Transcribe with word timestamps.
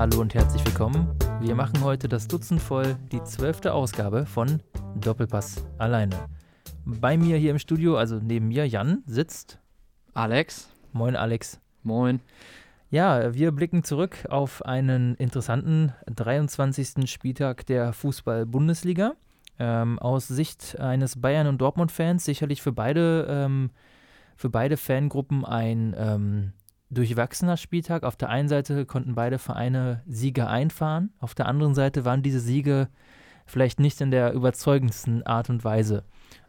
Hallo 0.00 0.22
und 0.22 0.32
herzlich 0.32 0.64
willkommen. 0.64 1.14
Wir 1.42 1.54
machen 1.54 1.84
heute 1.84 2.08
das 2.08 2.26
Dutzend 2.26 2.62
voll, 2.62 2.96
die 3.12 3.22
zwölfte 3.22 3.74
Ausgabe 3.74 4.24
von 4.24 4.62
Doppelpass 4.94 5.62
alleine. 5.76 6.16
Bei 6.86 7.18
mir 7.18 7.36
hier 7.36 7.50
im 7.50 7.58
Studio, 7.58 7.98
also 7.98 8.16
neben 8.18 8.48
mir 8.48 8.66
Jan, 8.66 9.02
sitzt 9.04 9.58
Alex. 10.14 10.70
Moin 10.94 11.16
Alex. 11.16 11.60
Moin. 11.82 12.20
Ja, 12.88 13.34
wir 13.34 13.52
blicken 13.52 13.84
zurück 13.84 14.26
auf 14.30 14.64
einen 14.64 15.16
interessanten 15.16 15.92
23. 16.06 17.04
Spieltag 17.04 17.66
der 17.66 17.92
Fußball-Bundesliga. 17.92 19.16
Ähm, 19.58 19.98
aus 19.98 20.28
Sicht 20.28 20.80
eines 20.80 21.20
Bayern- 21.20 21.46
und 21.46 21.58
Dortmund-Fans 21.58 22.24
sicherlich 22.24 22.62
für 22.62 22.72
beide, 22.72 23.26
ähm, 23.28 23.68
für 24.34 24.48
beide 24.48 24.78
Fangruppen 24.78 25.44
ein 25.44 25.94
ähm, 25.98 26.52
durchwachsener 26.90 27.56
Spieltag. 27.56 28.02
Auf 28.02 28.16
der 28.16 28.28
einen 28.28 28.48
Seite 28.48 28.84
konnten 28.86 29.14
beide 29.14 29.38
Vereine 29.38 30.02
Siege 30.06 30.46
einfahren, 30.48 31.12
auf 31.18 31.34
der 31.34 31.46
anderen 31.46 31.74
Seite 31.74 32.04
waren 32.04 32.22
diese 32.22 32.40
Siege 32.40 32.88
vielleicht 33.46 33.80
nicht 33.80 34.00
in 34.00 34.10
der 34.10 34.32
überzeugendsten 34.32 35.24
Art 35.24 35.50
und 35.50 35.64
Weise. 35.64 36.04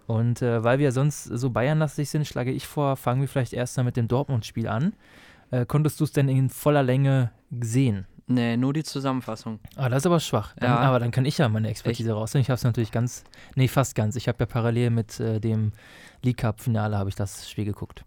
Und 0.07 0.41
äh, 0.41 0.63
weil 0.63 0.79
wir 0.79 0.91
sonst 0.91 1.23
so 1.23 1.49
bayernlastig 1.49 2.09
sind, 2.09 2.27
schlage 2.27 2.51
ich 2.51 2.67
vor, 2.67 2.95
fangen 2.97 3.21
wir 3.21 3.27
vielleicht 3.27 3.53
erst 3.53 3.77
mal 3.77 3.83
mit 3.83 3.97
dem 3.97 4.07
Dortmund-Spiel 4.07 4.67
an. 4.67 4.93
Äh, 5.51 5.65
konntest 5.65 5.99
du 5.99 6.03
es 6.03 6.11
denn 6.11 6.27
in 6.27 6.49
voller 6.49 6.83
Länge 6.83 7.31
sehen? 7.61 8.05
Nee, 8.27 8.55
nur 8.55 8.73
die 8.73 8.83
Zusammenfassung. 8.83 9.59
Ah, 9.75 9.89
das 9.89 9.99
ist 9.99 10.05
aber 10.05 10.19
schwach. 10.19 10.53
Dann, 10.57 10.69
Ja. 10.69 10.77
Aber 10.77 10.99
dann 10.99 11.11
kann 11.11 11.25
ich 11.25 11.37
ja 11.37 11.49
meine 11.49 11.69
Expertise 11.69 12.13
rausnehmen. 12.13 12.43
Ich 12.43 12.49
habe 12.49 12.55
es 12.55 12.63
natürlich 12.63 12.91
ganz, 12.91 13.23
nee, 13.55 13.67
fast 13.67 13.95
ganz. 13.95 14.15
Ich 14.15 14.27
habe 14.27 14.37
ja 14.39 14.45
parallel 14.45 14.89
mit 14.91 15.19
äh, 15.19 15.39
dem 15.39 15.71
League 16.23 16.37
Cup-Finale 16.37 16.97
habe 16.97 17.09
ich 17.09 17.15
das 17.15 17.49
Spiel 17.49 17.65
geguckt. 17.65 18.05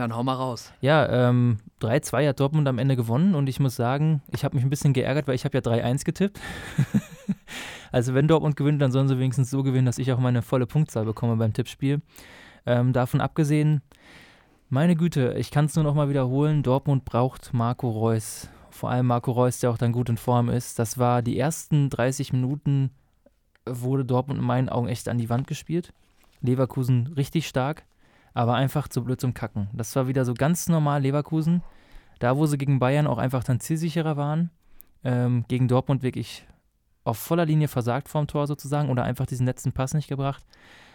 Dann 0.00 0.16
hau 0.16 0.22
mal 0.22 0.32
raus. 0.32 0.72
Ja, 0.80 1.28
ähm, 1.28 1.58
3-2 1.82 2.28
hat 2.28 2.40
Dortmund 2.40 2.66
am 2.66 2.78
Ende 2.78 2.96
gewonnen 2.96 3.34
und 3.34 3.50
ich 3.50 3.60
muss 3.60 3.76
sagen, 3.76 4.22
ich 4.32 4.44
habe 4.44 4.56
mich 4.56 4.64
ein 4.64 4.70
bisschen 4.70 4.94
geärgert, 4.94 5.28
weil 5.28 5.34
ich 5.34 5.44
habe 5.44 5.58
ja 5.58 5.60
3-1 5.60 6.06
getippt. 6.06 6.40
also 7.92 8.14
wenn 8.14 8.26
Dortmund 8.26 8.56
gewinnt, 8.56 8.80
dann 8.80 8.92
sollen 8.92 9.08
sie 9.08 9.18
wenigstens 9.18 9.50
so 9.50 9.62
gewinnen, 9.62 9.84
dass 9.84 9.98
ich 9.98 10.10
auch 10.10 10.18
meine 10.18 10.40
volle 10.40 10.66
Punktzahl 10.66 11.04
bekomme 11.04 11.36
beim 11.36 11.52
Tippspiel. 11.52 12.00
Ähm, 12.64 12.94
davon 12.94 13.20
abgesehen, 13.20 13.82
meine 14.70 14.96
Güte, 14.96 15.34
ich 15.36 15.50
kann 15.50 15.66
es 15.66 15.74
nur 15.74 15.84
noch 15.84 15.94
mal 15.94 16.08
wiederholen, 16.08 16.62
Dortmund 16.62 17.04
braucht 17.04 17.52
Marco 17.52 17.90
Reus. 17.90 18.48
Vor 18.70 18.88
allem 18.88 19.06
Marco 19.06 19.32
Reus, 19.32 19.60
der 19.60 19.68
auch 19.68 19.76
dann 19.76 19.92
gut 19.92 20.08
in 20.08 20.16
Form 20.16 20.48
ist. 20.48 20.78
Das 20.78 20.96
war 20.96 21.20
die 21.20 21.38
ersten 21.38 21.90
30 21.90 22.32
Minuten, 22.32 22.88
wurde 23.66 24.06
Dortmund 24.06 24.40
in 24.40 24.46
meinen 24.46 24.70
Augen 24.70 24.88
echt 24.88 25.10
an 25.10 25.18
die 25.18 25.28
Wand 25.28 25.46
gespielt. 25.46 25.92
Leverkusen 26.40 27.08
richtig 27.18 27.46
stark 27.46 27.84
aber 28.34 28.54
einfach 28.54 28.88
zu 28.88 29.02
blöd 29.04 29.20
zum 29.20 29.34
Kacken. 29.34 29.68
Das 29.72 29.94
war 29.96 30.08
wieder 30.08 30.24
so 30.24 30.34
ganz 30.34 30.68
normal 30.68 31.02
Leverkusen. 31.02 31.62
Da, 32.18 32.36
wo 32.36 32.46
sie 32.46 32.58
gegen 32.58 32.78
Bayern 32.78 33.06
auch 33.06 33.18
einfach 33.18 33.42
dann 33.42 33.60
zielsicherer 33.60 34.16
waren, 34.16 34.50
ähm, 35.04 35.44
gegen 35.48 35.68
Dortmund 35.68 36.02
wirklich 36.02 36.46
auf 37.04 37.16
voller 37.18 37.46
Linie 37.46 37.68
versagt 37.68 38.08
vorm 38.08 38.26
Tor 38.26 38.46
sozusagen 38.46 38.90
oder 38.90 39.04
einfach 39.04 39.26
diesen 39.26 39.46
letzten 39.46 39.72
Pass 39.72 39.94
nicht 39.94 40.08
gebracht. 40.08 40.44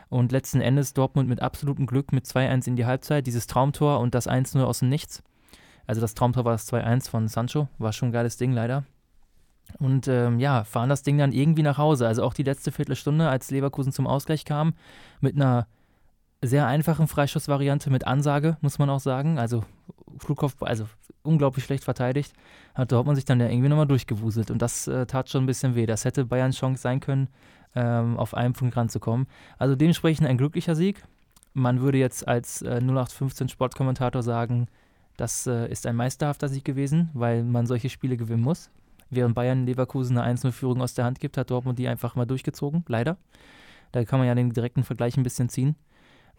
Und 0.09 0.31
letzten 0.31 0.61
Endes 0.61 0.94
Dortmund 0.94 1.27
mit 1.27 1.42
absolutem 1.42 1.88
Glück 1.88 2.14
mit 2.14 2.25
2-1 2.25 2.67
in 2.67 2.75
die 2.75 2.86
Halbzeit, 2.86 3.25
dieses 3.25 3.47
Traumtor 3.47 3.99
und 3.99 4.14
das 4.14 4.30
1-0 4.30 4.61
aus 4.64 4.80
dem 4.80 4.89
Nichts. 4.89 5.23
Also 5.88 5.99
das 5.99 6.14
Traumtor 6.14 6.45
war 6.45 6.52
das 6.52 6.72
2-1 6.72 7.09
von 7.09 7.27
Sancho, 7.27 7.67
war 7.80 7.92
schon 7.92 8.09
ein 8.09 8.11
geiles 8.11 8.38
Ding 8.38 8.53
leider. 8.53 8.83
Und 9.80 10.08
ähm, 10.08 10.39
ja, 10.39 10.64
fahren 10.64 10.89
das 10.89 11.02
Ding 11.02 11.17
dann 11.17 11.31
irgendwie 11.31 11.64
nach 11.64 11.80
Hause. 11.80 12.08
Also 12.08 12.23
auch 12.23 12.36
die 12.36 12.44
letzte 12.44 12.72
Viertelstunde, 12.72 13.27
als 13.27 13.49
Leverkusen 13.49 13.92
zum 13.92 14.05
Ausgleich 14.05 14.45
kam, 14.45 14.73
mit 15.22 15.36
einer 15.36 15.67
sehr 16.41 16.67
einfachen 16.67 17.08
Freischussvariante 17.08 17.89
mit 17.89 18.05
Ansage, 18.05 18.58
muss 18.61 18.80
man 18.80 18.89
auch 18.89 19.00
sagen. 19.00 19.39
Also 19.39 19.64
Flugkopf, 20.19 20.61
also 20.61 20.87
unglaublich 21.23 21.65
schlecht 21.65 21.83
verteidigt. 21.83 22.33
Hat 22.73 22.92
Dortmund 22.92 23.15
sich 23.17 23.26
dann 23.26 23.39
ja 23.39 23.49
irgendwie 23.49 23.70
nochmal 23.70 23.87
durchgewuselt 23.87 24.52
und 24.52 24.61
das 24.61 24.87
äh, 24.87 25.05
tat 25.05 25.30
schon 25.30 25.43
ein 25.43 25.48
bisschen 25.48 25.76
weh. 25.76 25.86
Das 25.86 26.05
hätte 26.05 26.26
Bayerns 26.26 26.58
Chance 26.58 26.82
sein 26.82 26.99
können, 26.99 27.30
ähm, 27.76 28.17
auf 28.17 28.33
einen 28.33 28.54
Punkt 28.54 28.77
ranzukommen. 28.77 29.27
Also 29.58 29.76
dementsprechend 29.76 30.27
ein 30.27 30.37
glücklicher 30.37 30.76
Sieg. 30.76 31.04
Man 31.54 31.82
würde 31.82 31.98
jetzt 31.98 32.27
als 32.27 32.61
äh, 32.61 32.80
0815 32.81 33.49
Sportkommentator 33.49 34.23
sagen, 34.23 34.67
das 35.17 35.48
äh, 35.48 35.67
ist 35.71 35.87
ein 35.87 35.95
meisterhafter 35.95 36.49
Sieg 36.49 36.65
gewesen, 36.65 37.10
weil 37.14 37.43
man 37.43 37.65
solche 37.65 37.89
Spiele 37.89 38.17
gewinnen 38.17 38.43
muss. 38.43 38.70
Während 39.10 39.36
Bayern 39.36 39.65
Leverkusen 39.65 40.17
eine 40.17 40.36
1-0-Führung 40.36 40.81
aus 40.81 40.93
der 40.93 41.05
Hand 41.05 41.20
gibt, 41.20 41.37
hat 41.37 41.52
Dortmund 41.52 41.80
die 41.80 41.87
einfach 41.87 42.15
mal 42.15 42.26
durchgezogen, 42.26 42.83
leider. 42.87 43.17
Da 43.92 44.04
kann 44.04 44.20
man 44.20 44.27
ja 44.27 44.36
den 44.36 44.52
direkten 44.52 44.83
Vergleich 44.83 45.15
ein 45.15 45.23
bisschen 45.23 45.48
ziehen. 45.48 45.76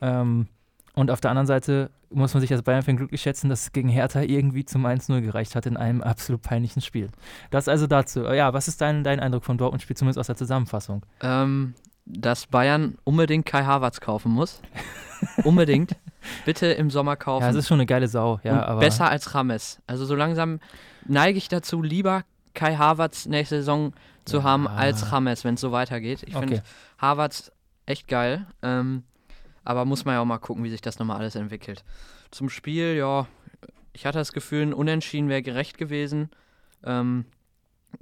Ähm, 0.01 0.47
und 0.95 1.11
auf 1.11 1.21
der 1.21 1.31
anderen 1.31 1.47
Seite 1.47 1.91
muss 2.11 2.33
man 2.33 2.41
sich 2.41 2.53
als 2.53 2.63
Bayern-Fan 2.63 2.97
glücklich 2.97 3.21
schätzen, 3.21 3.49
dass 3.51 3.63
es 3.63 3.73
gegen 3.73 3.89
Hertha 3.89 4.23
irgendwie 4.23 4.65
zum 4.65 4.87
1-0 4.87 5.21
gereicht 5.21 5.55
hat 5.55 5.67
in 5.67 5.77
einem 5.77 6.01
absolut 6.03 6.43
peinlichen 6.43 6.81
Spiel. 6.81 7.09
Das 7.51 7.69
also 7.69 7.87
dazu. 7.87 8.21
Ja, 8.25 8.53
was 8.55 8.69
ist 8.69 8.81
dein, 8.81 9.05
dein 9.05 9.21
Eindruck 9.21 9.45
vom 9.45 9.59
Dortmund-Spiel, 9.59 9.97
zumindest 9.97 10.19
aus 10.19 10.27
der 10.29 10.37
Zusammenfassung? 10.37 11.05
Ähm, 11.21 11.75
dass 12.07 12.47
Bayern 12.47 12.97
unbedingt 13.05 13.45
Kai 13.47 13.65
Havertz 13.65 14.01
kaufen 14.01 14.31
muss. 14.33 14.61
unbedingt. 15.45 15.97
Bitte 16.45 16.67
im 16.67 16.91
Sommer 16.91 17.17
kaufen. 17.17 17.45
Ja, 17.45 17.51
es 17.51 17.57
ist 17.57 17.69
schon 17.69 17.77
eine 17.79 17.87
geile 17.87 18.09
Sau, 18.09 18.41
ja, 18.43 18.75
besser 18.77 19.09
als 19.11 19.35
Rames. 19.35 19.81
Also 19.87 20.05
so 20.05 20.15
langsam 20.15 20.61
neige 21.07 21.39
ich 21.39 21.49
dazu, 21.49 21.83
lieber 21.83 22.23
Kai 22.55 22.77
Havertz 22.77 23.27
nächste 23.27 23.57
Saison 23.57 23.93
zu 24.25 24.39
Ja. 24.39 24.43
haben 24.45 24.67
als 24.67 25.13
Rames, 25.13 25.45
wenn 25.45 25.55
es 25.55 25.61
so 25.61 25.71
weitergeht. 25.73 26.23
Ich 26.27 26.35
Okay. 26.35 26.47
finde 26.47 26.63
Havertz 26.99 27.53
echt 27.87 28.09
geil. 28.09 28.47
Ähm, 28.63 29.05
aber 29.67 29.85
muss 29.85 30.05
man 30.05 30.15
ja 30.15 30.21
auch 30.21 30.27
mal 30.27 30.39
gucken, 30.39 30.65
wie 30.65 30.71
sich 30.71 30.81
das 30.81 30.99
nochmal 30.99 31.19
alles 31.19 31.35
entwickelt. 31.35 31.85
Zum 32.31 32.49
Spiel, 32.49 32.95
ja, 32.97 33.27
ich 33.93 34.07
hatte 34.07 34.19
das 34.19 34.33
Gefühl, 34.33 34.63
ein 34.63 34.73
Unentschieden 34.75 35.29
wäre 35.29 35.43
gerecht 35.43 35.77
gewesen. 35.77 36.31
Ähm, 36.85 37.27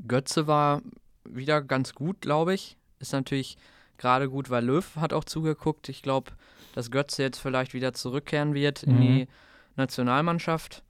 Götze 0.06 0.46
war 0.46 0.82
wieder 1.24 1.62
ganz 1.62 1.94
gut, 1.94 2.20
glaube 2.20 2.54
ich. 2.54 2.76
Ist 2.98 3.12
natürlich 3.12 3.56
gerade 3.96 4.28
gut, 4.28 4.50
weil 4.50 4.64
Löw 4.64 4.96
hat 4.96 5.12
auch 5.12 5.24
zugeguckt. 5.24 5.88
Ich 5.88 6.02
glaube, 6.02 6.32
dass 6.74 6.90
Götze 6.90 7.22
jetzt 7.22 7.38
vielleicht 7.38 7.74
wieder 7.74 7.92
zurückkehren 7.94 8.54
wird 8.54 8.82
in 8.82 8.96
Mhm. 8.96 9.00
die 9.00 9.28
Nationalmannschaft. 9.76 10.82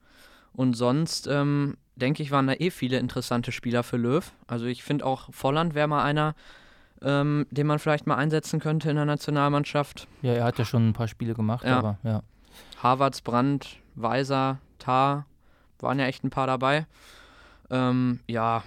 Und 0.52 0.74
sonst, 0.74 1.26
ähm, 1.26 1.76
denke 1.96 2.22
ich, 2.22 2.30
waren 2.30 2.46
da 2.46 2.54
eh 2.54 2.70
viele 2.70 2.98
interessante 2.98 3.52
Spieler 3.52 3.82
für 3.82 3.96
Löw. 3.96 4.32
Also 4.46 4.66
ich 4.66 4.82
finde 4.82 5.04
auch 5.04 5.32
Volland 5.32 5.74
wäre 5.74 5.88
mal 5.88 6.02
einer, 6.02 6.34
ähm, 7.04 7.46
den 7.50 7.66
man 7.66 7.78
vielleicht 7.78 8.06
mal 8.06 8.16
einsetzen 8.16 8.60
könnte 8.60 8.90
in 8.90 8.96
der 8.96 9.04
Nationalmannschaft. 9.04 10.08
ja, 10.22 10.32
er 10.32 10.44
hat 10.44 10.58
ja 10.58 10.64
schon 10.64 10.88
ein 10.88 10.92
paar 10.92 11.08
Spiele 11.08 11.34
gemacht, 11.34 11.64
Ja. 11.64 11.78
aber 11.78 11.98
ja. 12.02 12.22
Havertz, 12.82 13.20
Brandt, 13.20 13.78
Weiser, 13.94 14.58
Tar, 14.78 15.26
waren 15.80 15.98
ja 15.98 16.06
echt 16.06 16.24
ein 16.24 16.30
paar 16.30 16.46
dabei. 16.46 16.86
Ähm, 17.70 18.20
ja, 18.26 18.62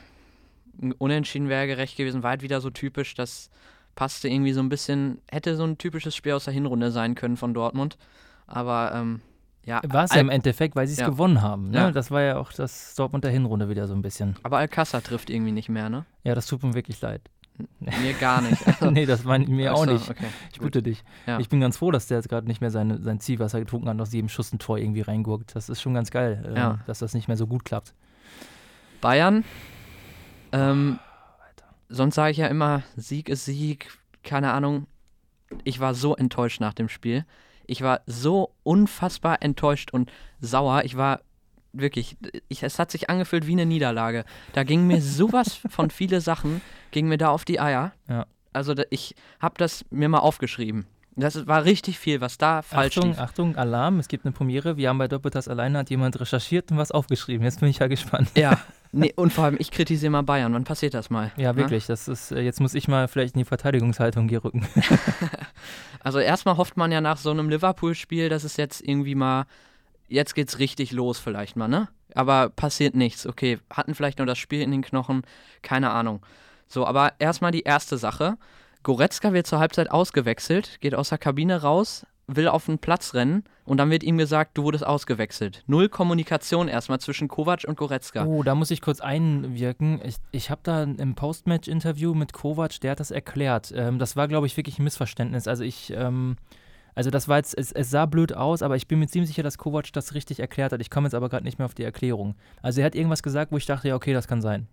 Unentschieden 1.00 1.50
wäre 1.50 1.66
gerecht 1.66 1.98
gewesen, 1.98 2.22
war 2.22 2.31
halt 2.31 2.44
wieder 2.44 2.62
so 2.62 2.70
typisch, 2.70 3.16
das 3.16 3.50
passte 3.96 4.28
irgendwie 4.30 4.54
so 4.54 4.59
ein 4.59 4.69
bisschen, 4.69 5.19
hätte 5.31 5.56
so 5.56 5.64
ein 5.64 5.80
typisches 5.80 6.16
Spiel 6.16 6.34
aus 6.34 6.44
der 6.46 6.54
Hinrunde 6.54 6.92
sein 6.92 7.16
können 7.16 7.36
von 7.36 7.56
Dortmund. 7.56 7.98
Aber 8.46 8.92
ähm, 8.94 9.22
ja, 9.66 9.81
War 9.88 10.04
es 10.04 10.14
ja 10.14 10.22
im 10.22 10.30
Endeffekt, 10.30 10.75
weil 10.75 10.86
sie 10.86 10.94
es 10.94 11.00
Ja. 11.00 11.09
gewonnen 11.09 11.42
haben. 11.42 11.72
Ne? 11.72 11.78
Ja. 11.78 11.92
Das 11.92 12.12
war 12.12 12.22
ja 12.22 12.38
auch 12.38 12.54
das 12.54 12.94
Dortmund 12.94 13.24
der 13.24 13.31
Hinrunde 13.31 13.69
wieder 13.69 13.88
so 13.88 13.96
ein 13.96 14.04
bisschen. 14.04 14.36
aber 14.44 14.59
Alcázar 14.59 15.02
trifft 15.02 15.31
irgendwie 15.31 15.52
nicht 15.52 15.68
mehr, 15.69 15.90
ne? 15.90 16.06
Ja, 16.24 16.36
das 16.36 16.46
tut 16.46 16.62
mir 16.62 16.75
wirklich 16.75 17.02
leid. 17.02 17.22
Mir 17.79 18.13
gar 18.19 18.41
nicht. 18.41 18.62
nee, 18.91 19.06
das 19.06 19.23
meine 19.23 19.44
ich 19.44 19.50
mir 19.50 19.73
auch 19.73 19.81
Ach 19.84 19.85
so, 19.88 19.94
nicht. 19.94 20.09
Okay, 20.09 20.28
Ich 20.51 20.59
bitte 20.59 20.81
dich. 20.84 21.03
Ja. 21.25 21.40
Ich 21.40 21.50
bin 21.50 21.59
ganz 21.59 21.78
froh, 21.78 21.91
dass 21.91 22.07
der 22.07 22.18
jetzt 22.18 22.29
gerade 22.29 22.47
nicht 22.47 22.62
mehr 22.62 22.72
seine, 22.72 23.01
sein 23.01 23.19
Ziel, 23.19 23.40
was 23.40 23.53
er 23.53 23.59
getrunken 23.62 23.90
hat, 23.90 24.00
aus 24.00 24.13
jedem 24.13 24.29
Schuss 24.29 24.51
ein 24.53 24.59
Tor 24.59 24.78
irgendwie 24.78 25.01
reingurkt. 25.01 25.56
Das 25.56 25.69
ist 25.69 25.81
schon 25.81 25.94
ganz 25.94 26.12
geil, 26.12 26.44
äh, 26.53 26.57
Ja. 26.57 26.79
dass 26.88 27.00
das 27.00 27.13
nicht 27.13 27.28
mehr 27.28 27.38
so 27.38 27.47
gut 27.47 27.66
klappt. 27.66 27.94
Bayern. 29.01 29.44
Ähm, 30.51 31.00
Ah, 31.00 31.44
sonst 31.90 32.16
sage 32.16 32.31
ich 32.31 32.38
ja 32.38 32.47
immer, 32.47 32.84
Sieg 32.95 33.29
ist 33.29 33.45
Sieg, 33.45 33.89
keine 34.24 34.51
Ahnung. 34.53 34.88
Ich 35.63 35.80
war 35.80 35.94
so 35.94 36.15
enttäuscht 36.15 36.59
nach 36.59 36.74
dem 36.74 36.89
Spiel. 36.89 37.25
Ich 37.65 37.81
war 37.81 38.01
so 38.06 38.54
unfassbar 38.63 39.42
enttäuscht 39.42 39.92
und 39.92 40.12
sauer. 40.39 40.83
Ich 40.86 40.98
war 40.98 41.21
wirklich, 41.74 42.18
ich, 42.48 42.64
es 42.64 42.80
hat 42.80 42.92
sich 42.92 43.10
angefühlt 43.10 43.48
wie 43.48 43.54
eine 43.54 43.66
Niederlage. 43.66 44.25
Da 44.54 44.64
ging 44.64 44.88
mir 44.88 45.02
sowas 45.02 45.60
von 45.69 45.90
viele 45.90 46.22
Sachen, 46.22 46.62
ging 46.92 47.08
mir 47.08 47.18
da 47.18 47.30
auf 47.30 47.46
die 47.46 47.60
Eier. 47.60 47.94
Ja. 48.10 48.25
Also 48.54 48.74
da, 48.74 48.84
ich 48.90 49.16
habe 49.40 49.56
das 49.58 49.86
mir 49.90 50.10
mal 50.10 50.19
aufgeschrieben. 50.19 50.86
Das 51.16 51.48
war 51.48 51.66
richtig 51.66 51.98
viel, 51.98 52.22
was 52.22 52.38
da 52.38 52.62
falsch 52.62 52.98
Achtung, 52.98 53.10
lief. 53.10 53.19
Achtung, 53.19 53.56
Alarm, 53.56 53.98
es 53.98 54.08
gibt 54.08 54.25
eine 54.25 54.31
Premiere. 54.31 54.78
Wir 54.78 54.90
haben 54.90 55.00
bei 55.00 55.08
Doppeltas 55.08 55.48
alleine 55.48 55.80
hat 55.80 55.90
jemand 55.90 56.19
recherchiert 56.19 56.69
und 56.69 56.78
was 56.78 56.92
aufgeschrieben. 56.92 57.44
Jetzt 57.44 57.60
bin 57.60 57.69
ich 57.69 57.80
ja 57.80 57.88
gespannt. 57.88 58.30
Ja, 58.36 58.60
nee, 58.92 59.14
und 59.16 59.34
vor 59.34 59.46
allem, 59.46 59.56
ich 59.58 59.72
kritisiere 59.72 60.12
mal 60.12 60.22
Bayern. 60.22 60.54
Wann 60.54 60.64
passiert 60.64 60.94
das 60.94 61.10
mal? 61.10 61.31
Ja, 61.36 61.54
ne? 61.54 61.58
wirklich. 61.58 61.88
Das 61.88 62.08
ist, 62.08 62.31
äh, 62.31 62.42
jetzt 62.42 62.62
muss 62.62 62.75
ich 62.75 62.88
mal 62.88 63.08
vielleicht 63.08 63.34
in 63.34 63.40
die 63.40 63.46
Verteidigungshaltung 63.46 64.30
hier 64.30 64.44
rücken. 64.44 64.68
Also 66.08 66.19
erstmal 66.19 66.56
hofft 66.56 66.78
man 66.78 66.90
ja 66.94 67.02
nach 67.02 67.18
so 67.18 67.31
einem 67.31 67.50
Liverpool-Spiel, 67.50 68.30
dass 68.30 68.46
es 68.46 68.56
jetzt 68.56 68.81
irgendwie 68.81 69.14
mal, 69.14 69.46
jetzt 70.07 70.36
geht's 70.36 70.59
richtig 70.59 70.92
los 70.92 71.19
vielleicht 71.19 71.56
mal, 71.56 71.68
ne? 71.68 71.89
Aber 72.15 72.50
passiert 72.50 72.95
nichts. 72.95 73.27
Okay, 73.27 73.59
hatten 73.69 73.94
vielleicht 73.94 74.18
nur 74.18 74.27
das 74.27 74.38
Spiel 74.38 74.62
in 74.62 74.71
den 74.71 74.81
Knochen, 74.81 75.24
keine 75.62 75.92
Ahnung. 75.92 76.25
So, 76.68 76.86
aber 76.86 77.13
erstmal 77.19 77.51
die 77.51 77.63
erste 77.63 77.98
Sache. 77.98 78.38
Goretzka 78.83 79.33
wird 79.33 79.48
zur 79.48 79.59
Halbzeit 79.59 79.92
ausgewechselt, 79.92 80.80
geht 80.80 80.95
aus 80.95 81.09
der 81.09 81.18
Kabine 81.18 81.62
raus, 81.62 82.06
will 82.27 82.48
auf 82.48 82.65
den 82.65 82.80
Platz 82.80 83.13
rennen 83.13 83.44
und 83.65 83.77
dann 83.77 83.89
wird 83.89 84.04
ihm 84.04 84.18
gesagt, 84.18 84.57
du 84.57 84.63
wurdest 84.63 84.86
ausgewechselt. 84.86 85.63
Null 85.65 85.89
Kommunikation 85.89 86.68
erstmal 86.68 87.00
zwischen 87.00 87.27
Kovac 87.27 87.63
und 87.65 87.77
Goretzka. 87.77 88.25
Oh, 88.25 88.44
da 88.44 88.54
muss 88.54 88.71
ich 88.71 88.81
kurz 88.81 89.00
einwirken. 89.00 90.01
Ich, 90.04 90.15
ich 90.31 90.50
habe 90.50 90.62
da 90.63 90.83
im 90.83 91.15
Postmatch-Interview 91.15 92.13
mit 92.13 92.33
Kovac, 92.33 92.80
der 92.81 92.92
hat 92.92 93.00
das 93.00 93.12
erklärt. 93.12 93.74
Ähm, 93.75 93.98
das 93.98 94.15
war, 94.15 94.27
glaube 94.27 94.48
ich, 94.48 94.57
wirklich 94.57 94.80
ein 94.80 94.83
Missverständnis. 94.83 95.48
Also 95.48 95.63
ich, 95.63 95.92
ähm, 95.95 96.38
also 96.97 97.11
das 97.11 97.27
war 97.27 97.38
jetzt, 97.38 97.55
es, 97.55 97.71
es, 97.71 97.91
sah 97.91 98.07
blöd 98.07 98.33
aus, 98.33 98.63
aber 98.63 98.75
ich 98.75 98.88
bin 98.88 98.97
mir 98.97 99.05
ziemlich 99.05 99.29
sicher, 99.29 99.44
dass 99.44 99.59
Kovac 99.59 99.94
das 99.94 100.15
richtig 100.15 100.39
erklärt 100.39 100.73
hat. 100.73 100.81
Ich 100.81 100.89
komme 100.89 101.05
jetzt 101.05 101.13
aber 101.13 101.29
gerade 101.29 101.44
nicht 101.44 101.59
mehr 101.59 101.65
auf 101.65 101.75
die 101.75 101.83
Erklärung. 101.83 102.33
Also 102.63 102.81
er 102.81 102.88
hat 102.88 102.95
irgendwas 102.95 103.21
gesagt, 103.21 103.51
wo 103.51 103.57
ich 103.57 103.67
dachte, 103.67 103.89
ja, 103.89 103.95
okay, 103.95 104.13
das 104.13 104.27
kann 104.27 104.41
sein. 104.41 104.67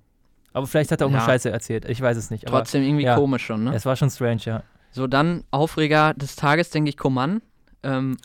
Aber 0.54 0.66
vielleicht 0.66 0.90
hat 0.90 1.02
er 1.02 1.06
auch 1.06 1.10
ja. 1.10 1.18
eine 1.18 1.26
Scheiße 1.26 1.50
erzählt. 1.50 1.84
Ich 1.84 2.00
weiß 2.00 2.16
es 2.16 2.30
nicht. 2.30 2.46
Trotzdem 2.46 2.80
aber, 2.80 2.88
irgendwie 2.88 3.04
ja, 3.04 3.16
komisch 3.16 3.44
schon, 3.44 3.64
ne? 3.64 3.74
Es 3.74 3.84
war 3.84 3.94
schon 3.94 4.08
strange, 4.08 4.40
ja. 4.46 4.62
So, 4.90 5.06
dann 5.06 5.44
Aufreger 5.50 6.14
des 6.14 6.34
Tages, 6.34 6.70
denke 6.70 6.88
ich, 6.88 6.96
Coman. 6.96 7.42
Ähm, 7.82 8.16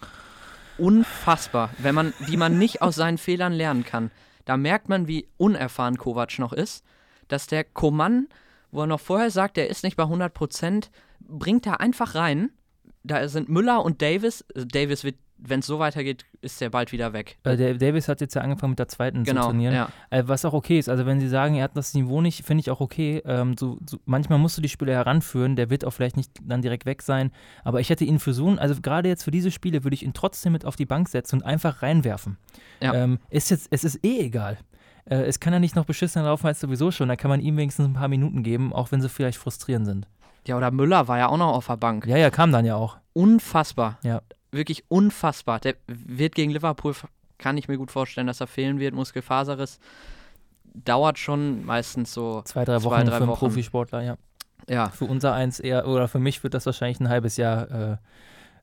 unfassbar, 0.77 1.71
wenn 1.79 1.93
man, 1.93 2.13
wie 2.19 2.37
man 2.37 2.57
nicht 2.57 2.81
aus 2.81 2.95
seinen 2.95 3.17
Fehlern 3.17 3.51
lernen 3.51 3.83
kann. 3.83 4.11
Da 4.45 4.55
merkt 4.55 4.87
man, 4.87 5.09
wie 5.09 5.27
unerfahren 5.35 5.97
Kovac 5.97 6.39
noch 6.39 6.53
ist, 6.53 6.85
dass 7.27 7.47
der 7.47 7.65
Coman, 7.65 8.29
wo 8.71 8.79
er 8.79 8.87
noch 8.87 9.01
vorher 9.01 9.29
sagt, 9.29 9.57
er 9.57 9.67
ist 9.67 9.83
nicht 9.83 9.97
bei 9.97 10.03
100 10.03 10.33
Prozent, 10.33 10.89
bringt 11.19 11.67
er 11.67 11.81
einfach 11.81 12.15
rein. 12.15 12.51
Da 13.03 13.27
sind 13.27 13.49
Müller 13.49 13.83
und 13.83 14.01
Davis. 14.01 14.45
Davis 14.55 15.03
wird 15.03 15.15
wenn 15.41 15.61
es 15.61 15.67
so 15.67 15.79
weitergeht, 15.79 16.25
ist 16.41 16.61
er 16.61 16.69
bald 16.69 16.91
wieder 16.91 17.13
weg. 17.13 17.37
Äh, 17.43 17.55
der 17.55 17.73
Davis 17.75 18.07
hat 18.07 18.21
jetzt 18.21 18.35
ja 18.35 18.41
angefangen 18.41 18.71
mit 18.71 18.79
der 18.79 18.87
zweiten 18.87 19.23
genau, 19.23 19.43
zu 19.43 19.47
trainieren. 19.49 19.73
Ja. 19.73 19.89
Äh, 20.09 20.23
was 20.25 20.45
auch 20.45 20.53
okay 20.53 20.77
ist. 20.77 20.89
Also 20.89 21.05
wenn 21.05 21.19
sie 21.19 21.29
sagen, 21.29 21.55
er 21.55 21.63
hat 21.65 21.77
das 21.77 21.93
Niveau 21.93 22.21
nicht, 22.21 22.45
finde 22.45 22.61
ich 22.61 22.69
auch 22.69 22.81
okay. 22.81 23.21
Ähm, 23.25 23.55
so, 23.57 23.77
so, 23.89 23.97
manchmal 24.05 24.39
musst 24.39 24.57
du 24.57 24.61
die 24.61 24.69
Spieler 24.69 24.93
heranführen, 24.93 25.55
der 25.55 25.69
wird 25.69 25.85
auch 25.85 25.91
vielleicht 25.91 26.17
nicht 26.17 26.31
dann 26.43 26.61
direkt 26.61 26.85
weg 26.85 27.01
sein. 27.01 27.31
Aber 27.63 27.79
ich 27.79 27.89
hätte 27.89 28.05
ihn 28.05 28.19
für 28.19 28.33
so, 28.33 28.49
also 28.49 28.75
gerade 28.81 29.09
jetzt 29.09 29.23
für 29.23 29.31
diese 29.31 29.51
Spiele 29.51 29.83
würde 29.83 29.95
ich 29.95 30.03
ihn 30.03 30.13
trotzdem 30.13 30.53
mit 30.53 30.65
auf 30.65 30.75
die 30.75 30.85
Bank 30.85 31.09
setzen 31.09 31.37
und 31.37 31.43
einfach 31.43 31.81
reinwerfen. 31.81 32.37
Ja. 32.81 32.93
Ähm, 32.93 33.19
ist 33.29 33.49
jetzt, 33.49 33.67
es 33.71 33.83
ist 33.83 34.03
eh 34.03 34.19
egal. 34.19 34.57
Äh, 35.05 35.23
es 35.23 35.39
kann 35.39 35.53
ja 35.53 35.59
nicht 35.59 35.75
noch 35.75 35.85
beschissener 35.85 36.25
laufen 36.25 36.47
als 36.47 36.59
sowieso 36.59 36.91
schon. 36.91 37.07
Da 37.07 37.15
kann 37.15 37.29
man 37.29 37.39
ihm 37.39 37.57
wenigstens 37.57 37.85
ein 37.85 37.93
paar 37.93 38.07
Minuten 38.09 38.43
geben, 38.43 38.73
auch 38.73 38.91
wenn 38.91 39.01
sie 39.01 39.09
vielleicht 39.09 39.37
frustrierend 39.37 39.85
sind. 39.85 40.07
Ja, 40.49 40.57
oder 40.57 40.71
Müller 40.71 41.07
war 41.07 41.17
ja 41.17 41.29
auch 41.29 41.37
noch 41.37 41.53
auf 41.53 41.67
der 41.67 41.77
Bank. 41.77 42.05
Ja, 42.05 42.17
ja, 42.17 42.29
kam 42.29 42.51
dann 42.51 42.65
ja 42.65 42.75
auch. 42.75 42.97
Unfassbar. 43.13 43.97
Ja 44.03 44.21
wirklich 44.51 44.83
unfassbar. 44.89 45.59
Der 45.59 45.75
wird 45.87 46.35
gegen 46.35 46.51
Liverpool, 46.51 46.95
kann 47.37 47.57
ich 47.57 47.67
mir 47.67 47.77
gut 47.77 47.91
vorstellen, 47.91 48.27
dass 48.27 48.41
er 48.41 48.47
fehlen 48.47 48.79
wird. 48.79 48.93
Muskelfaserriss 48.93 49.79
dauert 50.73 51.17
schon 51.17 51.65
meistens 51.65 52.13
so 52.13 52.41
zwei, 52.43 52.65
drei 52.65 52.83
Wochen 52.83 52.95
zwei, 52.95 53.03
drei 53.03 53.11
für 53.11 53.15
einen 53.17 53.27
Wochen. 53.27 53.39
Profisportler, 53.39 54.01
ja. 54.01 54.17
Ja. 54.67 54.89
Für 54.89 55.05
unser 55.05 55.33
eins 55.33 55.59
eher, 55.59 55.87
oder 55.87 56.07
für 56.07 56.19
mich 56.19 56.43
wird 56.43 56.53
das 56.53 56.65
wahrscheinlich 56.65 56.99
ein 56.99 57.09
halbes 57.09 57.37
Jahr 57.37 57.71
äh, 57.71 57.97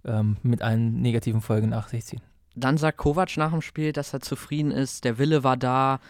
ähm, 0.04 0.36
mit 0.42 0.62
allen 0.62 1.00
negativen 1.00 1.40
Folgen 1.40 1.70
nach 1.70 1.88
sich 1.88 2.04
ziehen. 2.04 2.20
Dann 2.54 2.78
sagt 2.78 2.98
Kovac 2.98 3.36
nach 3.36 3.50
dem 3.50 3.62
Spiel, 3.62 3.92
dass 3.92 4.12
er 4.12 4.20
zufrieden 4.20 4.70
ist, 4.70 5.04
der 5.04 5.18
Wille 5.18 5.42
war 5.42 5.56
da. 5.56 6.00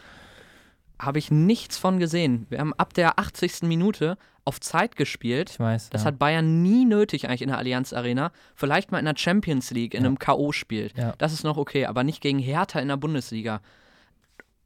Habe 0.99 1.19
ich 1.19 1.31
nichts 1.31 1.77
von 1.77 1.99
gesehen. 1.99 2.47
Wir 2.51 2.59
haben 2.59 2.73
ab 2.75 2.95
der 2.95 3.19
80. 3.19 3.63
Minute 3.63 4.17
auf 4.47 4.61
Zeit 4.61 4.97
gespielt. 4.97 5.51
Ich 5.51 5.61
weiß. 5.61 5.91
Das 5.91 6.03
ja. 6.03 6.07
hat 6.07 6.19
Bayern 6.19 6.63
nie 6.63 6.85
nötig 6.85 7.29
eigentlich 7.29 7.43
in 7.43 7.49
der 7.49 7.59
Allianz 7.59 7.93
Arena. 7.93 8.31
Vielleicht 8.55 8.93
mal 8.93 9.01
in 9.01 9.05
der 9.05 9.17
Champions 9.17 9.73
League, 9.73 9.93
in 9.93 10.03
ja. 10.03 10.07
einem 10.07 10.19
K.O.-Spiel. 10.19 10.93
Ja. 10.97 11.15
Das 11.19 11.33
ist 11.33 11.43
noch 11.43 11.57
okay, 11.57 11.87
aber 11.87 12.05
nicht 12.05 12.21
gegen 12.21 12.39
Hertha 12.39 12.79
in 12.79 12.89
der 12.89 12.97
Bundesliga. 12.97 13.61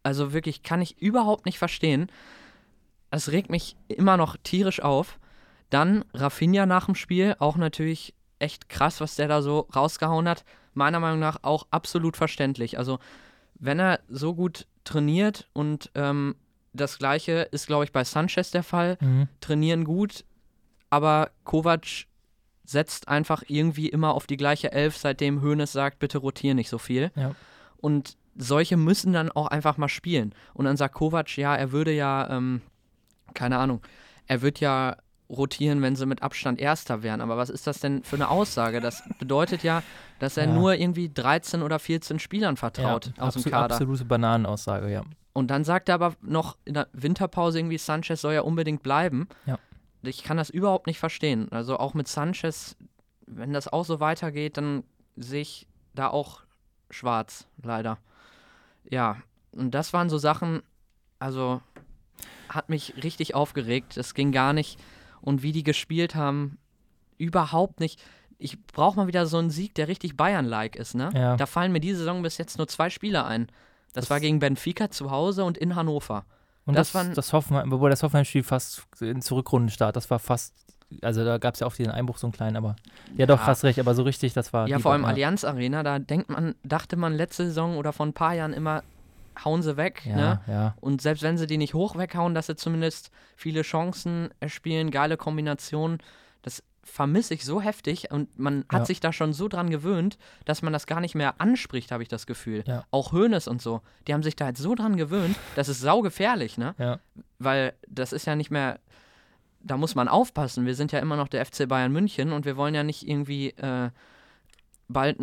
Also 0.03 0.33
wirklich, 0.35 0.63
kann 0.63 0.83
ich 0.83 1.01
überhaupt 1.01 1.47
nicht 1.47 1.59
verstehen. 1.59 2.11
Es 3.11 3.33
regt 3.33 3.51
mich 3.51 3.77
immer 3.89 4.19
noch 4.19 4.37
tierisch 4.43 4.83
auf. 4.83 5.19
Dann 5.71 6.05
Rafinha 6.13 6.67
nach 6.67 6.87
dem 6.87 6.95
Spiel, 6.95 7.35
auch 7.39 7.57
natürlich 7.57 8.15
echt 8.39 8.69
krass, 8.69 9.01
was 9.01 9.17
der 9.17 9.29
da 9.29 9.41
so 9.41 9.67
rausgehauen 9.75 10.29
hat. 10.29 10.45
Meiner 10.75 11.01
Meinung 11.01 11.21
nach 11.21 11.39
auch 11.43 11.67
absolut 11.71 12.17
verständlich. 12.17 12.77
Also, 12.77 12.99
wenn 13.55 13.79
er 13.79 14.01
so 14.09 14.35
gut 14.35 14.67
trainiert 14.85 15.49
und 15.53 15.91
ähm, 15.95 16.35
das 16.73 16.99
gleiche 16.99 17.49
ist, 17.51 17.67
glaube 17.67 17.85
ich, 17.85 17.93
bei 17.93 18.05
Sanchez 18.05 18.51
der 18.51 18.63
Fall. 18.63 18.97
Mhm. 19.01 19.29
Trainieren 19.41 19.85
gut, 19.85 20.25
aber 20.89 21.31
Kovac 21.45 22.07
setzt 22.65 23.09
einfach 23.09 23.43
irgendwie 23.49 23.89
immer 23.89 24.15
auf 24.15 24.27
die 24.27 24.37
gleiche 24.37 24.71
Elf, 24.71 24.97
seitdem 24.97 25.43
Hoeneß 25.43 25.73
sagt, 25.73 25.99
bitte 25.99 26.19
rotier 26.19 26.55
nicht 26.55 26.69
so 26.69 26.79
viel. 26.79 27.11
Ja. 27.17 27.35
Und 27.79 28.17
solche 28.37 28.77
müssen 28.77 29.13
dann 29.13 29.31
auch 29.33 29.49
einfach 29.49 29.77
mal 29.77 29.89
spielen. 29.89 30.35
Und 30.55 30.67
dann 30.67 30.77
sagt 30.77 30.95
Kovac, 30.95 31.37
ja, 31.37 31.57
er 31.57 31.73
würde 31.73 31.93
ja, 31.93 32.31
ähm, 32.31 32.63
keine 33.35 33.59
Ahnung, 33.59 33.83
er 34.27 34.43
wird 34.43 34.61
ja 34.61 34.97
rotieren, 35.29 35.83
wenn 35.83 35.97
sie 35.97 36.07
mit 36.07 36.23
Abstand 36.23 36.61
Erster 36.61 37.03
wären. 37.03 37.21
Aber 37.21 37.37
was 37.37 37.51
ist 37.51 37.67
das 37.67 37.81
denn 37.81 38.03
für 38.03 38.17
eine 38.17 38.29
Aussage? 38.29 38.81
Das 38.81 39.03
bedeutet 39.19 39.63
ja, 39.63 39.83
dass 40.19 40.37
er 40.37 40.47
ja. 40.47 40.53
nur 40.53 40.75
irgendwie 40.75 41.09
13 41.09 41.63
oder 41.63 41.79
14 41.79 42.19
Spielern 42.19 42.57
vertraut 42.57 43.13
ja, 43.17 43.23
aus 43.23 43.35
dem 43.35 43.45
Kader. 43.45 43.75
Absolute 43.75 44.05
Bananenaussage, 44.05 44.91
ja. 44.91 45.03
Und 45.33 45.49
dann 45.49 45.65
sagt 45.65 45.89
er 45.89 45.95
aber 45.95 46.15
noch 46.23 46.57
in 46.65 46.75
der 46.75 46.89
Winterpause 46.93 47.59
irgendwie, 47.59 47.79
Sanchez 47.79 48.21
soll 48.21 48.35
ja 48.35 48.43
unbedingt 48.43 48.83
bleiben. 48.83 49.29
Ja. 49.47 49.59
Ich 50.03 50.25
kann 50.25 50.37
das 50.37 50.51
überhaupt 50.51 50.87
nicht 50.87 50.99
verstehen. 50.99 51.51
Also 51.53 51.79
auch 51.79 51.95
mit 51.95 52.09
Sanchez, 52.09 52.77
wenn 53.27 53.53
das 53.53 53.69
auch 53.69 53.85
so 53.85 54.01
weitergeht, 54.01 54.57
dann 54.57 54.83
sehe 55.17 55.43
ich 55.43 55.69
da 55.95 56.09
auch 56.09 56.43
schwarz, 56.91 57.47
leider. 57.63 57.99
Ja, 58.89 59.19
und 59.53 59.73
das 59.73 59.93
waren 59.93 60.09
so 60.09 60.19
Sachen, 60.19 60.63
also 61.19 61.61
hat 62.49 62.69
mich 62.69 62.95
richtig 63.03 63.35
aufgeregt. 63.35 63.97
Es 63.97 64.15
ging 64.15 64.33
gar 64.33 64.53
nicht. 64.53 64.81
Und 65.21 65.43
wie 65.43 65.53
die 65.53 65.63
gespielt 65.63 66.15
haben, 66.15 66.59
überhaupt 67.19 67.79
nicht. 67.81 68.03
Ich 68.39 68.61
brauche 68.67 68.97
mal 68.97 69.07
wieder 69.07 69.27
so 69.27 69.37
einen 69.37 69.51
Sieg, 69.51 69.75
der 69.75 69.87
richtig 69.87 70.17
Bayern-like 70.17 70.77
ist, 70.77 70.95
ne? 70.95 71.11
Ja. 71.15 71.37
Da 71.37 71.47
fallen 71.47 71.73
mir 71.73 71.81
diese 71.81 71.99
Saison 71.99 72.23
bis 72.23 72.39
jetzt 72.39 72.57
nur 72.57 72.67
zwei 72.69 72.89
Spieler 72.89 73.27
ein. 73.27 73.49
Das, 73.93 74.05
das 74.05 74.11
war 74.11 74.21
gegen 74.21 74.39
Benfica 74.39 74.91
zu 74.91 75.11
Hause 75.11 75.45
und 75.45 75.59
in 75.59 75.75
Hannover. 75.77 76.25
Und 76.67 76.77
das, 76.77 76.93
das, 76.93 77.13
das 77.13 77.33
Hoffenheim, 77.33 77.73
obwohl 77.73 77.91
das 77.91 78.03
Hoffenheim-Spiel 78.03 78.43
fast 78.43 78.87
in 79.01 79.23
Zurückrundenstart, 79.23 79.97
das 79.97 80.11
war 80.11 80.19
fast, 80.19 80.55
also 81.03 81.25
da 81.25 81.39
gab 81.39 81.55
es 81.55 81.61
ja 81.61 81.67
auch 81.67 81.75
den 81.75 81.91
Einbruch 81.91 82.19
so 82.19 82.27
einen 82.27 82.33
kleinen, 82.33 82.57
aber 82.57 82.77
ja, 83.13 83.21
ja 83.21 83.27
doch 83.27 83.41
fast 83.41 83.65
recht, 83.65 83.79
aber 83.79 83.95
so 83.95 84.03
richtig, 84.03 84.35
das 84.35 84.53
war. 84.53 84.69
Ja, 84.69 84.79
vor 84.79 84.93
allem 84.93 85.05
Allianz 85.05 85.45
Arena, 85.45 85.83
da 85.83 85.99
denkt 85.99 86.29
man, 86.29 86.55
dachte 86.63 86.97
man 86.97 87.15
letzte 87.15 87.47
Saison 87.47 87.77
oder 87.77 87.93
vor 87.93 88.07
ein 88.07 88.13
paar 88.13 88.35
Jahren 88.35 88.53
immer, 88.53 88.83
hauen 89.45 89.63
sie 89.63 89.77
weg, 89.77 90.03
ja, 90.05 90.17
ne? 90.17 90.41
Ja. 90.47 90.75
Und 90.81 91.03
selbst 91.03 91.23
wenn 91.23 91.39
sie 91.39 91.47
die 91.47 91.59
nicht 91.59 91.75
hoch 91.75 91.97
weghauen, 91.97 92.35
dass 92.35 92.47
sie 92.47 92.57
zumindest 92.57 93.11
viele 93.37 93.63
Chancen 93.63 94.31
erspielen, 94.41 94.91
geile 94.91 95.17
Kombinationen. 95.17 95.99
Das 96.43 96.63
vermisse 96.91 97.35
ich 97.35 97.45
so 97.45 97.61
heftig 97.61 98.11
und 98.11 98.39
man 98.39 98.65
hat 98.69 98.81
ja. 98.81 98.85
sich 98.87 99.01
da 99.01 99.13
schon 99.13 99.33
so 99.33 99.49
dran 99.49 99.71
gewöhnt, 99.71 100.19
dass 100.45 100.63
man 100.63 100.73
das 100.73 100.87
gar 100.87 101.01
nicht 101.01 101.15
mehr 101.15 101.41
anspricht, 101.41 101.93
habe 101.93 102.03
ich 102.03 102.09
das 102.09 102.27
Gefühl. 102.27 102.65
Ja. 102.67 102.85
Auch 102.91 103.13
Hoeneß 103.13 103.49
und 103.49 103.63
so, 103.63 103.81
die 104.07 104.15
haben 104.15 104.23
sich 104.23 104.37
da 104.37 104.49
jetzt 104.49 104.61
so 104.61 104.75
dran 104.75 104.97
gewöhnt, 104.97 105.37
das 105.55 105.69
ist 105.69 105.81
saugefährlich, 105.81 106.59
ne? 106.59 106.75
Ja. 106.79 106.99
Weil 107.39 107.75
das 107.89 108.13
ist 108.13 108.27
ja 108.27 108.37
nicht 108.37 108.51
mehr, 108.51 108.81
da 109.61 109.77
muss 109.77 109.95
man 109.95 110.09
aufpassen. 110.09 110.67
Wir 110.67 110.75
sind 110.75 110.93
ja 110.93 110.99
immer 110.99 111.17
noch 111.17 111.29
der 111.29 111.45
FC 111.47 111.69
Bayern 111.69 111.93
München 111.93 112.33
und 112.33 112.45
wir 112.45 112.57
wollen 112.57 112.75
ja 112.75 112.83
nicht 112.83 113.07
irgendwie 113.07 113.51
äh, 113.51 113.91
bald, 114.89 115.19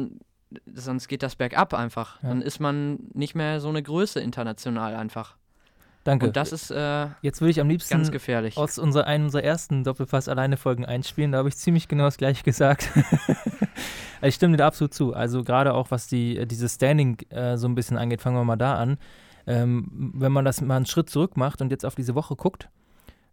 sonst 0.74 1.08
geht 1.08 1.24
das 1.24 1.36
bergab 1.36 1.74
einfach. 1.74 2.20
Dann 2.22 2.42
ist 2.42 2.60
man 2.60 3.00
nicht 3.14 3.36
mehr 3.36 3.60
so 3.60 3.70
eine 3.70 3.84
Größe 3.84 4.20
international 4.20 4.96
einfach. 4.96 5.36
Danke. 6.08 6.28
Und 6.28 6.38
das 6.38 6.54
ist 6.54 6.72
äh, 6.72 7.08
Jetzt 7.22 7.42
würde 7.42 7.52
ich 7.52 7.60
am 7.60 7.68
liebsten 7.68 7.94
ganz 7.94 8.12
gefährlich. 8.12 8.56
aus 8.56 8.80
unserer, 8.80 9.08
einem 9.08 9.26
unserer 9.26 9.44
ersten 9.44 9.84
Doppelpass 9.84 10.30
alleine 10.30 10.56
Folgen 10.56 10.86
einspielen. 10.86 11.34
Da 11.34 11.40
habe 11.40 11.50
ich 11.50 11.58
ziemlich 11.58 11.90
genau 11.90 12.06
das 12.06 12.16
gleiche 12.16 12.44
gesagt. 12.46 12.90
ich 14.22 14.36
stimme 14.36 14.54
dir 14.54 14.60
da 14.60 14.68
absolut 14.68 14.94
zu. 14.94 15.14
Also 15.14 15.44
gerade 15.44 15.74
auch 15.74 15.92
was 15.92 16.08
die, 16.08 16.48
dieses 16.48 16.76
Standing 16.76 17.18
äh, 17.30 17.58
so 17.58 17.68
ein 17.68 17.76
bisschen 17.76 17.98
angeht, 17.98 18.22
fangen 18.22 18.38
wir 18.38 18.46
mal 18.46 18.56
da 18.56 18.76
an. 18.76 18.98
Ähm, 19.48 20.14
wenn 20.16 20.32
man 20.32 20.46
das 20.46 20.62
mal 20.62 20.78
einen 20.78 20.86
Schritt 20.86 21.10
zurück 21.10 21.36
macht 21.36 21.62
und 21.62 21.72
jetzt 21.72 21.86
auf 21.86 21.96
diese 21.96 22.16
Woche 22.16 22.38
guckt, 22.38 22.70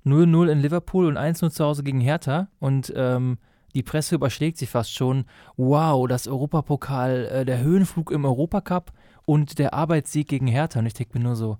0-0 0.04 0.48
in 0.48 0.58
Liverpool 0.58 1.06
und 1.06 1.16
1-0 1.16 1.50
zu 1.50 1.64
Hause 1.64 1.84
gegen 1.84 2.00
Hertha 2.00 2.48
und 2.58 2.92
ähm, 2.96 3.38
die 3.76 3.84
Presse 3.84 4.16
überschlägt 4.16 4.58
sich 4.58 4.70
fast 4.70 4.92
schon. 4.92 5.26
Wow, 5.56 6.08
das 6.08 6.26
Europapokal, 6.26 7.26
äh, 7.26 7.44
der 7.44 7.60
Höhenflug 7.60 8.10
im 8.10 8.24
Europacup 8.24 8.90
und 9.26 9.60
der 9.60 9.74
Arbeitssieg 9.74 10.26
gegen 10.26 10.48
Hertha. 10.48 10.80
Und 10.80 10.86
ich 10.86 10.94
denke 10.94 11.16
mir 11.16 11.24
nur 11.24 11.36
so, 11.36 11.58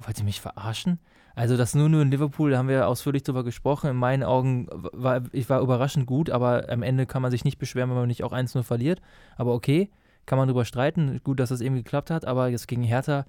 wollt 0.00 0.18
ihr 0.18 0.24
mich 0.24 0.40
verarschen? 0.40 0.98
Also 1.34 1.56
das 1.56 1.74
nur 1.74 1.88
nur 1.88 2.02
in 2.02 2.10
Liverpool, 2.10 2.50
da 2.50 2.58
haben 2.58 2.68
wir 2.68 2.88
ausführlich 2.88 3.22
drüber 3.22 3.44
gesprochen. 3.44 3.90
In 3.90 3.96
meinen 3.96 4.24
Augen 4.24 4.66
war 4.70 5.22
ich 5.32 5.48
war 5.48 5.60
überraschend 5.60 6.06
gut, 6.06 6.28
aber 6.30 6.68
am 6.68 6.82
Ende 6.82 7.06
kann 7.06 7.22
man 7.22 7.30
sich 7.30 7.44
nicht 7.44 7.58
beschweren, 7.58 7.90
wenn 7.90 7.96
man 7.96 8.08
nicht 8.08 8.24
auch 8.24 8.32
1-0 8.32 8.62
verliert. 8.62 9.00
Aber 9.36 9.54
okay, 9.54 9.90
kann 10.26 10.38
man 10.38 10.48
drüber 10.48 10.64
streiten. 10.64 11.20
Gut, 11.22 11.40
dass 11.40 11.48
das 11.48 11.60
irgendwie 11.60 11.82
geklappt 11.82 12.10
hat, 12.10 12.24
aber 12.24 12.48
jetzt 12.48 12.68
gegen 12.68 12.82
Hertha, 12.82 13.26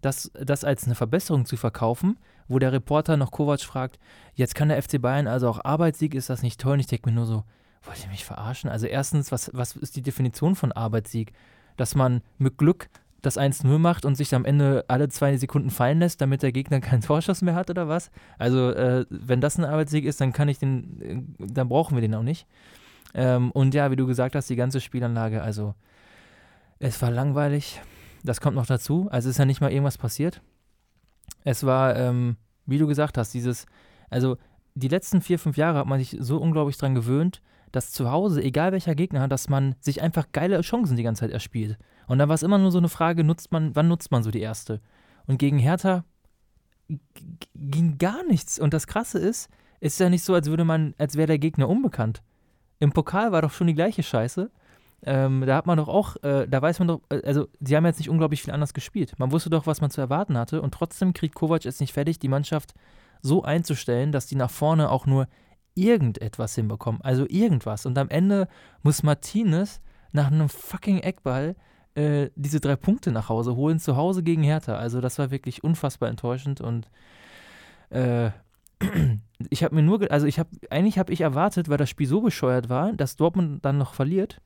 das, 0.00 0.30
das 0.34 0.64
als 0.64 0.84
eine 0.84 0.94
Verbesserung 0.94 1.46
zu 1.46 1.56
verkaufen, 1.56 2.18
wo 2.48 2.58
der 2.58 2.72
Reporter 2.72 3.16
noch 3.16 3.30
Kovac 3.30 3.60
fragt, 3.60 3.98
jetzt 4.34 4.54
kann 4.54 4.68
der 4.68 4.80
FC 4.82 5.00
Bayern 5.00 5.26
also 5.26 5.48
auch 5.48 5.64
Arbeitssieg, 5.64 6.14
ist 6.14 6.30
das 6.30 6.42
nicht 6.42 6.60
toll? 6.60 6.74
Und 6.74 6.80
ich 6.80 6.86
denke 6.86 7.08
mir 7.08 7.14
nur 7.14 7.26
so, 7.26 7.44
wollt 7.82 8.02
ihr 8.02 8.10
mich 8.10 8.24
verarschen? 8.24 8.70
Also 8.70 8.86
erstens, 8.86 9.32
was, 9.32 9.50
was 9.54 9.76
ist 9.76 9.96
die 9.96 10.02
Definition 10.02 10.54
von 10.54 10.72
Arbeitssieg? 10.72 11.32
Dass 11.76 11.94
man 11.94 12.22
mit 12.38 12.58
Glück 12.58 12.88
das 13.22 13.38
1-0 13.38 13.78
macht 13.78 14.04
und 14.04 14.14
sich 14.14 14.34
am 14.34 14.44
Ende 14.44 14.84
alle 14.88 15.08
zwei 15.08 15.36
Sekunden 15.36 15.70
fallen 15.70 15.98
lässt, 15.98 16.20
damit 16.20 16.42
der 16.42 16.52
Gegner 16.52 16.80
keinen 16.80 17.00
Torschuss 17.02 17.42
mehr 17.42 17.54
hat 17.54 17.70
oder 17.70 17.88
was? 17.88 18.10
Also, 18.38 18.70
äh, 18.70 19.06
wenn 19.10 19.40
das 19.40 19.58
ein 19.58 19.64
Arbeitssieg 19.64 20.04
ist, 20.04 20.20
dann 20.20 20.32
kann 20.32 20.48
ich 20.48 20.58
den, 20.58 21.00
äh, 21.00 21.46
dann 21.52 21.68
brauchen 21.68 21.96
wir 21.96 22.02
den 22.02 22.14
auch 22.14 22.22
nicht. 22.22 22.46
Ähm, 23.14 23.50
und 23.52 23.74
ja, 23.74 23.90
wie 23.90 23.96
du 23.96 24.06
gesagt 24.06 24.34
hast, 24.34 24.50
die 24.50 24.56
ganze 24.56 24.80
Spielanlage, 24.80 25.42
also 25.42 25.74
es 26.78 27.00
war 27.00 27.10
langweilig. 27.10 27.80
Das 28.22 28.40
kommt 28.40 28.56
noch 28.56 28.66
dazu. 28.66 29.08
Also 29.10 29.30
ist 29.30 29.38
ja 29.38 29.44
nicht 29.44 29.60
mal 29.60 29.70
irgendwas 29.70 29.98
passiert. 29.98 30.42
Es 31.44 31.64
war, 31.64 31.96
ähm, 31.96 32.36
wie 32.66 32.78
du 32.78 32.86
gesagt 32.86 33.18
hast, 33.18 33.32
dieses, 33.32 33.66
also 34.10 34.36
die 34.74 34.88
letzten 34.88 35.20
vier, 35.20 35.38
fünf 35.38 35.56
Jahre 35.56 35.78
hat 35.78 35.86
man 35.86 35.98
sich 35.98 36.16
so 36.20 36.38
unglaublich 36.38 36.76
dran 36.76 36.94
gewöhnt, 36.94 37.40
dass 37.72 37.92
zu 37.92 38.10
Hause, 38.10 38.42
egal 38.42 38.72
welcher 38.72 38.94
Gegner 38.94 39.28
dass 39.28 39.48
man 39.48 39.74
sich 39.80 40.02
einfach 40.02 40.26
geile 40.32 40.60
Chancen 40.60 40.96
die 40.96 41.02
ganze 41.02 41.20
Zeit 41.20 41.30
erspielt. 41.30 41.78
Und 42.06 42.18
dann 42.18 42.28
war 42.28 42.34
es 42.34 42.42
immer 42.42 42.58
nur 42.58 42.70
so 42.70 42.78
eine 42.78 42.88
Frage, 42.88 43.24
nutzt 43.24 43.52
man, 43.52 43.74
wann 43.74 43.88
nutzt 43.88 44.10
man 44.10 44.22
so 44.22 44.30
die 44.30 44.40
erste? 44.40 44.80
Und 45.26 45.38
gegen 45.38 45.58
Hertha 45.58 46.04
ging 47.54 47.98
gar 47.98 48.24
nichts. 48.24 48.58
Und 48.58 48.74
das 48.74 48.86
Krasse 48.86 49.18
ist, 49.18 49.50
ist 49.80 50.00
ja 50.00 50.08
nicht 50.08 50.22
so, 50.22 50.34
als 50.34 50.48
würde 50.48 50.64
man, 50.64 50.94
als 50.98 51.16
wäre 51.16 51.26
der 51.26 51.38
Gegner 51.38 51.68
unbekannt. 51.68 52.22
Im 52.78 52.92
Pokal 52.92 53.32
war 53.32 53.42
doch 53.42 53.52
schon 53.52 53.66
die 53.66 53.74
gleiche 53.74 54.02
Scheiße. 54.02 54.50
Ähm, 55.02 55.44
da 55.46 55.56
hat 55.56 55.66
man 55.66 55.76
doch 55.76 55.88
auch, 55.88 56.16
äh, 56.22 56.46
da 56.48 56.62
weiß 56.62 56.78
man 56.78 56.88
doch, 56.88 57.00
äh, 57.10 57.22
also 57.24 57.48
sie 57.60 57.76
haben 57.76 57.84
jetzt 57.84 57.98
nicht 57.98 58.08
unglaublich 58.08 58.42
viel 58.42 58.52
anders 58.52 58.74
gespielt. 58.74 59.18
Man 59.18 59.30
wusste 59.30 59.50
doch, 59.50 59.66
was 59.66 59.80
man 59.80 59.90
zu 59.90 60.00
erwarten 60.00 60.38
hatte 60.38 60.62
und 60.62 60.72
trotzdem 60.72 61.12
kriegt 61.12 61.34
Kovac 61.34 61.66
es 61.66 61.80
nicht 61.80 61.92
fertig, 61.92 62.18
die 62.18 62.28
Mannschaft 62.28 62.74
so 63.22 63.42
einzustellen, 63.42 64.12
dass 64.12 64.26
die 64.26 64.36
nach 64.36 64.50
vorne 64.50 64.90
auch 64.90 65.06
nur 65.06 65.28
irgendetwas 65.74 66.54
hinbekommen. 66.54 67.02
Also 67.02 67.26
irgendwas. 67.28 67.86
Und 67.86 67.98
am 67.98 68.08
Ende 68.08 68.48
muss 68.82 69.02
Martinez 69.02 69.80
nach 70.12 70.30
einem 70.30 70.48
fucking 70.48 70.98
Eckball 70.98 71.56
äh, 71.96 72.30
diese 72.36 72.60
drei 72.60 72.76
Punkte 72.76 73.10
nach 73.10 73.28
Hause 73.28 73.56
holen, 73.56 73.78
zu 73.78 73.96
Hause 73.96 74.22
gegen 74.22 74.42
Hertha. 74.42 74.76
Also 74.76 75.00
das 75.00 75.18
war 75.18 75.30
wirklich 75.30 75.64
unfassbar 75.64 76.08
enttäuschend 76.08 76.60
und 76.60 76.90
äh, 77.90 78.30
ich 79.50 79.64
habe 79.64 79.74
mir 79.74 79.82
nur, 79.82 80.10
also 80.10 80.26
ich 80.26 80.38
habe, 80.38 80.50
eigentlich 80.70 80.98
habe 80.98 81.12
ich 81.12 81.22
erwartet, 81.22 81.68
weil 81.68 81.78
das 81.78 81.88
Spiel 81.88 82.06
so 82.06 82.20
bescheuert 82.20 82.68
war, 82.68 82.92
dass 82.92 83.16
Dortmund 83.16 83.64
dann 83.64 83.78
noch 83.78 83.94
verliert, 83.94 84.42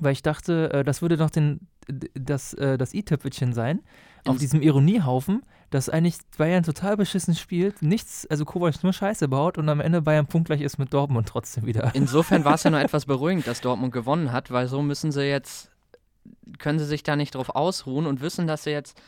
weil 0.00 0.12
ich 0.12 0.22
dachte, 0.22 0.72
äh, 0.72 0.84
das 0.84 1.02
würde 1.02 1.18
noch 1.18 1.30
den, 1.30 1.68
das, 2.14 2.54
äh, 2.54 2.78
das 2.78 2.94
i-Töpfelchen 2.94 3.52
sein, 3.52 3.80
auf 4.26 4.38
diesem 4.38 4.62
Ironiehaufen, 4.62 5.42
dass 5.68 5.90
eigentlich 5.90 6.16
Bayern 6.38 6.62
total 6.62 6.96
beschissen 6.96 7.34
spielt, 7.34 7.82
nichts, 7.82 8.26
also 8.30 8.46
Kovac 8.46 8.82
nur 8.82 8.94
Scheiße 8.94 9.28
baut 9.28 9.58
und 9.58 9.68
am 9.68 9.80
Ende 9.80 10.00
Bayern 10.00 10.26
punktgleich 10.26 10.62
ist 10.62 10.78
mit 10.78 10.94
Dortmund 10.94 11.28
trotzdem 11.28 11.66
wieder. 11.66 11.90
Insofern 11.94 12.46
war 12.46 12.54
es 12.54 12.62
ja 12.62 12.70
nur 12.70 12.80
etwas 12.80 13.04
beruhigend, 13.04 13.46
dass 13.46 13.60
Dortmund 13.60 13.92
gewonnen 13.92 14.32
hat, 14.32 14.50
weil 14.50 14.66
so 14.66 14.80
müssen 14.80 15.12
sie 15.12 15.24
jetzt 15.24 15.73
können 16.58 16.78
sie 16.78 16.86
sich 16.86 17.02
da 17.02 17.16
nicht 17.16 17.34
drauf 17.34 17.50
ausruhen 17.50 18.06
und 18.06 18.20
wissen, 18.20 18.46
dass 18.46 18.64
sie 18.64 18.70
jetzt. 18.70 19.00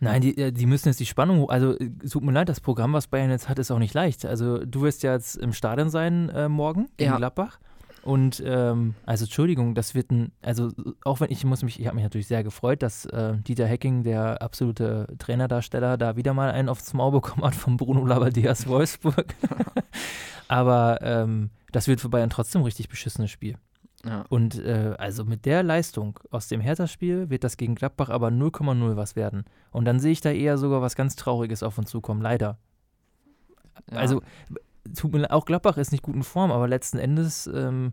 Nein, 0.00 0.20
die, 0.20 0.36
äh, 0.36 0.52
die 0.52 0.66
müssen 0.66 0.88
jetzt 0.88 1.00
die 1.00 1.06
Spannung, 1.06 1.48
also 1.48 1.78
äh, 1.78 1.90
tut 2.10 2.22
mir 2.22 2.32
leid, 2.32 2.48
das 2.48 2.60
Programm, 2.60 2.92
was 2.92 3.06
Bayern 3.06 3.30
jetzt 3.30 3.48
hat, 3.48 3.58
ist 3.58 3.70
auch 3.70 3.78
nicht 3.78 3.94
leicht. 3.94 4.26
Also 4.26 4.58
du 4.58 4.82
wirst 4.82 5.02
ja 5.02 5.12
jetzt 5.12 5.36
im 5.36 5.52
Stadion 5.52 5.88
sein 5.88 6.28
äh, 6.30 6.48
morgen 6.48 6.88
in 6.96 7.06
ja. 7.06 7.16
Gladbach. 7.16 7.58
Und 8.04 8.42
ähm, 8.44 8.94
also 9.06 9.24
Entschuldigung, 9.24 9.74
das 9.74 9.94
wird 9.94 10.10
ein, 10.10 10.30
also 10.42 10.70
auch 11.04 11.20
wenn 11.20 11.30
ich 11.30 11.42
muss 11.44 11.62
mich, 11.62 11.80
ich 11.80 11.86
habe 11.86 11.94
mich 11.94 12.04
natürlich 12.04 12.26
sehr 12.26 12.44
gefreut, 12.44 12.82
dass 12.82 13.06
äh, 13.06 13.38
Dieter 13.38 13.66
Hecking, 13.66 14.02
der 14.02 14.42
absolute 14.42 15.06
Trainerdarsteller, 15.18 15.96
da 15.96 16.14
wieder 16.14 16.34
mal 16.34 16.50
einen 16.50 16.68
aufs 16.68 16.92
Maul 16.92 17.12
bekommen 17.12 17.44
hat 17.44 17.54
von 17.54 17.78
Bruno 17.78 18.04
Labbadia 18.04 18.54
Wolfsburg. 18.66 19.34
Aber 20.48 20.98
ähm, 21.00 21.48
das 21.72 21.88
wird 21.88 22.02
für 22.02 22.10
Bayern 22.10 22.28
trotzdem 22.28 22.60
ein 22.60 22.64
richtig 22.66 22.90
beschissenes 22.90 23.30
Spiel. 23.30 23.56
Ja. 24.04 24.24
Und 24.28 24.58
äh, 24.58 24.94
also 24.98 25.24
mit 25.24 25.46
der 25.46 25.62
Leistung 25.62 26.18
aus 26.30 26.48
dem 26.48 26.60
Hertha-Spiel 26.60 27.30
wird 27.30 27.44
das 27.44 27.56
gegen 27.56 27.74
Gladbach 27.74 28.10
aber 28.10 28.28
0,0 28.28 28.96
was 28.96 29.16
werden. 29.16 29.44
Und 29.70 29.86
dann 29.86 29.98
sehe 29.98 30.12
ich 30.12 30.20
da 30.20 30.30
eher 30.30 30.58
sogar 30.58 30.82
was 30.82 30.94
ganz 30.94 31.16
Trauriges 31.16 31.62
auf 31.62 31.78
uns 31.78 31.90
zukommen, 31.90 32.20
leider. 32.20 32.58
Ja. 33.90 33.98
Also, 33.98 34.22
tut 34.94 35.12
mir, 35.12 35.30
auch 35.30 35.46
Gladbach 35.46 35.78
ist 35.78 35.92
nicht 35.92 36.02
gut 36.02 36.14
in 36.14 36.22
Form, 36.22 36.52
aber 36.52 36.68
letzten 36.68 36.98
Endes 36.98 37.46
ähm, 37.46 37.92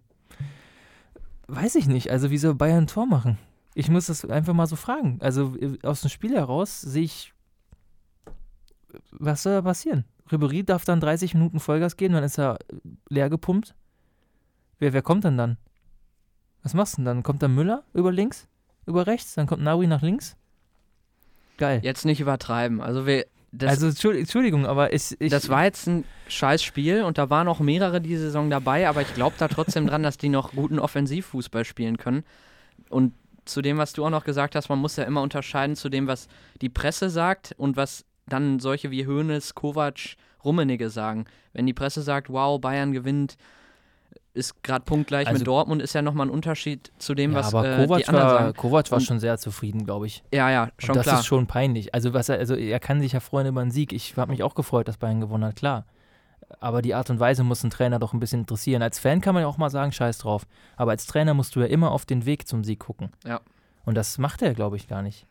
weiß 1.47 1.75
ich 1.75 1.87
nicht. 1.87 2.11
Also, 2.11 2.29
wie 2.29 2.37
soll 2.37 2.55
Bayern 2.55 2.83
ein 2.83 2.87
Tor 2.87 3.05
machen? 3.05 3.37
Ich 3.73 3.89
muss 3.89 4.07
das 4.07 4.25
einfach 4.25 4.53
mal 4.53 4.67
so 4.67 4.75
fragen. 4.75 5.17
Also, 5.21 5.55
äh, 5.55 5.77
aus 5.83 6.01
dem 6.01 6.09
Spiel 6.09 6.35
heraus 6.35 6.81
sehe 6.81 7.03
ich, 7.03 7.33
was 9.11 9.43
soll 9.43 9.53
da 9.53 9.61
passieren? 9.61 10.03
Ribéry 10.29 10.63
darf 10.63 10.83
dann 10.83 10.99
30 10.99 11.33
Minuten 11.33 11.59
Vollgas 11.59 11.95
gehen, 11.95 12.13
dann 12.13 12.23
ist 12.23 12.37
er 12.37 12.59
leer 13.09 13.29
gepumpt. 13.29 13.75
Wer, 14.79 14.93
wer 14.93 15.01
kommt 15.01 15.23
denn 15.23 15.37
dann? 15.37 15.57
Was 16.63 16.73
machst 16.73 16.93
du 16.93 16.97
denn 16.97 17.05
dann? 17.05 17.23
Kommt 17.23 17.41
dann 17.41 17.55
Müller 17.55 17.83
über 17.93 18.11
links, 18.11 18.47
über 18.85 19.07
rechts, 19.07 19.33
dann 19.35 19.47
kommt 19.47 19.63
Naui 19.63 19.87
nach 19.87 20.01
links? 20.01 20.35
Geil. 21.57 21.79
Jetzt 21.83 22.05
nicht 22.05 22.19
übertreiben. 22.19 22.81
Also 22.81 23.05
wir. 23.05 23.25
Also 23.59 23.87
Entschuldigung, 23.87 24.65
aber 24.65 24.93
ich, 24.93 25.19
ich, 25.19 25.29
Das 25.29 25.49
war 25.49 25.65
jetzt 25.65 25.85
ein 25.85 26.05
scheiß 26.29 26.63
Spiel 26.63 27.03
und 27.03 27.17
da 27.17 27.29
waren 27.29 27.49
auch 27.49 27.59
mehrere 27.59 27.99
die 27.99 28.15
Saison 28.15 28.49
dabei, 28.49 28.87
aber 28.87 29.01
ich 29.01 29.13
glaube 29.13 29.35
da 29.37 29.49
trotzdem 29.49 29.87
dran, 29.87 30.03
dass 30.03 30.17
die 30.17 30.29
noch 30.29 30.53
guten 30.53 30.79
Offensivfußball 30.79 31.65
spielen 31.65 31.97
können. 31.97 32.23
Und 32.89 33.13
zu 33.43 33.61
dem, 33.61 33.77
was 33.77 33.91
du 33.91 34.05
auch 34.05 34.09
noch 34.09 34.23
gesagt 34.23 34.55
hast, 34.55 34.69
man 34.69 34.79
muss 34.79 34.95
ja 34.95 35.03
immer 35.03 35.21
unterscheiden 35.21 35.75
zu 35.75 35.89
dem, 35.89 36.07
was 36.07 36.29
die 36.61 36.69
Presse 36.69 37.09
sagt 37.09 37.53
und 37.57 37.75
was 37.75 38.05
dann 38.25 38.59
solche 38.59 38.89
wie 38.89 39.05
Hoeneß, 39.05 39.53
Kovac, 39.53 40.15
Rummenigge 40.45 40.89
sagen. 40.89 41.25
Wenn 41.51 41.65
die 41.65 41.73
Presse 41.73 42.01
sagt, 42.01 42.29
wow, 42.29 42.59
Bayern 42.59 42.93
gewinnt 42.93 43.35
ist 44.33 44.63
gerade 44.63 44.85
punktgleich 44.85 45.27
also, 45.27 45.39
mit 45.39 45.47
Dortmund, 45.47 45.81
ist 45.81 45.93
ja 45.93 46.01
nochmal 46.01 46.27
ein 46.27 46.29
Unterschied 46.29 46.91
zu 46.97 47.13
dem, 47.13 47.31
ja, 47.31 47.39
was 47.39 47.53
aber 47.53 47.67
äh, 47.67 47.87
die 47.87 48.07
anderen 48.07 48.13
war, 48.13 48.37
sagen. 48.39 48.53
Kovac 48.55 48.91
war 48.91 48.99
schon 48.99 49.19
sehr 49.19 49.37
zufrieden, 49.37 49.85
glaube 49.85 50.07
ich. 50.07 50.23
Ja, 50.33 50.49
ja, 50.49 50.69
schon 50.77 50.91
Und 50.91 50.97
das 50.97 51.05
klar. 51.05 51.19
ist 51.19 51.25
schon 51.25 51.47
peinlich. 51.47 51.93
Also, 51.93 52.13
was 52.13 52.29
er, 52.29 52.37
also 52.37 52.55
er 52.55 52.79
kann 52.79 53.01
sich 53.01 53.11
ja 53.11 53.19
freuen 53.19 53.47
über 53.47 53.61
einen 53.61 53.71
Sieg. 53.71 53.91
Ich 53.91 54.15
habe 54.15 54.31
mich 54.31 54.43
auch 54.43 54.55
gefreut, 54.55 54.87
dass 54.87 54.97
Bayern 54.97 55.19
gewonnen 55.19 55.45
hat, 55.45 55.55
klar. 55.55 55.85
Aber 56.59 56.81
die 56.81 56.93
Art 56.93 57.09
und 57.09 57.19
Weise 57.19 57.43
muss 57.43 57.63
einen 57.63 57.71
Trainer 57.71 57.99
doch 57.99 58.13
ein 58.13 58.19
bisschen 58.19 58.41
interessieren. 58.41 58.81
Als 58.81 58.99
Fan 58.99 59.21
kann 59.21 59.33
man 59.33 59.41
ja 59.41 59.47
auch 59.47 59.57
mal 59.57 59.69
sagen, 59.69 59.91
scheiß 59.91 60.17
drauf. 60.19 60.45
Aber 60.75 60.91
als 60.91 61.05
Trainer 61.05 61.33
musst 61.33 61.55
du 61.55 61.61
ja 61.61 61.67
immer 61.67 61.91
auf 61.91 62.05
den 62.05 62.25
Weg 62.25 62.47
zum 62.47 62.63
Sieg 62.63 62.79
gucken. 62.79 63.11
Ja. 63.25 63.41
Und 63.85 63.95
das 63.95 64.17
macht 64.17 64.41
er, 64.41 64.53
glaube 64.53 64.75
ich, 64.75 64.87
gar 64.87 65.01
nicht. 65.01 65.27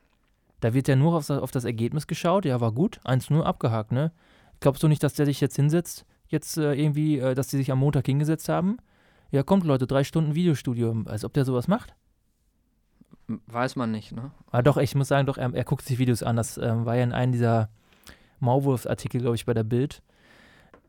Da 0.61 0.75
wird 0.75 0.89
ja 0.89 0.97
nur 0.97 1.15
auf 1.15 1.27
das, 1.27 1.41
auf 1.41 1.51
das 1.51 1.65
Ergebnis 1.65 2.07
geschaut. 2.07 2.45
Ja, 2.45 2.61
war 2.61 2.73
gut. 2.73 3.01
1-0 3.05 3.43
abgehakt, 3.43 3.93
ne? 3.93 4.13
Glaubst 4.61 4.83
du 4.83 4.89
nicht, 4.89 5.03
dass 5.03 5.15
der 5.15 5.27
sich 5.27 5.41
jetzt 5.41 5.57
hinsetzt? 5.57 6.05
Jetzt 6.29 6.59
äh, 6.59 6.75
irgendwie, 6.75 7.19
äh, 7.19 7.35
dass 7.35 7.49
die 7.49 7.57
sich 7.57 7.73
am 7.73 7.79
Montag 7.79 8.07
hingesetzt 8.07 8.49
haben? 8.49 8.79
Ja, 9.31 9.43
kommt 9.43 9.65
Leute, 9.65 9.87
drei 9.87 10.05
Stunden 10.05 10.35
Videostudio, 10.35 11.05
als 11.07 11.25
ob 11.25 11.33
der 11.33 11.45
sowas 11.45 11.69
macht. 11.69 11.95
Weiß 13.47 13.77
man 13.77 13.93
nicht, 13.93 14.13
ne? 14.13 14.33
Ah, 14.51 14.63
doch, 14.63 14.77
ich 14.77 14.95
muss 14.97 15.09
sagen, 15.09 15.27
doch, 15.27 15.39
er, 15.39 15.55
er 15.55 15.65
guckt 15.65 15.85
sich 15.85 15.99
Videos 15.99 16.23
an. 16.23 16.37
Das 16.37 16.59
ähm, 16.59 16.85
war 16.85 16.97
ja 16.97 17.05
in 17.05 17.13
einem 17.13 17.33
dieser 17.33 17.69
Maulwurfsartikel, 18.41 19.21
glaube 19.21 19.37
ich, 19.37 19.47
bei 19.47 19.55
der 19.55 19.63
Bild. 19.63 20.03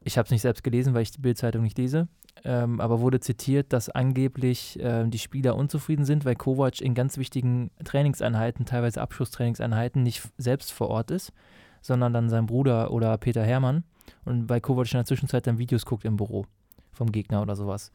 Ich 0.04 0.18
habe 0.18 0.26
es 0.26 0.32
nicht 0.32 0.42
selbst 0.42 0.64
gelesen, 0.64 0.96
weil 0.96 1.04
ich 1.04 1.12
die 1.12 1.22
Bild-Zeitung 1.22 1.62
nicht 1.62 1.78
lese. 1.78 2.08
Ähm, 2.44 2.82
aber 2.82 3.02
wurde 3.02 3.20
zitiert, 3.20 3.72
dass 3.74 3.90
angeblich 3.90 4.80
äh, 4.80 5.06
die 5.08 5.20
Spieler 5.20 5.56
unzufrieden 5.56 6.06
sind, 6.06 6.26
weil 6.26 6.36
Kovac 6.36 6.82
in 6.82 6.96
ganz 6.96 7.18
wichtigen 7.18 7.70
Trainingseinheiten, 7.84 8.66
teilweise 8.66 9.02
Abschlusstrainingseinheiten, 9.02 10.02
nicht 10.02 10.28
selbst 10.38 10.72
vor 10.72 10.90
Ort 10.90 11.12
ist, 11.12 11.34
sondern 11.82 12.14
dann 12.14 12.30
sein 12.30 12.48
Bruder 12.48 12.92
oder 12.92 13.16
Peter 13.20 13.44
Hermann. 13.44 13.84
Und 14.26 14.50
weil 14.50 14.62
Kovac 14.62 14.92
in 14.92 14.98
der 14.98 15.06
Zwischenzeit 15.06 15.46
dann 15.46 15.60
Videos 15.60 15.86
guckt 15.86 16.06
im 16.06 16.18
Büro 16.18 16.48
vom 16.92 17.12
Gegner 17.12 17.44
oder 17.44 17.56
sowas. 17.56 17.92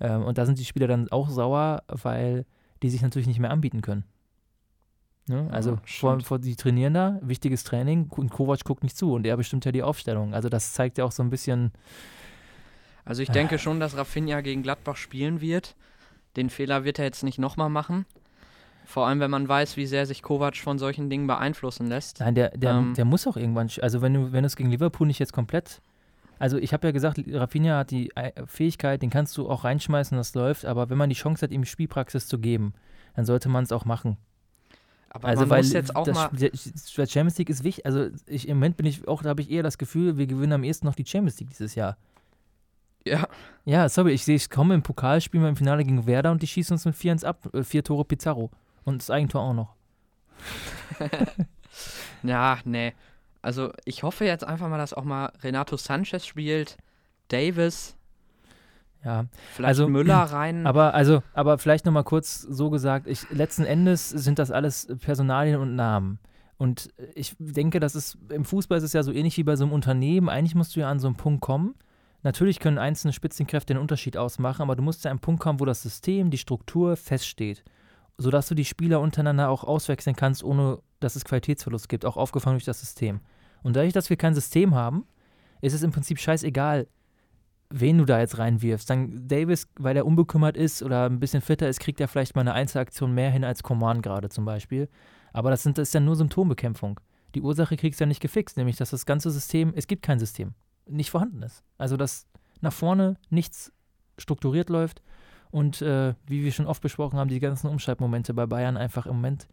Ähm, 0.00 0.24
und 0.24 0.38
da 0.38 0.46
sind 0.46 0.58
die 0.58 0.64
Spieler 0.64 0.88
dann 0.88 1.08
auch 1.10 1.28
sauer, 1.28 1.82
weil 1.88 2.46
die 2.82 2.90
sich 2.90 3.02
natürlich 3.02 3.28
nicht 3.28 3.38
mehr 3.38 3.50
anbieten 3.50 3.82
können. 3.82 4.04
Ne? 5.26 5.48
Also 5.52 5.72
ja, 5.72 5.80
vor, 5.84 6.20
vor, 6.20 6.38
die 6.38 6.56
trainieren 6.56 6.94
da, 6.94 7.18
wichtiges 7.22 7.62
Training 7.62 8.08
und 8.08 8.30
Kovac 8.30 8.64
guckt 8.64 8.82
nicht 8.82 8.96
zu 8.96 9.12
und 9.12 9.26
er 9.26 9.36
bestimmt 9.36 9.64
ja 9.64 9.72
die 9.72 9.82
Aufstellung. 9.82 10.34
Also 10.34 10.48
das 10.48 10.72
zeigt 10.72 10.98
ja 10.98 11.04
auch 11.04 11.12
so 11.12 11.22
ein 11.22 11.30
bisschen. 11.30 11.72
Also 13.04 13.22
ich 13.22 13.28
äh, 13.28 13.32
denke 13.32 13.58
schon, 13.58 13.78
dass 13.78 13.96
Rafinha 13.96 14.40
gegen 14.40 14.62
Gladbach 14.62 14.96
spielen 14.96 15.40
wird. 15.40 15.76
Den 16.36 16.50
Fehler 16.50 16.84
wird 16.84 16.98
er 16.98 17.04
jetzt 17.04 17.22
nicht 17.22 17.38
nochmal 17.38 17.68
machen. 17.68 18.06
Vor 18.86 19.06
allem, 19.06 19.20
wenn 19.20 19.30
man 19.30 19.48
weiß, 19.48 19.76
wie 19.76 19.86
sehr 19.86 20.04
sich 20.06 20.22
Kovac 20.22 20.56
von 20.56 20.78
solchen 20.78 21.10
Dingen 21.10 21.26
beeinflussen 21.26 21.86
lässt. 21.86 22.18
Nein, 22.18 22.34
der, 22.34 22.50
der, 22.56 22.72
ähm, 22.72 22.94
der 22.94 23.04
muss 23.04 23.26
auch 23.26 23.36
irgendwann, 23.36 23.70
also 23.82 24.02
wenn 24.02 24.14
du, 24.14 24.32
wenn 24.32 24.42
du 24.42 24.46
es 24.46 24.56
gegen 24.56 24.70
Liverpool 24.70 25.06
nicht 25.06 25.20
jetzt 25.20 25.32
komplett 25.32 25.80
also 26.40 26.56
ich 26.56 26.72
habe 26.72 26.88
ja 26.88 26.92
gesagt, 26.92 27.20
Rafinha 27.28 27.78
hat 27.78 27.90
die 27.90 28.10
äh, 28.16 28.32
Fähigkeit, 28.46 29.02
den 29.02 29.10
kannst 29.10 29.36
du 29.36 29.48
auch 29.48 29.62
reinschmeißen, 29.62 30.16
das 30.16 30.34
läuft, 30.34 30.64
aber 30.64 30.88
wenn 30.88 30.96
man 30.96 31.10
die 31.10 31.14
Chance 31.14 31.44
hat, 31.44 31.52
ihm 31.52 31.66
Spielpraxis 31.66 32.26
zu 32.26 32.38
geben, 32.38 32.72
dann 33.14 33.26
sollte 33.26 33.50
man 33.50 33.62
es 33.64 33.72
auch 33.72 33.84
machen. 33.84 34.16
Aber 35.10 35.28
also 35.28 35.42
man 35.42 35.50
weil 35.50 35.58
muss 35.58 35.72
jetzt 35.74 35.94
auch 35.94 36.04
das, 36.04 36.14
mal 36.14 36.30
der 36.32 37.06
Champions 37.06 37.36
League 37.36 37.50
ist 37.50 37.62
wichtig. 37.62 37.84
Also 37.84 38.08
ich, 38.26 38.48
im 38.48 38.56
Moment 38.56 38.78
bin 38.78 38.86
ich 38.86 39.06
auch, 39.06 39.22
da 39.22 39.28
habe 39.28 39.42
ich 39.42 39.50
eher 39.50 39.62
das 39.62 39.76
Gefühl, 39.76 40.16
wir 40.16 40.26
gewinnen 40.26 40.54
am 40.54 40.64
ehesten 40.64 40.86
noch 40.86 40.94
die 40.94 41.04
Champions 41.04 41.38
League 41.40 41.50
dieses 41.50 41.74
Jahr. 41.74 41.98
Ja. 43.04 43.28
Ja, 43.66 43.90
sorry, 43.90 44.12
ich 44.12 44.24
sehe, 44.24 44.36
ich 44.36 44.48
komme 44.48 44.72
im 44.72 44.82
Pokal, 44.82 45.20
spielen 45.20 45.42
wir 45.42 45.50
im 45.50 45.56
Finale 45.56 45.84
gegen 45.84 46.06
Werder 46.06 46.30
und 46.30 46.40
die 46.40 46.46
schießen 46.46 46.72
uns 46.72 46.86
mit 46.86 46.94
4 46.94 47.22
ab, 47.24 47.52
äh, 47.52 47.64
vier 47.64 47.84
Tore 47.84 48.06
Pizarro. 48.06 48.50
Und 48.84 49.02
das 49.02 49.10
Eigentor 49.10 49.42
auch 49.42 49.52
noch. 49.52 49.74
ja, 52.22 52.58
nee. 52.64 52.94
Also 53.42 53.72
ich 53.84 54.02
hoffe 54.02 54.24
jetzt 54.24 54.44
einfach 54.44 54.68
mal, 54.68 54.78
dass 54.78 54.94
auch 54.94 55.04
mal 55.04 55.32
Renato 55.42 55.76
Sanchez 55.76 56.26
spielt, 56.26 56.76
Davis. 57.28 57.96
Ja, 59.04 59.24
vielleicht 59.54 59.68
also, 59.68 59.88
Müller 59.88 60.14
rein. 60.32 60.66
Aber 60.66 60.94
also, 60.94 61.22
aber 61.32 61.58
vielleicht 61.58 61.86
noch 61.86 61.92
mal 61.92 62.02
kurz 62.02 62.42
so 62.42 62.70
gesagt: 62.70 63.06
ich, 63.06 63.28
Letzten 63.30 63.64
Endes 63.64 64.10
sind 64.10 64.38
das 64.38 64.50
alles 64.50 64.88
Personalien 65.00 65.60
und 65.60 65.74
Namen. 65.74 66.18
Und 66.58 66.90
ich 67.14 67.34
denke, 67.38 67.80
das 67.80 67.94
ist 67.94 68.18
im 68.28 68.44
Fußball 68.44 68.76
ist 68.76 68.84
es 68.84 68.92
ja 68.92 69.02
so 69.02 69.12
ähnlich 69.12 69.38
wie 69.38 69.44
bei 69.44 69.56
so 69.56 69.64
einem 69.64 69.72
Unternehmen. 69.72 70.28
Eigentlich 70.28 70.54
musst 70.54 70.76
du 70.76 70.80
ja 70.80 70.90
an 70.90 70.98
so 70.98 71.06
einen 71.06 71.16
Punkt 71.16 71.40
kommen, 71.40 71.74
natürlich 72.22 72.60
können 72.60 72.76
einzelne 72.76 73.14
Spitzenkräfte 73.14 73.72
den 73.72 73.80
Unterschied 73.80 74.18
ausmachen, 74.18 74.60
aber 74.60 74.76
du 74.76 74.82
musst 74.82 75.00
zu 75.00 75.08
einem 75.08 75.20
Punkt 75.20 75.40
kommen, 75.40 75.60
wo 75.60 75.64
das 75.64 75.82
System, 75.82 76.30
die 76.30 76.36
Struktur 76.36 76.96
feststeht, 76.96 77.64
sodass 78.20 78.48
du 78.48 78.54
die 78.54 78.66
Spieler 78.66 79.00
untereinander 79.00 79.48
auch 79.48 79.64
auswechseln 79.64 80.14
kannst, 80.14 80.44
ohne 80.44 80.78
dass 81.00 81.16
es 81.16 81.24
Qualitätsverlust 81.24 81.88
gibt, 81.88 82.04
auch 82.04 82.18
aufgefangen 82.18 82.56
durch 82.56 82.66
das 82.66 82.80
System. 82.80 83.20
Und 83.62 83.76
dadurch, 83.76 83.94
dass 83.94 84.10
wir 84.10 84.18
kein 84.18 84.34
System 84.34 84.74
haben, 84.74 85.06
ist 85.62 85.72
es 85.72 85.82
im 85.82 85.90
Prinzip 85.90 86.18
scheißegal, 86.18 86.86
wen 87.70 87.96
du 87.96 88.04
da 88.04 88.20
jetzt 88.20 88.36
reinwirfst. 88.36 88.90
Dann 88.90 89.26
Davis, 89.26 89.68
weil 89.78 89.96
er 89.96 90.04
unbekümmert 90.04 90.56
ist 90.58 90.82
oder 90.82 91.06
ein 91.06 91.18
bisschen 91.18 91.40
fitter 91.40 91.66
ist, 91.66 91.80
kriegt 91.80 91.98
er 91.98 92.08
vielleicht 92.08 92.34
mal 92.34 92.42
eine 92.42 92.52
Einzelaktion 92.52 93.14
mehr 93.14 93.30
hin 93.30 93.42
als 93.42 93.62
Command 93.62 94.02
gerade 94.02 94.28
zum 94.28 94.44
Beispiel. 94.44 94.90
Aber 95.32 95.48
das, 95.48 95.62
sind, 95.62 95.78
das 95.78 95.88
ist 95.88 95.94
ja 95.94 96.00
nur 96.00 96.16
Symptombekämpfung. 96.16 97.00
Die 97.34 97.40
Ursache 97.40 97.78
kriegst 97.78 98.00
du 98.00 98.04
ja 98.04 98.08
nicht 98.08 98.20
gefixt, 98.20 98.58
nämlich 98.58 98.76
dass 98.76 98.90
das 98.90 99.06
ganze 99.06 99.30
System, 99.30 99.72
es 99.74 99.86
gibt 99.86 100.02
kein 100.02 100.18
System, 100.18 100.52
nicht 100.86 101.10
vorhanden 101.10 101.42
ist. 101.42 101.64
Also 101.78 101.96
dass 101.96 102.26
nach 102.60 102.72
vorne 102.72 103.16
nichts 103.30 103.72
strukturiert 104.18 104.68
läuft 104.68 105.00
und 105.50 105.82
äh, 105.82 106.14
wie 106.26 106.44
wir 106.44 106.52
schon 106.52 106.66
oft 106.66 106.82
besprochen 106.82 107.18
haben, 107.18 107.28
die 107.28 107.40
ganzen 107.40 107.68
Umschaltmomente 107.68 108.34
bei 108.34 108.46
Bayern 108.46 108.76
einfach 108.76 109.06
im 109.06 109.16
Moment, 109.16 109.48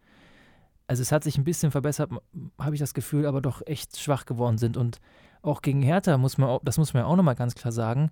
also 0.86 1.02
es 1.02 1.12
hat 1.12 1.24
sich 1.24 1.36
ein 1.38 1.44
bisschen 1.44 1.70
verbessert, 1.70 2.10
habe 2.58 2.74
ich 2.74 2.80
das 2.80 2.94
Gefühl, 2.94 3.26
aber 3.26 3.40
doch 3.40 3.62
echt 3.66 3.98
schwach 3.98 4.26
geworden 4.26 4.58
sind 4.58 4.76
und 4.76 5.00
auch 5.42 5.62
gegen 5.62 5.82
Hertha 5.82 6.16
muss 6.18 6.38
man, 6.38 6.58
das 6.62 6.78
muss 6.78 6.94
man 6.94 7.02
ja 7.02 7.06
auch 7.06 7.16
nochmal 7.16 7.34
ganz 7.34 7.54
klar 7.54 7.72
sagen, 7.72 8.10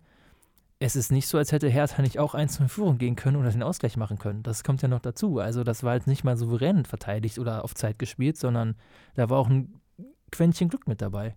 es 0.78 0.94
ist 0.94 1.10
nicht 1.10 1.26
so, 1.26 1.38
als 1.38 1.52
hätte 1.52 1.68
Hertha 1.68 2.02
nicht 2.02 2.18
auch 2.18 2.34
eins 2.34 2.60
in 2.60 2.68
Führung 2.68 2.98
gehen 2.98 3.16
können 3.16 3.36
oder 3.36 3.50
den 3.50 3.62
Ausgleich 3.62 3.96
machen 3.96 4.18
können. 4.18 4.42
Das 4.42 4.62
kommt 4.62 4.82
ja 4.82 4.88
noch 4.88 5.00
dazu. 5.00 5.38
Also 5.38 5.64
das 5.64 5.82
war 5.82 5.94
jetzt 5.94 6.06
nicht 6.06 6.22
mal 6.22 6.36
souverän 6.36 6.84
verteidigt 6.84 7.38
oder 7.38 7.64
auf 7.64 7.74
Zeit 7.74 7.98
gespielt, 7.98 8.36
sondern 8.36 8.76
da 9.14 9.30
war 9.30 9.38
auch 9.38 9.48
ein 9.48 9.80
Quäntchen 10.30 10.68
Glück 10.68 10.86
mit 10.86 11.00
dabei. 11.00 11.34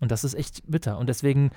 Und 0.00 0.12
das 0.12 0.22
ist 0.22 0.34
echt 0.34 0.62
bitter. 0.66 0.98
Und 0.98 1.08
deswegen, 1.08 1.50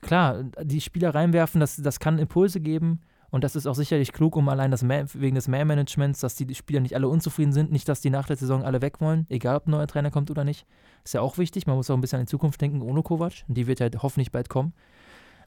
klar, 0.00 0.42
die 0.62 0.80
Spieler 0.80 1.14
reinwerfen, 1.14 1.60
das, 1.60 1.76
das 1.76 2.00
kann 2.00 2.18
Impulse 2.18 2.60
geben. 2.60 3.00
Und 3.30 3.44
das 3.44 3.56
ist 3.56 3.66
auch 3.66 3.74
sicherlich 3.74 4.12
klug, 4.12 4.36
um 4.36 4.48
allein 4.48 4.70
das 4.70 4.82
Man 4.82 5.06
wegen 5.12 5.34
des 5.34 5.48
Man-Managements, 5.48 6.20
dass 6.20 6.34
die 6.34 6.54
Spieler 6.54 6.80
nicht 6.80 6.94
alle 6.94 7.08
unzufrieden 7.08 7.52
sind, 7.52 7.70
nicht, 7.70 7.88
dass 7.88 8.00
die 8.00 8.10
nach 8.10 8.26
der 8.26 8.36
Saison 8.36 8.64
alle 8.64 8.80
weg 8.80 9.00
wollen, 9.00 9.26
egal 9.28 9.56
ob 9.56 9.66
ein 9.66 9.72
neuer 9.72 9.86
Trainer 9.86 10.10
kommt 10.10 10.30
oder 10.30 10.44
nicht. 10.44 10.66
Ist 11.04 11.14
ja 11.14 11.20
auch 11.20 11.36
wichtig. 11.38 11.66
Man 11.66 11.76
muss 11.76 11.90
auch 11.90 11.94
ein 11.94 12.00
bisschen 12.00 12.20
an 12.20 12.26
die 12.26 12.30
Zukunft 12.30 12.60
denken 12.60 12.80
ohne 12.80 13.02
Kovac. 13.02 13.44
Die 13.48 13.66
wird 13.66 13.80
ja 13.80 13.88
hoffentlich 14.02 14.32
bald 14.32 14.48
kommen. 14.48 14.72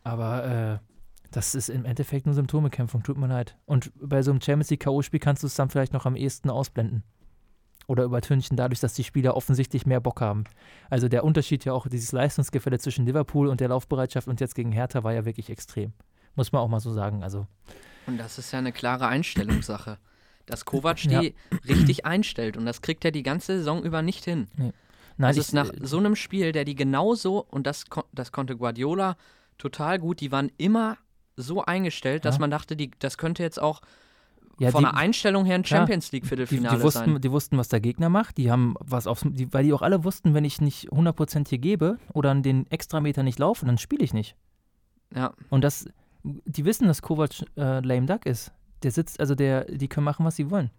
Aber 0.03 0.45
äh, 0.45 0.91
das 1.31 1.55
ist 1.55 1.69
im 1.69 1.85
Endeffekt 1.85 2.25
nur 2.25 2.35
Symptomekämpfung, 2.35 3.03
tut 3.03 3.17
mir 3.17 3.27
leid. 3.27 3.57
Und 3.65 3.91
bei 3.99 4.21
so 4.21 4.31
einem 4.31 4.41
Champions 4.41 4.69
League 4.69 4.81
K.O.-Spiel 4.81 5.19
kannst 5.19 5.43
du 5.43 5.47
es 5.47 5.55
dann 5.55 5.69
vielleicht 5.69 5.93
noch 5.93 6.05
am 6.05 6.15
ehesten 6.15 6.49
ausblenden. 6.49 7.03
Oder 7.87 8.03
übertünchen 8.03 8.57
dadurch, 8.57 8.79
dass 8.79 8.93
die 8.93 9.03
Spieler 9.03 9.35
offensichtlich 9.35 9.85
mehr 9.85 9.99
Bock 9.99 10.21
haben. 10.21 10.43
Also 10.89 11.07
der 11.07 11.23
Unterschied 11.23 11.65
ja 11.65 11.73
auch, 11.73 11.87
dieses 11.87 12.11
Leistungsgefälle 12.11 12.79
zwischen 12.79 13.05
Liverpool 13.05 13.47
und 13.47 13.59
der 13.59 13.69
Laufbereitschaft 13.69 14.27
und 14.27 14.39
jetzt 14.39 14.55
gegen 14.55 14.71
Hertha 14.71 15.03
war 15.03 15.13
ja 15.13 15.25
wirklich 15.25 15.49
extrem. 15.49 15.93
Muss 16.35 16.51
man 16.51 16.61
auch 16.61 16.67
mal 16.67 16.79
so 16.79 16.93
sagen. 16.93 17.23
Also. 17.23 17.47
Und 18.07 18.17
das 18.17 18.37
ist 18.37 18.51
ja 18.51 18.59
eine 18.59 18.71
klare 18.71 19.07
Einstellungssache. 19.07 19.97
Dass 20.45 20.65
Kovac 20.65 21.05
ja. 21.05 21.21
die 21.21 21.35
richtig 21.67 22.05
einstellt. 22.05 22.57
Und 22.57 22.65
das 22.65 22.81
kriegt 22.81 23.05
er 23.05 23.11
die 23.11 23.23
ganze 23.23 23.57
Saison 23.57 23.83
über 23.83 24.01
nicht 24.01 24.25
hin. 24.25 24.47
Nee. 24.55 24.73
Nein, 25.17 25.35
das 25.35 25.37
ist 25.37 25.53
nach 25.53 25.71
äh, 25.71 25.77
so 25.81 25.97
einem 25.97 26.15
Spiel, 26.15 26.51
der 26.51 26.65
die 26.65 26.75
genauso, 26.75 27.45
und 27.49 27.67
das, 27.67 27.85
das 28.11 28.31
konnte 28.31 28.57
Guardiola 28.57 29.17
total 29.57 29.99
gut. 29.99 30.19
Die 30.19 30.31
waren 30.31 30.51
immer 30.57 30.97
so 31.37 31.63
eingestellt, 31.63 32.25
dass 32.25 32.39
man 32.39 32.51
dachte, 32.51 32.75
die, 32.75 32.91
das 32.99 33.17
könnte 33.17 33.43
jetzt 33.43 33.61
auch 33.61 33.81
ja, 34.59 34.71
von 34.71 34.83
der 34.83 34.95
Einstellung 34.95 35.45
her 35.45 35.55
ein 35.55 35.65
Champions 35.65 36.11
League 36.11 36.25
Viertelfinale 36.25 36.75
die, 36.75 36.77
die 36.77 36.83
wussten, 36.83 37.13
sein. 37.13 37.21
Die 37.21 37.31
wussten, 37.31 37.57
was 37.57 37.69
der 37.69 37.79
Gegner 37.79 38.09
macht. 38.09 38.37
Die 38.37 38.51
haben 38.51 38.75
was 38.79 39.07
aufs, 39.07 39.25
die, 39.27 39.51
weil 39.53 39.63
die 39.63 39.73
auch 39.73 39.81
alle 39.81 40.03
wussten, 40.03 40.33
wenn 40.33 40.45
ich 40.45 40.61
nicht 40.61 40.91
100% 40.91 41.49
hier 41.49 41.57
gebe 41.57 41.97
oder 42.13 42.31
an 42.31 42.43
den 42.43 42.69
Extrameter 42.69 43.23
nicht 43.23 43.39
laufe, 43.39 43.65
dann 43.65 43.77
spiele 43.77 44.03
ich 44.03 44.13
nicht. 44.13 44.35
Ja. 45.15 45.33
Und 45.49 45.63
das, 45.63 45.85
die 46.23 46.65
wissen, 46.65 46.87
dass 46.87 47.01
Kovac 47.01 47.43
äh, 47.57 47.79
lame 47.79 48.05
duck 48.05 48.25
ist. 48.25 48.51
Der 48.83 48.91
sitzt, 48.91 49.19
also 49.19 49.35
der, 49.35 49.65
die 49.65 49.87
können 49.87 50.05
machen, 50.05 50.25
was 50.25 50.35
sie 50.35 50.49
wollen. 50.49 50.71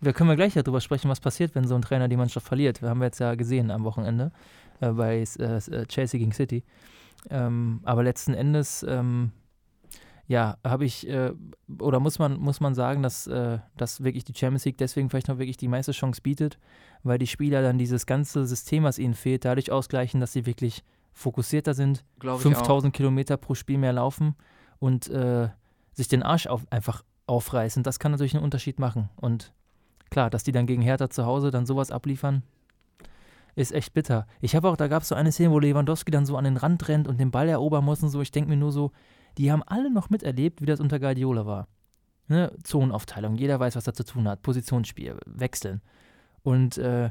Wir 0.00 0.12
können 0.12 0.30
wir 0.30 0.36
gleich 0.36 0.54
darüber 0.54 0.80
sprechen, 0.80 1.10
was 1.10 1.20
passiert, 1.20 1.54
wenn 1.54 1.66
so 1.66 1.74
ein 1.74 1.82
Trainer 1.82 2.08
die 2.08 2.16
Mannschaft 2.16 2.46
verliert. 2.46 2.80
Wir 2.80 2.88
haben 2.88 3.02
jetzt 3.02 3.20
ja 3.20 3.34
gesehen 3.34 3.70
am 3.70 3.84
Wochenende 3.84 4.32
äh, 4.80 4.90
bei 4.90 5.20
äh, 5.20 5.86
Chelsea 5.86 6.18
gegen 6.18 6.32
City. 6.32 6.64
Ähm, 7.28 7.80
aber 7.84 8.02
letzten 8.02 8.32
Endes, 8.32 8.82
ähm, 8.88 9.32
ja, 10.26 10.56
habe 10.64 10.84
ich, 10.84 11.08
äh, 11.08 11.32
oder 11.80 12.00
muss 12.00 12.18
man, 12.18 12.38
muss 12.38 12.60
man 12.60 12.74
sagen, 12.74 13.02
dass, 13.02 13.26
äh, 13.26 13.58
dass 13.76 14.02
wirklich 14.02 14.24
die 14.24 14.34
Champions 14.34 14.64
League 14.64 14.78
deswegen 14.78 15.10
vielleicht 15.10 15.28
noch 15.28 15.38
wirklich 15.38 15.56
die 15.56 15.68
meiste 15.68 15.92
Chance 15.92 16.22
bietet, 16.22 16.58
weil 17.02 17.18
die 17.18 17.26
Spieler 17.26 17.62
dann 17.62 17.78
dieses 17.78 18.06
ganze 18.06 18.46
System, 18.46 18.84
was 18.84 18.98
ihnen 18.98 19.14
fehlt, 19.14 19.44
dadurch 19.44 19.70
ausgleichen, 19.70 20.20
dass 20.20 20.32
sie 20.32 20.46
wirklich 20.46 20.82
fokussierter 21.12 21.74
sind, 21.74 22.04
5000 22.20 22.94
Kilometer 22.94 23.36
pro 23.36 23.54
Spiel 23.54 23.78
mehr 23.78 23.92
laufen 23.92 24.34
und 24.78 25.08
äh, 25.08 25.48
sich 25.92 26.08
den 26.08 26.22
Arsch 26.22 26.46
auf, 26.46 26.66
einfach 26.70 27.04
aufreißen. 27.26 27.82
Das 27.82 27.98
kann 27.98 28.12
natürlich 28.12 28.34
einen 28.34 28.44
Unterschied 28.44 28.78
machen. 28.78 29.08
Und 29.16 29.52
klar, 30.10 30.30
dass 30.30 30.42
die 30.42 30.52
dann 30.52 30.66
gegen 30.66 30.82
Hertha 30.82 31.10
zu 31.10 31.26
Hause 31.26 31.50
dann 31.50 31.66
sowas 31.66 31.90
abliefern, 31.90 32.42
ist 33.54 33.72
echt 33.72 33.94
bitter. 33.94 34.26
Ich 34.40 34.54
habe 34.54 34.68
auch, 34.68 34.76
da 34.76 34.88
gab 34.88 35.02
es 35.02 35.08
so 35.08 35.14
eine 35.14 35.32
Szene, 35.32 35.50
wo 35.50 35.58
Lewandowski 35.58 36.10
dann 36.10 36.26
so 36.26 36.36
an 36.36 36.44
den 36.44 36.56
Rand 36.56 36.88
rennt 36.88 37.08
und 37.08 37.18
den 37.18 37.30
Ball 37.30 37.48
erobern 37.48 37.84
muss 37.84 38.02
und 38.02 38.10
so. 38.10 38.20
Ich 38.20 38.30
denke 38.30 38.50
mir 38.50 38.56
nur 38.56 38.72
so, 38.72 38.92
die 39.38 39.52
haben 39.52 39.62
alle 39.64 39.90
noch 39.90 40.10
miterlebt, 40.10 40.60
wie 40.60 40.66
das 40.66 40.80
unter 40.80 40.98
Guardiola 40.98 41.46
war. 41.46 41.68
Ne? 42.28 42.52
Zonenaufteilung, 42.62 43.34
jeder 43.36 43.58
weiß, 43.58 43.76
was 43.76 43.86
er 43.86 43.94
zu 43.94 44.04
tun 44.04 44.28
hat. 44.28 44.42
Positionsspiel, 44.42 45.18
wechseln. 45.26 45.82
Und 46.42 46.78
äh, 46.78 47.10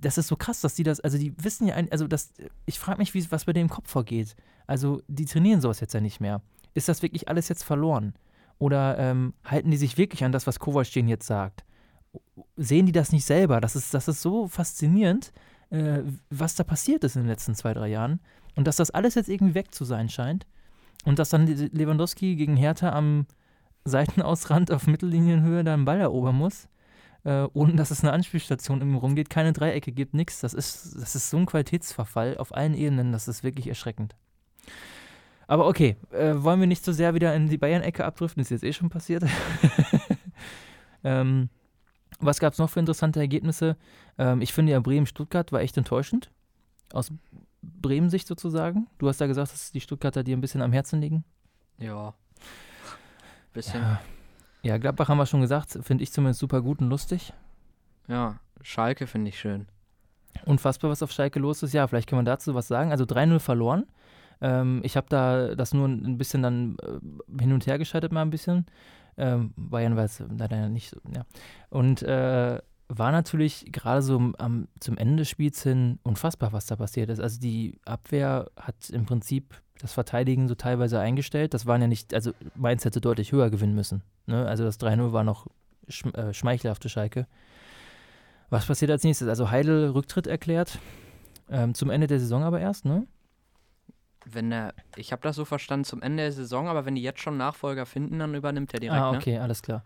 das 0.00 0.18
ist 0.18 0.28
so 0.28 0.36
krass, 0.36 0.60
dass 0.60 0.74
die 0.74 0.82
das, 0.82 1.00
also 1.00 1.18
die 1.18 1.32
wissen 1.42 1.66
ja, 1.66 1.76
also 1.90 2.06
das, 2.06 2.32
ich 2.66 2.78
frage 2.78 2.98
mich, 2.98 3.14
wie, 3.14 3.30
was 3.30 3.44
bei 3.44 3.52
dem 3.52 3.68
Kopf 3.68 3.90
vorgeht. 3.90 4.36
Also 4.66 5.02
die 5.08 5.24
trainieren 5.24 5.60
sowas 5.60 5.80
jetzt 5.80 5.94
ja 5.94 6.00
nicht 6.00 6.20
mehr. 6.20 6.42
Ist 6.74 6.88
das 6.88 7.02
wirklich 7.02 7.28
alles 7.28 7.48
jetzt 7.48 7.64
verloren? 7.64 8.14
Oder 8.58 8.98
ähm, 8.98 9.34
halten 9.44 9.70
die 9.70 9.76
sich 9.76 9.96
wirklich 9.96 10.24
an 10.24 10.32
das, 10.32 10.46
was 10.46 10.58
Kovac 10.58 10.90
denen 10.92 11.08
jetzt 11.08 11.26
sagt? 11.26 11.64
sehen 12.56 12.86
die 12.86 12.92
das 12.92 13.12
nicht 13.12 13.24
selber? 13.24 13.60
Das 13.60 13.76
ist, 13.76 13.94
das 13.94 14.08
ist 14.08 14.22
so 14.22 14.48
faszinierend, 14.48 15.32
äh, 15.70 16.00
was 16.30 16.54
da 16.54 16.64
passiert 16.64 17.04
ist 17.04 17.16
in 17.16 17.22
den 17.22 17.28
letzten 17.28 17.54
zwei, 17.54 17.74
drei 17.74 17.88
Jahren. 17.88 18.20
Und 18.56 18.66
dass 18.66 18.76
das 18.76 18.90
alles 18.90 19.14
jetzt 19.14 19.28
irgendwie 19.28 19.54
weg 19.54 19.74
zu 19.74 19.84
sein 19.84 20.08
scheint. 20.08 20.46
Und 21.04 21.18
dass 21.18 21.30
dann 21.30 21.46
Lewandowski 21.46 22.36
gegen 22.36 22.56
Hertha 22.56 22.90
am 22.90 23.26
Seitenausrand 23.84 24.70
auf 24.70 24.86
Mittellinienhöhe 24.86 25.64
da 25.64 25.72
einen 25.72 25.86
Ball 25.86 26.00
erobern 26.00 26.36
muss, 26.36 26.68
äh, 27.24 27.46
ohne 27.52 27.74
dass 27.74 27.90
es 27.90 28.02
eine 28.02 28.12
Anspielstation 28.12 28.80
im 28.80 28.96
rumgeht, 28.96 29.30
keine 29.30 29.52
Dreiecke 29.52 29.92
gibt, 29.92 30.14
nichts. 30.14 30.40
Das 30.40 30.54
ist, 30.54 30.96
das 31.00 31.14
ist 31.14 31.30
so 31.30 31.36
ein 31.36 31.46
Qualitätsverfall 31.46 32.38
auf 32.38 32.54
allen 32.54 32.74
Ebenen, 32.74 33.12
das 33.12 33.28
ist 33.28 33.44
wirklich 33.44 33.66
erschreckend. 33.66 34.14
Aber 35.46 35.66
okay, 35.66 35.96
äh, 36.12 36.34
wollen 36.36 36.60
wir 36.60 36.68
nicht 36.68 36.84
so 36.84 36.92
sehr 36.92 37.14
wieder 37.14 37.34
in 37.34 37.48
die 37.48 37.58
Bayern-Ecke 37.58 38.04
abdriften, 38.04 38.40
ist 38.40 38.50
jetzt 38.50 38.62
eh 38.62 38.72
schon 38.72 38.88
passiert. 38.88 39.24
ähm, 41.04 41.48
was 42.20 42.38
gab 42.38 42.52
es 42.52 42.58
noch 42.58 42.70
für 42.70 42.78
interessante 42.78 43.18
Ergebnisse? 43.18 43.76
Ähm, 44.16 44.42
ich 44.42 44.52
finde 44.52 44.72
ja 44.72 44.80
Bremen-Stuttgart 44.80 45.50
war 45.50 45.60
echt 45.60 45.76
enttäuschend. 45.76 46.30
Aus 46.92 47.12
Bremen-Sicht 47.62 48.28
sozusagen. 48.28 48.86
Du 48.98 49.08
hast 49.08 49.20
ja 49.20 49.26
gesagt, 49.26 49.52
dass 49.52 49.72
die 49.72 49.80
Stuttgarter 49.80 50.22
dir 50.22 50.36
ein 50.36 50.40
bisschen 50.40 50.62
am 50.62 50.72
Herzen 50.72 51.00
liegen. 51.00 51.24
Ja. 51.78 52.14
Bisschen. 53.52 53.80
Ja, 53.80 54.00
ja 54.62 54.78
Gladbach 54.78 55.08
haben 55.08 55.18
wir 55.18 55.26
schon 55.26 55.40
gesagt. 55.40 55.78
Finde 55.82 56.02
ich 56.02 56.12
zumindest 56.12 56.40
super 56.40 56.62
gut 56.62 56.80
und 56.80 56.88
lustig. 56.88 57.32
Ja, 58.08 58.38
Schalke 58.62 59.06
finde 59.06 59.28
ich 59.28 59.38
schön. 59.38 59.66
Unfassbar, 60.44 60.90
was 60.90 61.02
auf 61.02 61.12
Schalke 61.12 61.38
los 61.38 61.62
ist. 61.62 61.72
Ja, 61.72 61.86
vielleicht 61.86 62.08
kann 62.08 62.16
man 62.16 62.24
dazu 62.24 62.54
was 62.54 62.68
sagen. 62.68 62.90
Also 62.90 63.04
3-0 63.04 63.38
verloren. 63.38 63.86
Ähm, 64.40 64.80
ich 64.84 64.96
habe 64.96 65.06
da 65.08 65.54
das 65.54 65.74
nur 65.74 65.88
ein 65.88 66.18
bisschen 66.18 66.42
dann 66.42 66.76
äh, 66.82 67.40
hin 67.40 67.52
und 67.52 67.66
her 67.66 67.78
geschaltet, 67.78 68.12
mal 68.12 68.22
ein 68.22 68.30
bisschen. 68.30 68.66
Ähm, 69.16 69.52
Bayern 69.56 69.96
war 69.96 70.04
es 70.04 70.22
leider 70.36 70.68
nicht 70.68 70.90
so, 70.90 71.00
ja. 71.14 71.26
Und 71.68 72.02
äh, 72.02 72.60
war 72.92 73.12
natürlich 73.12 73.70
gerade 73.70 74.02
so 74.02 74.32
am, 74.38 74.68
zum 74.80 74.98
Ende 74.98 75.18
des 75.18 75.28
Spiels 75.28 75.62
hin 75.62 76.00
unfassbar, 76.02 76.52
was 76.52 76.66
da 76.66 76.76
passiert 76.76 77.08
ist. 77.08 77.20
Also 77.20 77.40
die 77.40 77.78
Abwehr 77.84 78.50
hat 78.56 78.90
im 78.90 79.06
Prinzip 79.06 79.54
das 79.80 79.92
Verteidigen 79.92 80.48
so 80.48 80.56
teilweise 80.56 80.98
eingestellt. 80.98 81.54
Das 81.54 81.66
waren 81.66 81.80
ja 81.80 81.86
nicht, 81.86 82.12
also 82.12 82.32
Mainz 82.56 82.84
hätte 82.84 83.00
deutlich 83.00 83.30
höher 83.32 83.48
gewinnen 83.48 83.76
müssen. 83.76 84.02
Ne? 84.26 84.44
Also 84.46 84.64
das 84.64 84.80
3-0 84.80 85.12
war 85.12 85.22
noch 85.22 85.46
schm 85.88 86.12
äh, 86.14 86.34
schmeichelhafte 86.34 86.88
Schalke. 86.88 87.26
Was 88.50 88.66
passiert 88.66 88.90
als 88.90 89.04
nächstes? 89.04 89.28
Also 89.28 89.50
Heidel 89.50 89.90
Rücktritt 89.90 90.26
erklärt. 90.26 90.78
Ähm, 91.48 91.74
zum 91.74 91.90
Ende 91.90 92.08
der 92.08 92.18
Saison 92.18 92.42
aber 92.42 92.60
erst, 92.60 92.84
ne? 92.84 93.06
wenn 94.26 94.52
er, 94.52 94.74
ich 94.96 95.12
habe 95.12 95.22
das 95.22 95.36
so 95.36 95.44
verstanden, 95.44 95.84
zum 95.84 96.02
Ende 96.02 96.24
der 96.24 96.32
Saison, 96.32 96.68
aber 96.68 96.84
wenn 96.84 96.94
die 96.94 97.02
jetzt 97.02 97.20
schon 97.20 97.36
Nachfolger 97.36 97.86
finden, 97.86 98.18
dann 98.18 98.34
übernimmt 98.34 98.72
er 98.74 98.80
direkt. 98.80 99.00
Ah, 99.00 99.10
okay, 99.10 99.34
ne? 99.34 99.42
alles 99.42 99.62
klar. 99.62 99.84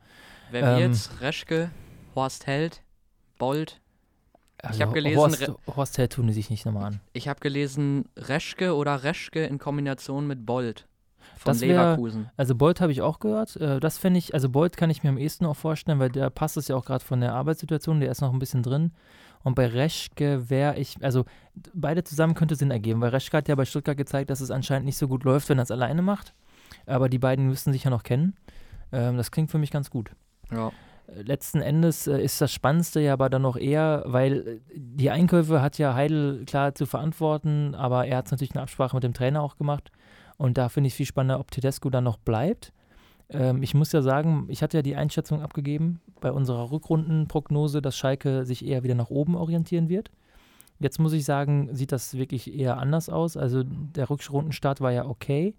Wer 0.50 0.76
ähm, 0.76 0.90
jetzt? 0.90 1.20
Reschke, 1.20 1.70
Horst 2.14 2.46
Held, 2.46 2.82
Bold. 3.44 3.80
Also 4.62 4.76
ich 4.76 4.82
habe 4.82 4.92
gelesen. 4.94 5.18
Horst, 5.18 5.52
Horst 5.76 5.98
Held 5.98 6.12
tun 6.12 6.26
die 6.26 6.32
sich 6.32 6.48
nicht 6.48 6.64
nochmal 6.64 6.84
an. 6.84 7.00
Ich 7.12 7.28
habe 7.28 7.40
gelesen, 7.40 8.06
Reschke 8.16 8.74
oder 8.74 9.02
Reschke 9.02 9.44
in 9.44 9.58
Kombination 9.58 10.26
mit 10.26 10.46
Bold. 10.46 10.86
Von 11.36 11.52
das 11.52 11.60
wär, 11.60 11.68
Leverkusen. 11.68 12.30
Also 12.36 12.54
Bold 12.54 12.80
habe 12.80 12.92
ich 12.92 13.02
auch 13.02 13.18
gehört. 13.18 13.56
Äh, 13.56 13.80
das 13.80 13.98
fände 13.98 14.18
ich, 14.18 14.32
also 14.32 14.48
Bold 14.48 14.76
kann 14.76 14.88
ich 14.88 15.02
mir 15.02 15.10
am 15.10 15.18
ehesten 15.18 15.44
auch 15.44 15.56
vorstellen, 15.56 15.98
weil 15.98 16.10
der 16.10 16.30
passt 16.30 16.56
es 16.56 16.68
ja 16.68 16.76
auch 16.76 16.84
gerade 16.86 17.04
von 17.04 17.20
der 17.20 17.34
Arbeitssituation, 17.34 18.00
der 18.00 18.10
ist 18.10 18.22
noch 18.22 18.32
ein 18.32 18.38
bisschen 18.38 18.62
drin. 18.62 18.92
Und 19.42 19.54
bei 19.54 19.66
Reschke 19.66 20.48
wäre 20.48 20.78
ich, 20.78 20.96
also 21.02 21.26
beide 21.74 22.02
zusammen 22.02 22.34
könnte 22.34 22.56
Sinn 22.56 22.70
ergeben, 22.70 23.02
weil 23.02 23.10
Reschke 23.10 23.36
hat 23.36 23.48
ja 23.48 23.54
bei 23.54 23.66
Stuttgart 23.66 23.96
gezeigt, 23.96 24.30
dass 24.30 24.40
es 24.40 24.50
anscheinend 24.50 24.86
nicht 24.86 24.96
so 24.96 25.06
gut 25.06 25.24
läuft, 25.24 25.50
wenn 25.50 25.58
er 25.58 25.64
es 25.64 25.70
alleine 25.70 26.00
macht. 26.00 26.32
Aber 26.86 27.10
die 27.10 27.18
beiden 27.18 27.48
müssten 27.48 27.72
sich 27.72 27.84
ja 27.84 27.90
noch 27.90 28.04
kennen. 28.04 28.36
Ähm, 28.92 29.18
das 29.18 29.30
klingt 29.30 29.50
für 29.50 29.58
mich 29.58 29.70
ganz 29.70 29.90
gut. 29.90 30.10
Ja. 30.50 30.72
Letzten 31.06 31.60
Endes 31.60 32.06
äh, 32.06 32.20
ist 32.20 32.40
das 32.40 32.52
Spannendste 32.52 33.00
ja 33.00 33.12
aber 33.12 33.28
dann 33.28 33.42
noch 33.42 33.56
eher, 33.56 34.04
weil 34.06 34.46
äh, 34.46 34.60
die 34.74 35.10
Einkäufe 35.10 35.60
hat 35.60 35.78
ja 35.78 35.94
Heidel 35.94 36.44
klar 36.46 36.74
zu 36.74 36.86
verantworten, 36.86 37.74
aber 37.74 38.06
er 38.06 38.18
hat 38.18 38.30
natürlich 38.30 38.54
eine 38.54 38.62
Absprache 38.62 38.96
mit 38.96 39.04
dem 39.04 39.14
Trainer 39.14 39.42
auch 39.42 39.56
gemacht. 39.56 39.90
Und 40.36 40.58
da 40.58 40.68
finde 40.68 40.88
ich 40.88 40.94
viel 40.94 41.06
spannender, 41.06 41.40
ob 41.40 41.50
Tedesco 41.50 41.90
dann 41.90 42.04
noch 42.04 42.16
bleibt. 42.16 42.72
Ähm, 43.28 43.62
ich 43.62 43.74
muss 43.74 43.92
ja 43.92 44.02
sagen, 44.02 44.46
ich 44.48 44.62
hatte 44.62 44.78
ja 44.78 44.82
die 44.82 44.96
Einschätzung 44.96 45.42
abgegeben 45.42 46.00
bei 46.20 46.32
unserer 46.32 46.70
Rückrundenprognose, 46.70 47.82
dass 47.82 47.96
Schalke 47.96 48.44
sich 48.44 48.64
eher 48.64 48.82
wieder 48.82 48.94
nach 48.94 49.10
oben 49.10 49.36
orientieren 49.36 49.88
wird. 49.88 50.10
Jetzt 50.80 50.98
muss 50.98 51.12
ich 51.12 51.24
sagen, 51.24 51.68
sieht 51.72 51.92
das 51.92 52.14
wirklich 52.14 52.52
eher 52.52 52.78
anders 52.78 53.08
aus. 53.08 53.36
Also 53.36 53.62
der 53.64 54.10
Rückrundenstart 54.10 54.80
war 54.80 54.90
ja 54.90 55.06
okay. 55.06 55.54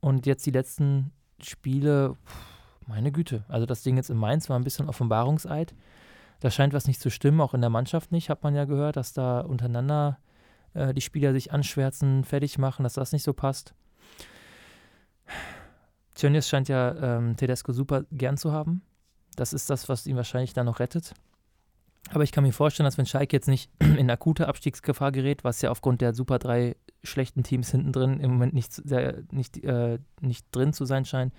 Und 0.00 0.26
jetzt 0.26 0.44
die 0.46 0.50
letzten 0.50 1.12
Spiele, 1.40 2.16
pff, 2.26 2.55
meine 2.86 3.12
Güte. 3.12 3.44
Also 3.48 3.66
das 3.66 3.82
Ding 3.82 3.96
jetzt 3.96 4.10
in 4.10 4.16
Mainz 4.16 4.48
war 4.48 4.58
ein 4.58 4.64
bisschen 4.64 4.88
Offenbarungseid. 4.88 5.74
Da 6.40 6.50
scheint 6.50 6.74
was 6.74 6.86
nicht 6.86 7.00
zu 7.00 7.10
stimmen, 7.10 7.40
auch 7.40 7.54
in 7.54 7.60
der 7.60 7.70
Mannschaft 7.70 8.12
nicht, 8.12 8.30
hat 8.30 8.42
man 8.42 8.54
ja 8.54 8.64
gehört, 8.64 8.96
dass 8.96 9.12
da 9.12 9.40
untereinander 9.40 10.18
äh, 10.74 10.92
die 10.92 11.00
Spieler 11.00 11.32
sich 11.32 11.52
anschwärzen, 11.52 12.24
fertig 12.24 12.58
machen, 12.58 12.82
dass 12.82 12.94
das 12.94 13.12
nicht 13.12 13.22
so 13.22 13.32
passt. 13.32 13.74
Tönnies 16.14 16.48
scheint 16.48 16.68
ja 16.68 16.94
ähm, 17.18 17.36
Tedesco 17.36 17.72
super 17.72 18.04
gern 18.10 18.36
zu 18.36 18.52
haben. 18.52 18.82
Das 19.36 19.52
ist 19.52 19.68
das, 19.68 19.88
was 19.88 20.06
ihn 20.06 20.16
wahrscheinlich 20.16 20.52
dann 20.52 20.66
noch 20.66 20.80
rettet. 20.80 21.14
Aber 22.10 22.24
ich 22.24 22.32
kann 22.32 22.44
mir 22.44 22.52
vorstellen, 22.52 22.84
dass 22.84 22.98
wenn 22.98 23.06
Schalke 23.06 23.36
jetzt 23.36 23.48
nicht 23.48 23.70
in 23.80 24.10
akute 24.10 24.48
Abstiegsgefahr 24.48 25.12
gerät, 25.12 25.44
was 25.44 25.60
ja 25.62 25.70
aufgrund 25.70 26.00
der 26.00 26.14
super 26.14 26.38
drei 26.38 26.76
schlechten 27.06 27.42
Teams 27.42 27.70
hinten 27.70 27.92
drin 27.92 28.20
im 28.20 28.32
Moment 28.32 28.54
nicht, 28.54 28.72
sehr, 28.72 29.22
nicht, 29.30 29.62
äh, 29.64 29.98
nicht 30.20 30.46
drin 30.52 30.72
zu 30.72 30.84
sein 30.84 31.04
scheint, 31.04 31.32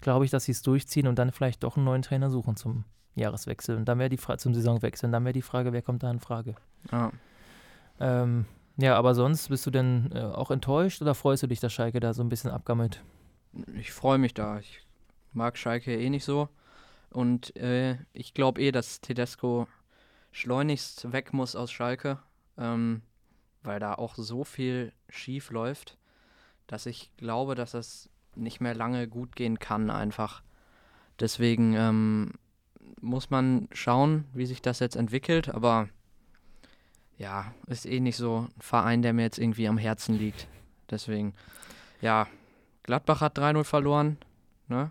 glaube 0.00 0.24
ich, 0.24 0.30
dass 0.30 0.44
sie 0.44 0.52
es 0.52 0.62
durchziehen 0.62 1.06
und 1.06 1.18
dann 1.18 1.32
vielleicht 1.32 1.62
doch 1.62 1.76
einen 1.76 1.86
neuen 1.86 2.02
Trainer 2.02 2.30
suchen 2.30 2.56
zum 2.56 2.84
Jahreswechsel. 3.14 3.76
Und 3.76 3.86
dann 3.86 3.98
wäre 3.98 4.08
die 4.08 4.16
Frage 4.16 4.38
zum 4.38 4.54
Saisonwechsel. 4.54 5.06
Und 5.06 5.12
dann 5.12 5.24
wäre 5.24 5.32
die 5.32 5.42
Frage, 5.42 5.72
wer 5.72 5.82
kommt 5.82 6.02
da 6.02 6.10
in 6.10 6.20
Frage? 6.20 6.54
Ja. 6.90 7.12
Ähm, 8.00 8.46
ja, 8.76 8.96
aber 8.96 9.14
sonst 9.14 9.48
bist 9.48 9.66
du 9.66 9.70
denn 9.70 10.10
äh, 10.14 10.20
auch 10.20 10.50
enttäuscht 10.50 11.02
oder 11.02 11.14
freust 11.14 11.42
du 11.42 11.46
dich, 11.46 11.60
dass 11.60 11.72
Schalke 11.72 12.00
da 12.00 12.14
so 12.14 12.22
ein 12.22 12.28
bisschen 12.28 12.50
abgammelt? 12.50 13.02
Ich 13.78 13.92
freue 13.92 14.18
mich 14.18 14.34
da. 14.34 14.58
Ich 14.58 14.82
mag 15.32 15.58
Schalke 15.58 15.94
eh 15.96 16.10
nicht 16.10 16.24
so. 16.24 16.48
Und 17.10 17.54
äh, 17.56 17.98
ich 18.12 18.32
glaube 18.32 18.60
eh, 18.60 18.72
dass 18.72 19.00
Tedesco 19.02 19.68
schleunigst 20.30 21.12
weg 21.12 21.32
muss 21.34 21.54
aus 21.54 21.70
Schalke, 21.70 22.18
ähm, 22.56 23.02
weil 23.62 23.80
da 23.80 23.94
auch 23.94 24.14
so 24.14 24.44
viel 24.44 24.92
schief 25.08 25.50
läuft, 25.50 25.96
dass 26.66 26.86
ich 26.86 27.10
glaube, 27.16 27.54
dass 27.54 27.74
es 27.74 28.08
nicht 28.34 28.60
mehr 28.60 28.74
lange 28.74 29.08
gut 29.08 29.36
gehen 29.36 29.58
kann 29.58 29.90
einfach. 29.90 30.42
Deswegen 31.20 31.74
ähm, 31.74 32.32
muss 33.00 33.30
man 33.30 33.68
schauen, 33.72 34.24
wie 34.32 34.46
sich 34.46 34.62
das 34.62 34.80
jetzt 34.80 34.96
entwickelt, 34.96 35.48
aber 35.48 35.88
ja, 37.18 37.54
ist 37.66 37.86
eh 37.86 38.00
nicht 38.00 38.16
so 38.16 38.48
ein 38.48 38.60
Verein, 38.60 39.02
der 39.02 39.12
mir 39.12 39.22
jetzt 39.22 39.38
irgendwie 39.38 39.68
am 39.68 39.78
Herzen 39.78 40.18
liegt. 40.18 40.48
Deswegen, 40.90 41.34
ja, 42.00 42.26
Gladbach 42.82 43.20
hat 43.20 43.38
3-0 43.38 43.64
verloren, 43.64 44.18
ne? 44.68 44.90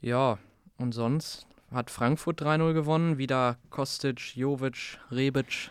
Ja, 0.00 0.38
und 0.76 0.92
sonst 0.92 1.46
hat 1.70 1.90
Frankfurt 1.90 2.42
3-0 2.42 2.74
gewonnen. 2.74 3.18
Wieder 3.18 3.56
Kostic, 3.70 4.36
Jovic, 4.36 4.98
Rebic. 5.10 5.70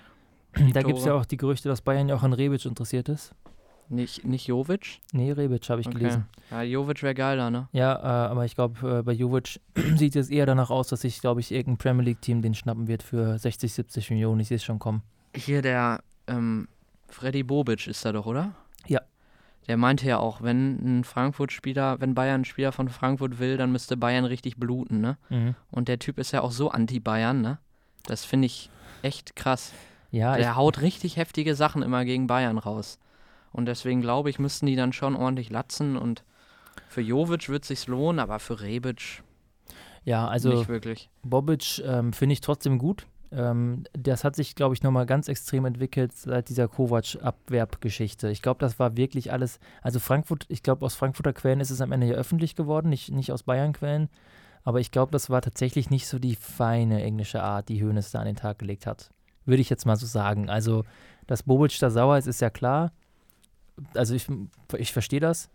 Da 0.74 0.82
gibt 0.84 1.00
es 1.00 1.06
ja 1.06 1.14
auch 1.14 1.26
die 1.26 1.38
Gerüchte, 1.38 1.70
dass 1.70 1.82
Bayern 1.82 2.10
ja 2.10 2.16
auch 2.16 2.24
an 2.24 2.34
Rebic 2.34 2.66
interessiert 2.66 3.10
ist. 3.10 3.34
Nicht, 3.90 4.24
nicht 4.26 4.48
Jovic? 4.48 5.00
Nee, 5.12 5.32
Rebic 5.32 5.68
habe 5.70 5.82
ich 5.82 5.88
Okay. 5.88 5.98
gelesen. 6.00 6.26
Ja, 6.50 6.62
Jovic 6.62 7.04
wäre 7.04 7.14
geiler, 7.14 7.52
ne? 7.52 7.68
Ja, 7.74 7.96
äh, 7.96 8.32
aber 8.32 8.46
ich 8.46 8.56
glaube, 8.56 9.00
äh, 9.00 9.04
bei 9.04 9.12
Jovic 9.12 9.60
sieht 9.96 10.16
es 10.16 10.30
eher 10.30 10.46
danach 10.46 10.70
aus, 10.70 10.88
dass 10.88 11.02
sich, 11.02 11.20
glaube 11.22 11.42
ich, 11.42 11.52
irgendein 11.52 11.78
Premier 11.78 12.04
League-Team 12.06 12.42
den 12.42 12.54
schnappen 12.56 12.88
wird 12.88 13.04
für 13.04 13.38
60, 13.38 13.74
70 13.74 14.10
Millionen. 14.12 14.40
Ich 14.40 14.48
sehe 14.48 14.56
es 14.58 14.64
schon 14.64 14.80
kommen. 14.80 15.04
Hier 15.36 15.62
der 15.62 16.02
ähm, 16.28 16.68
Freddy 17.10 17.44
Bobic 17.44 17.88
ist 17.88 18.06
da 18.06 18.12
doch, 18.12 18.26
oder? 18.26 18.54
Ja. 18.88 19.02
Der 19.68 19.78
meinte 19.78 20.06
ja 20.08 20.18
auch, 20.20 20.42
wenn 20.42 21.00
ein 21.00 21.04
Frankfurt-Spieler, 21.04 22.00
wenn 22.00 22.16
Bayern 22.16 22.36
einen 22.36 22.46
Spieler 22.46 22.72
von 22.72 22.90
Frankfurt 22.90 23.40
will, 23.40 23.58
dann 23.58 23.72
müsste 23.72 23.96
Bayern 23.98 24.26
richtig 24.26 24.58
bluten, 24.58 25.02
ne? 25.02 25.18
Mhm. 25.30 25.56
Und 25.72 25.88
der 25.88 26.00
Typ 26.00 26.20
ist 26.20 26.32
ja 26.32 26.42
auch 26.42 26.52
so 26.52 26.70
anti-Bayern, 26.70 27.42
ne? 27.42 27.60
Das 28.06 28.26
finde 28.26 28.48
ich 28.48 28.70
echt 29.02 29.36
krass. 29.36 29.72
Ja, 30.14 30.38
Der 30.38 30.56
haut 30.56 30.82
richtig 30.82 31.18
heftige 31.18 31.56
Sachen 31.56 31.82
immer 31.82 32.06
gegen 32.06 32.28
Bayern 32.28 32.60
raus. 32.60 33.00
Und 33.52 33.66
deswegen 33.66 34.02
glaube 34.02 34.30
ich, 34.30 34.40
müssten 34.40 34.68
die 34.68 34.76
dann 34.76 34.94
schon 34.94 35.16
ordentlich 35.16 35.50
latzen 35.50 35.98
und 35.98 36.24
für 36.88 37.02
Jovic 37.02 37.50
wird 37.50 37.66
sich's 37.66 37.88
lohnen, 37.88 38.20
aber 38.20 38.40
für 38.40 38.62
Rebic 38.62 39.24
ja, 40.06 40.28
also 40.28 40.50
nicht 40.50 40.68
wirklich. 40.68 41.10
Bobic 41.24 41.82
ähm, 41.86 42.14
finde 42.14 42.34
ich 42.34 42.42
trotzdem 42.42 42.78
gut. 42.78 43.08
Ähm, 43.32 43.86
das 43.94 44.24
hat 44.24 44.36
sich, 44.36 44.56
glaube 44.56 44.76
ich, 44.76 44.84
nochmal 44.84 45.06
ganz 45.06 45.28
extrem 45.28 45.66
entwickelt 45.66 46.14
seit 46.14 46.50
dieser 46.50 46.68
Kovac-Abwerbgeschichte. 46.68 48.30
Ich 48.30 48.42
glaube, 48.42 48.60
das 48.60 48.80
war 48.80 48.98
wirklich 48.98 49.32
alles. 49.32 49.60
Also 49.82 50.00
Frankfurt, 50.00 50.46
ich 50.50 50.62
glaube, 50.62 50.86
aus 50.86 50.96
Frankfurter 50.96 51.34
Quellen 51.34 51.62
ist 51.62 51.72
es 51.72 51.82
am 51.82 51.92
Ende 51.92 52.08
ja 52.08 52.16
öffentlich 52.16 52.56
geworden, 52.56 52.90
nicht, 52.90 53.12
nicht 53.12 53.32
aus 53.32 53.44
Bayern-Quellen. 53.44 54.10
Aber 54.64 54.80
ich 54.80 54.92
glaube, 54.92 55.12
das 55.12 55.30
war 55.30 55.42
tatsächlich 55.42 55.90
nicht 55.90 56.08
so 56.08 56.20
die 56.20 56.36
feine 56.36 57.02
englische 57.02 57.42
Art, 57.42 57.70
die 57.70 57.84
Hoeneß 57.84 58.12
da 58.12 58.20
an 58.20 58.26
den 58.26 58.36
Tag 58.36 58.60
gelegt 58.60 58.86
hat. 58.86 59.10
Würde 59.46 59.62
ich 59.62 59.70
jetzt 59.70 59.86
mal 59.86 59.96
so 59.96 60.06
sagen. 60.06 60.50
Also, 60.50 60.84
dass 61.28 61.44
Bobic 61.44 61.78
da 61.80 61.90
sauer 61.90 62.18
ist, 62.18 62.28
ist 62.28 62.42
ja 62.42 62.50
klar. 62.50 62.92
Also, 63.96 64.16
ich, 64.16 64.28
ich 64.78 64.94
verstehe 64.94 65.20
das. 65.20 65.50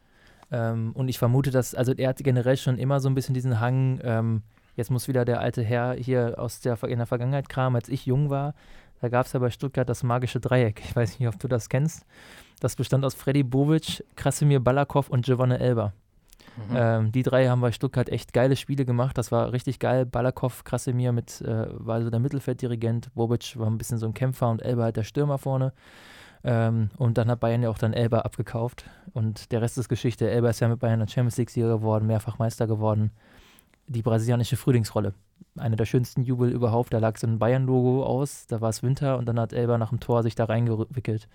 Ähm, 0.51 0.92
und 0.94 1.09
ich 1.09 1.18
vermute, 1.18 1.51
dass, 1.51 1.74
also 1.74 1.92
er 1.92 2.11
hat 2.11 2.18
generell 2.18 2.57
schon 2.57 2.79
immer 2.79 3.01
so 3.01 3.09
ein 3.09 3.14
bisschen 3.14 3.35
diesen 3.35 3.61
Hang, 3.61 4.01
ähm, 4.03 4.42
jetzt 4.77 4.90
muss 4.90 5.09
wieder 5.09 5.24
der 5.24 5.40
alte 5.40 5.62
Herr 5.62 5.94
hier 5.94 6.35
aus 6.38 6.61
der, 6.61 6.83
in 6.85 6.98
der 6.98 7.07
Vergangenheit 7.07 7.48
kramen, 7.48 7.77
als 7.77 7.88
ich 7.88 8.07
jung 8.07 8.31
war. 8.31 8.55
Da 9.01 9.09
gab 9.09 9.27
es 9.27 9.33
ja 9.33 9.40
bei 9.40 9.51
Stuttgart 9.51 9.88
das 9.88 10.03
magische 10.03 10.40
Dreieck. 10.40 10.81
Ich 10.85 10.96
weiß 10.96 11.18
nicht, 11.18 11.29
ob 11.29 11.38
du 11.38 11.48
das 11.48 11.68
kennst. 11.68 12.05
Das 12.61 12.77
bestand 12.77 13.05
aus 13.05 13.14
Freddy 13.14 13.42
Bobic, 13.42 14.05
Krasimir 14.16 14.61
Balakov 14.61 15.09
und 15.09 15.24
Giovanni 15.24 15.55
Elber. 15.55 15.92
Mhm. 16.57 16.77
Ähm, 16.77 17.12
die 17.12 17.22
drei 17.22 17.48
haben 17.48 17.61
bei 17.61 17.72
Stuttgart 17.72 18.09
echt 18.09 18.33
geile 18.33 18.57
Spiele 18.57 18.85
gemacht. 18.85 19.16
Das 19.18 19.31
war 19.31 19.53
richtig 19.53 19.79
geil. 19.79 20.07
Balakov, 20.07 20.64
Krasimir 20.64 21.12
mit, 21.12 21.40
äh, 21.40 21.66
war 21.70 22.03
so 22.03 22.11
der 22.11 22.20
Mittelfelddirigent. 22.20 23.14
Bobic 23.14 23.59
war 23.59 23.68
ein 23.68 23.79
bisschen 23.79 23.98
so 23.98 24.07
ein 24.07 24.14
Kämpfer 24.14 24.51
und 24.51 24.62
Elber 24.62 24.85
halt 24.85 24.96
der 24.96 25.05
Stürmer 25.05 25.38
vorne. 25.38 25.72
Ähm, 26.44 26.90
und 26.96 27.18
dann 27.18 27.29
hat 27.29 27.40
Bayern 27.40 27.62
ja 27.62 27.70
auch 27.70 27.79
dann 27.79 27.92
Elber 27.92 28.24
abgekauft. 28.24 28.85
Und 29.12 29.53
der 29.53 29.62
Rest 29.62 29.79
ist 29.79 29.88
Geschichte. 29.88 30.31
Elber 30.31 30.51
ist 30.51 30.61
ja 30.61 30.68
mit 30.68 30.79
Bayern 30.81 31.01
der 31.01 31.09
Champions 31.09 31.37
League-Sieger 31.37 31.68
geworden, 31.68 32.07
mehrfach 32.07 32.38
Meister 32.38 32.66
geworden. 32.66 33.11
Die 33.88 34.03
brasilianische 34.03 34.57
Frühlingsrolle. 34.57 35.14
Eine 35.57 35.77
der 35.77 35.87
schönsten 35.87 36.22
Jubel 36.22 36.51
überhaupt. 36.51 36.92
Da 36.92 36.98
lag 36.98 37.16
so 37.16 37.27
ein 37.27 37.38
Bayern-Logo 37.38 38.05
aus. 38.05 38.46
Da 38.46 38.61
war 38.61 38.68
es 38.68 38.83
Winter 38.83 39.18
und 39.18 39.27
dann 39.27 39.40
hat 39.40 39.53
Elber 39.53 39.79
nach 39.79 39.88
dem 39.88 39.98
Tor 39.98 40.22
sich 40.22 40.35
da 40.35 40.44
reingewickelt. 40.44 41.29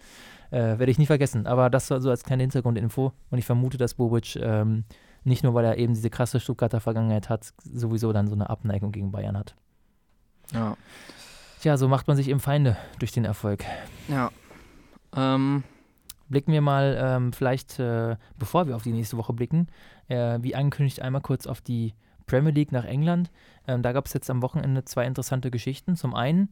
Äh, 0.52 0.78
Werde 0.78 0.92
ich 0.92 1.00
nie 1.00 1.06
vergessen. 1.06 1.48
Aber 1.48 1.70
das 1.70 1.90
war 1.90 2.00
so 2.00 2.10
als 2.10 2.24
kleine 2.24 2.44
Hintergrundinfo. 2.44 3.12
Und 3.32 3.38
ich 3.38 3.46
vermute, 3.46 3.78
dass 3.78 3.96
Bobic 3.96 4.36
ähm, 4.36 4.86
nicht 5.24 5.44
nur, 5.44 5.54
weil 5.54 5.66
er 5.66 5.78
eben 5.78 5.94
diese 5.94 6.10
krasse 6.10 6.40
Stuttgarter 6.40 6.80
Vergangenheit 6.80 7.30
hat, 7.30 7.54
sowieso 7.64 8.14
dann 8.14 8.28
so 8.28 8.36
eine 8.36 8.50
Abneigung 8.50 8.92
gegen 8.92 9.12
Bayern 9.12 9.38
hat. 9.38 9.56
Ja. 10.54 10.78
Tja, 11.62 11.78
so 11.78 11.88
macht 11.88 12.08
man 12.08 12.18
sich 12.18 12.30
eben 12.30 12.40
Feinde 12.40 12.78
durch 13.00 13.12
den 13.12 13.26
Erfolg. 13.26 13.64
Ja. 14.08 14.32
Ähm, 15.16 15.64
Blicken 16.30 16.52
wir 16.52 16.62
mal 16.62 16.98
ähm, 17.00 17.32
vielleicht, 17.32 17.80
äh, 17.80 18.16
bevor 18.40 18.68
wir 18.68 18.76
auf 18.76 18.84
die 18.84 18.92
nächste 18.92 19.18
Woche 19.18 19.34
blicken, 19.34 19.68
äh, 20.08 20.40
wie 20.42 20.56
angekündigt 20.56 21.02
einmal 21.02 21.22
kurz 21.22 21.46
auf 21.46 21.62
die 21.62 21.94
Premier 22.26 22.52
League 22.52 22.72
nach 22.72 22.86
England. 22.86 23.32
Ähm, 23.68 23.82
da 23.82 23.92
gab 23.92 24.06
es 24.06 24.14
jetzt 24.14 24.30
am 24.30 24.42
Wochenende 24.42 24.84
zwei 24.86 25.06
interessante 25.06 25.52
Geschichten. 25.52 25.96
Zum 25.96 26.16
einen, 26.16 26.50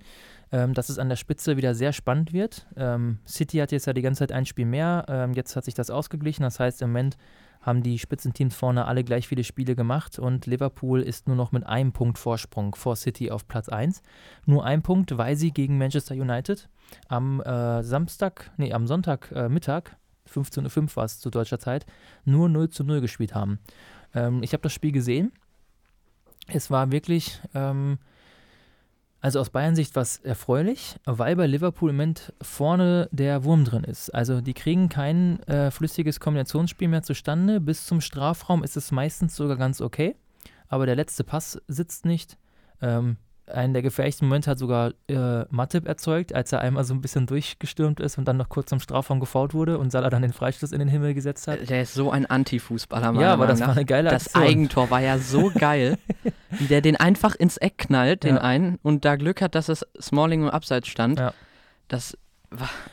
ähm, 0.51 0.73
dass 0.73 0.89
es 0.89 0.99
an 0.99 1.09
der 1.09 1.15
Spitze 1.15 1.57
wieder 1.57 1.75
sehr 1.75 1.93
spannend 1.93 2.33
wird. 2.33 2.67
Ähm, 2.75 3.19
City 3.27 3.57
hat 3.57 3.71
jetzt 3.71 3.87
ja 3.87 3.93
die 3.93 4.01
ganze 4.01 4.19
Zeit 4.19 4.31
ein 4.31 4.45
Spiel 4.45 4.65
mehr. 4.65 5.05
Ähm, 5.07 5.33
jetzt 5.33 5.55
hat 5.55 5.65
sich 5.65 5.73
das 5.73 5.89
ausgeglichen. 5.89 6.43
Das 6.43 6.59
heißt, 6.59 6.81
im 6.81 6.89
Moment 6.89 7.17
haben 7.61 7.83
die 7.83 7.99
Spitzenteams 7.99 8.55
vorne 8.55 8.85
alle 8.85 9.03
gleich 9.03 9.27
viele 9.27 9.43
Spiele 9.43 9.75
gemacht 9.75 10.17
und 10.19 10.47
Liverpool 10.47 11.01
ist 11.01 11.27
nur 11.27 11.35
noch 11.35 11.51
mit 11.51 11.65
einem 11.65 11.93
Punkt 11.93 12.17
Vorsprung 12.17 12.75
vor 12.75 12.95
City 12.95 13.29
auf 13.29 13.47
Platz 13.47 13.69
1. 13.69 14.01
Nur 14.45 14.65
ein 14.65 14.81
Punkt, 14.81 15.17
weil 15.17 15.35
sie 15.35 15.51
gegen 15.51 15.77
Manchester 15.77 16.15
United 16.15 16.69
am 17.07 17.39
äh, 17.41 17.83
Samstag, 17.83 18.51
nee, 18.57 18.73
am 18.73 18.87
Sonntag 18.87 19.31
äh, 19.31 19.47
Mittag, 19.47 19.95
15.05 20.27 20.81
Uhr 20.81 20.95
war 20.95 21.05
es 21.05 21.19
zu 21.19 21.29
deutscher 21.29 21.59
Zeit, 21.59 21.85
nur 22.25 22.49
0 22.49 22.69
zu 22.69 22.83
0 22.83 23.01
gespielt 23.01 23.35
haben. 23.35 23.59
Ähm, 24.13 24.41
ich 24.43 24.53
habe 24.53 24.63
das 24.63 24.73
Spiel 24.73 24.91
gesehen. 24.91 25.31
Es 26.47 26.71
war 26.71 26.91
wirklich, 26.91 27.39
ähm, 27.53 27.97
also 29.19 29.39
aus 29.39 29.49
Bayern-Sicht 29.49 29.95
was 29.95 30.17
erfreulich, 30.17 30.95
weil 31.05 31.35
bei 31.35 31.47
Liverpool 31.47 31.91
im 31.91 31.95
Moment 31.95 32.33
vorne 32.41 33.07
der 33.11 33.43
Wurm 33.43 33.65
drin 33.65 33.83
ist. 33.83 34.09
Also 34.09 34.41
die 34.41 34.53
kriegen 34.53 34.89
kein 34.89 35.41
äh, 35.43 35.71
flüssiges 35.71 36.19
Kombinationsspiel 36.19 36.87
mehr 36.87 37.03
zustande. 37.03 37.61
Bis 37.61 37.85
zum 37.85 38.01
Strafraum 38.01 38.63
ist 38.63 38.77
es 38.77 38.91
meistens 38.91 39.35
sogar 39.35 39.57
ganz 39.57 39.79
okay, 39.81 40.15
aber 40.67 40.85
der 40.85 40.95
letzte 40.95 41.23
Pass 41.23 41.61
sitzt 41.67 42.05
nicht. 42.05 42.37
Ähm, 42.81 43.17
einen 43.53 43.73
der 43.73 43.81
gefährlichsten 43.81 44.27
Momente 44.27 44.49
hat 44.49 44.59
sogar 44.59 44.93
äh, 45.07 45.45
Matip 45.49 45.87
erzeugt, 45.87 46.33
als 46.33 46.51
er 46.51 46.61
einmal 46.61 46.83
so 46.83 46.93
ein 46.93 47.01
bisschen 47.01 47.25
durchgestürmt 47.25 47.99
ist 47.99 48.17
und 48.17 48.25
dann 48.25 48.37
noch 48.37 48.49
kurz 48.49 48.71
am 48.73 48.79
Strafraum 48.79 49.19
gefault 49.19 49.53
wurde 49.53 49.77
und 49.77 49.91
Salah 49.91 50.09
dann 50.09 50.21
den 50.21 50.33
Freistoß 50.33 50.71
in 50.71 50.79
den 50.79 50.87
Himmel 50.87 51.13
gesetzt 51.13 51.47
hat. 51.47 51.69
Der 51.69 51.81
ist 51.81 51.93
so 51.93 52.11
ein 52.11 52.25
Anti-Fußballer. 52.25 53.19
Ja, 53.19 53.33
aber 53.33 53.47
das 53.47 53.59
nach. 53.59 53.67
war 53.67 53.75
eine 53.75 53.85
geile 53.85 54.09
Das 54.09 54.35
Eigentor 54.35 54.89
war 54.89 55.01
ja 55.01 55.17
so 55.17 55.51
geil, 55.57 55.97
wie 56.51 56.65
der 56.65 56.81
den 56.81 56.95
einfach 56.95 57.35
ins 57.35 57.57
Eck 57.57 57.77
knallt, 57.77 58.23
den 58.23 58.35
ja. 58.35 58.41
einen, 58.41 58.79
und 58.83 59.05
da 59.05 59.15
Glück 59.15 59.41
hat, 59.41 59.55
dass 59.55 59.69
es 59.69 59.85
Smalling 59.99 60.43
im 60.43 60.49
Abseits 60.49 60.87
stand. 60.87 61.19
Ja. 61.19 61.33
Das 61.87 62.17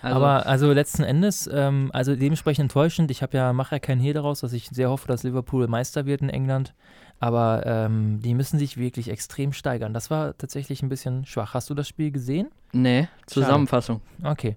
also 0.03 0.17
aber 0.17 0.47
also 0.47 0.73
letzten 0.73 1.03
Endes, 1.03 1.51
ähm, 1.53 1.91
also 1.93 2.15
dementsprechend 2.15 2.65
enttäuschend. 2.65 3.11
Ich 3.11 3.23
habe 3.23 3.37
ja 3.37 3.53
mache 3.53 3.75
ja 3.75 3.79
keinen 3.81 4.01
Hehl 4.01 4.15
daraus, 4.15 4.41
dass 4.41 4.53
ich 4.53 4.69
sehr 4.69 4.89
hoffe, 4.89 5.09
dass 5.09 5.25
Liverpool 5.25 5.67
Meister 5.67 6.07
wird 6.07 6.21
in 6.21 6.31
England. 6.31 6.75
Aber 7.21 7.63
ähm, 7.67 8.21
die 8.21 8.35
müssen 8.35 8.59
sich 8.59 8.77
wirklich 8.77 9.09
extrem 9.09 9.53
steigern. 9.53 9.93
Das 9.93 10.11
war 10.11 10.37
tatsächlich 10.39 10.83
ein 10.83 10.89
bisschen 10.89 11.27
schwach. 11.27 11.55
Hast 11.55 11.69
du 11.69 11.75
das 11.75 11.89
Spiel 11.89 12.13
gesehen? 12.13 12.49
Nee, 12.73 13.09
Zusammenfassung. 13.27 14.01
Schade. 14.19 14.31
Okay. 14.31 14.57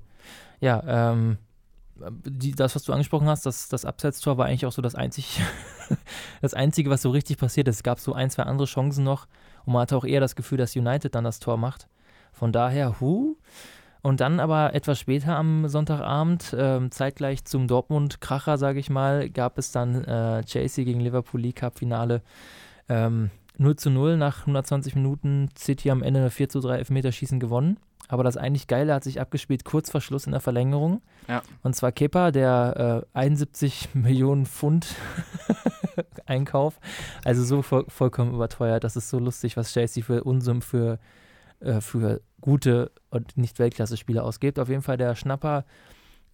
Ja, 0.59 1.09
ähm, 1.11 1.37
die, 2.09 2.51
das, 2.51 2.75
was 2.75 2.83
du 2.83 2.93
angesprochen 2.93 3.27
hast, 3.27 3.45
das, 3.45 3.67
das 3.69 3.85
Abseitstor 3.85 4.37
war 4.37 4.45
eigentlich 4.45 4.65
auch 4.65 4.71
so 4.71 4.81
das, 4.81 4.95
einzig, 4.95 5.41
das 6.41 6.53
Einzige, 6.53 6.89
was 6.89 7.01
so 7.01 7.09
richtig 7.09 7.37
passiert 7.37 7.67
ist. 7.67 7.77
Es 7.77 7.83
gab 7.83 7.99
so 7.99 8.13
ein, 8.13 8.29
zwei 8.29 8.43
andere 8.43 8.67
Chancen 8.67 9.03
noch 9.03 9.27
und 9.65 9.73
man 9.73 9.83
hatte 9.83 9.97
auch 9.97 10.05
eher 10.05 10.19
das 10.19 10.35
Gefühl, 10.35 10.57
dass 10.57 10.75
United 10.75 11.15
dann 11.15 11.23
das 11.23 11.39
Tor 11.39 11.57
macht. 11.57 11.87
Von 12.31 12.51
daher, 12.51 12.99
hu. 12.99 13.37
Und 14.01 14.19
dann 14.19 14.39
aber 14.39 14.73
etwas 14.73 14.99
später 14.99 15.35
am 15.35 15.67
Sonntagabend, 15.67 16.53
äh, 16.53 16.89
zeitgleich 16.89 17.45
zum 17.45 17.67
Dortmund-Kracher, 17.67 18.57
sage 18.57 18.79
ich 18.79 18.89
mal, 18.89 19.29
gab 19.29 19.57
es 19.57 19.71
dann 19.71 20.03
äh, 20.05 20.43
Chelsea 20.43 20.85
gegen 20.85 21.01
Liverpool 21.01 21.41
League 21.41 21.57
Cup-Finale. 21.57 22.21
Ähm, 22.89 23.29
0 23.57 23.75
zu 23.75 23.91
0 23.91 24.17
nach 24.17 24.41
120 24.41 24.95
Minuten, 24.95 25.49
City 25.57 25.91
am 25.91 26.01
Ende 26.01 26.31
4 26.31 26.49
zu 26.49 26.61
3 26.61 26.77
Elfmeterschießen 26.77 27.39
gewonnen. 27.39 27.77
Aber 28.07 28.23
das 28.23 28.35
eigentlich 28.35 28.67
Geile 28.67 28.93
hat 28.93 29.03
sich 29.03 29.21
abgespielt 29.21 29.63
kurz 29.63 29.89
vor 29.89 30.01
Schluss 30.01 30.25
in 30.25 30.31
der 30.31 30.41
Verlängerung. 30.41 31.01
Ja. 31.29 31.43
Und 31.63 31.75
zwar 31.75 31.91
Kepa, 31.91 32.31
der 32.31 33.05
äh, 33.13 33.17
71 33.17 33.89
Millionen 33.93 34.45
Pfund 34.45 34.95
Einkauf. 36.25 36.79
Also 37.23 37.43
so 37.43 37.61
voll, 37.61 37.85
vollkommen 37.87 38.33
überteuert. 38.33 38.83
Das 38.83 38.95
ist 38.95 39.09
so 39.09 39.19
lustig, 39.19 39.55
was 39.55 39.71
Chelsea 39.71 40.03
für 40.03 40.23
Unsummen 40.23 40.61
für 40.61 40.99
äh, 41.61 41.81
für 41.81 42.21
gute 42.41 42.91
und 43.09 43.37
nicht 43.37 43.59
Weltklasse-Spieler 43.59 44.23
ausgibt. 44.23 44.59
Auf 44.59 44.69
jeden 44.69 44.81
Fall 44.81 44.97
der 44.97 45.15
Schnapper 45.15 45.65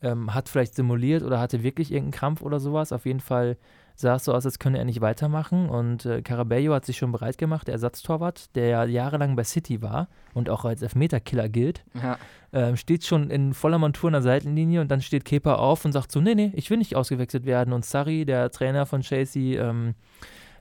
ähm, 0.02 0.34
hat 0.34 0.50
vielleicht 0.50 0.76
simuliert 0.76 1.24
oder 1.24 1.40
hatte 1.40 1.64
wirklich 1.64 1.92
irgendeinen 1.92 2.20
Krampf 2.20 2.42
oder 2.42 2.60
sowas. 2.60 2.92
Auf 2.92 3.06
jeden 3.06 3.20
Fall 3.20 3.58
sah 3.96 4.16
es 4.16 4.26
so 4.26 4.34
aus, 4.34 4.46
als 4.46 4.60
könne 4.60 4.78
er 4.78 4.86
nicht 4.86 5.02
weitermachen. 5.02 5.70
Und 5.70 6.06
äh, 6.06 6.22
Carabello 6.22 6.74
hat 6.74 6.86
sich 6.86 6.98
schon 6.98 7.12
bereit 7.12 7.38
gemacht, 7.38 7.68
der 7.68 7.74
Ersatztorwart, 7.74 8.56
der 8.56 8.68
ja 8.68 8.86
jahrelang 8.86 9.36
bei 9.36 9.44
City 9.44 9.82
war 9.82 10.08
und 10.36 10.50
auch 10.50 10.66
als 10.66 10.84
Elfmeterkiller 10.84 11.50
gilt. 11.50 11.84
Ja. 11.96 12.18
Ähm, 12.54 12.78
steht 12.78 13.06
schon 13.06 13.32
in 13.32 13.54
voller 13.54 13.80
Montur 13.80 14.10
an 14.10 14.14
der 14.14 14.22
Seitenlinie 14.22 14.82
und 14.82 14.90
dann 14.90 15.02
steht 15.02 15.26
Kepa 15.26 15.56
auf 15.56 15.84
und 15.84 15.94
sagt 15.94 16.12
so, 16.12 16.22
nee, 16.22 16.36
nee, 16.36 16.52
ich 16.56 16.70
will 16.70 16.78
nicht 16.78 16.96
ausgewechselt 16.96 17.46
werden. 17.46 17.74
Und 17.74 17.86
Sarri, 17.86 18.26
der 18.26 18.52
Trainer 18.52 18.86
von 18.86 19.02
Chelsea, 19.02 19.60
ähm, 19.68 19.96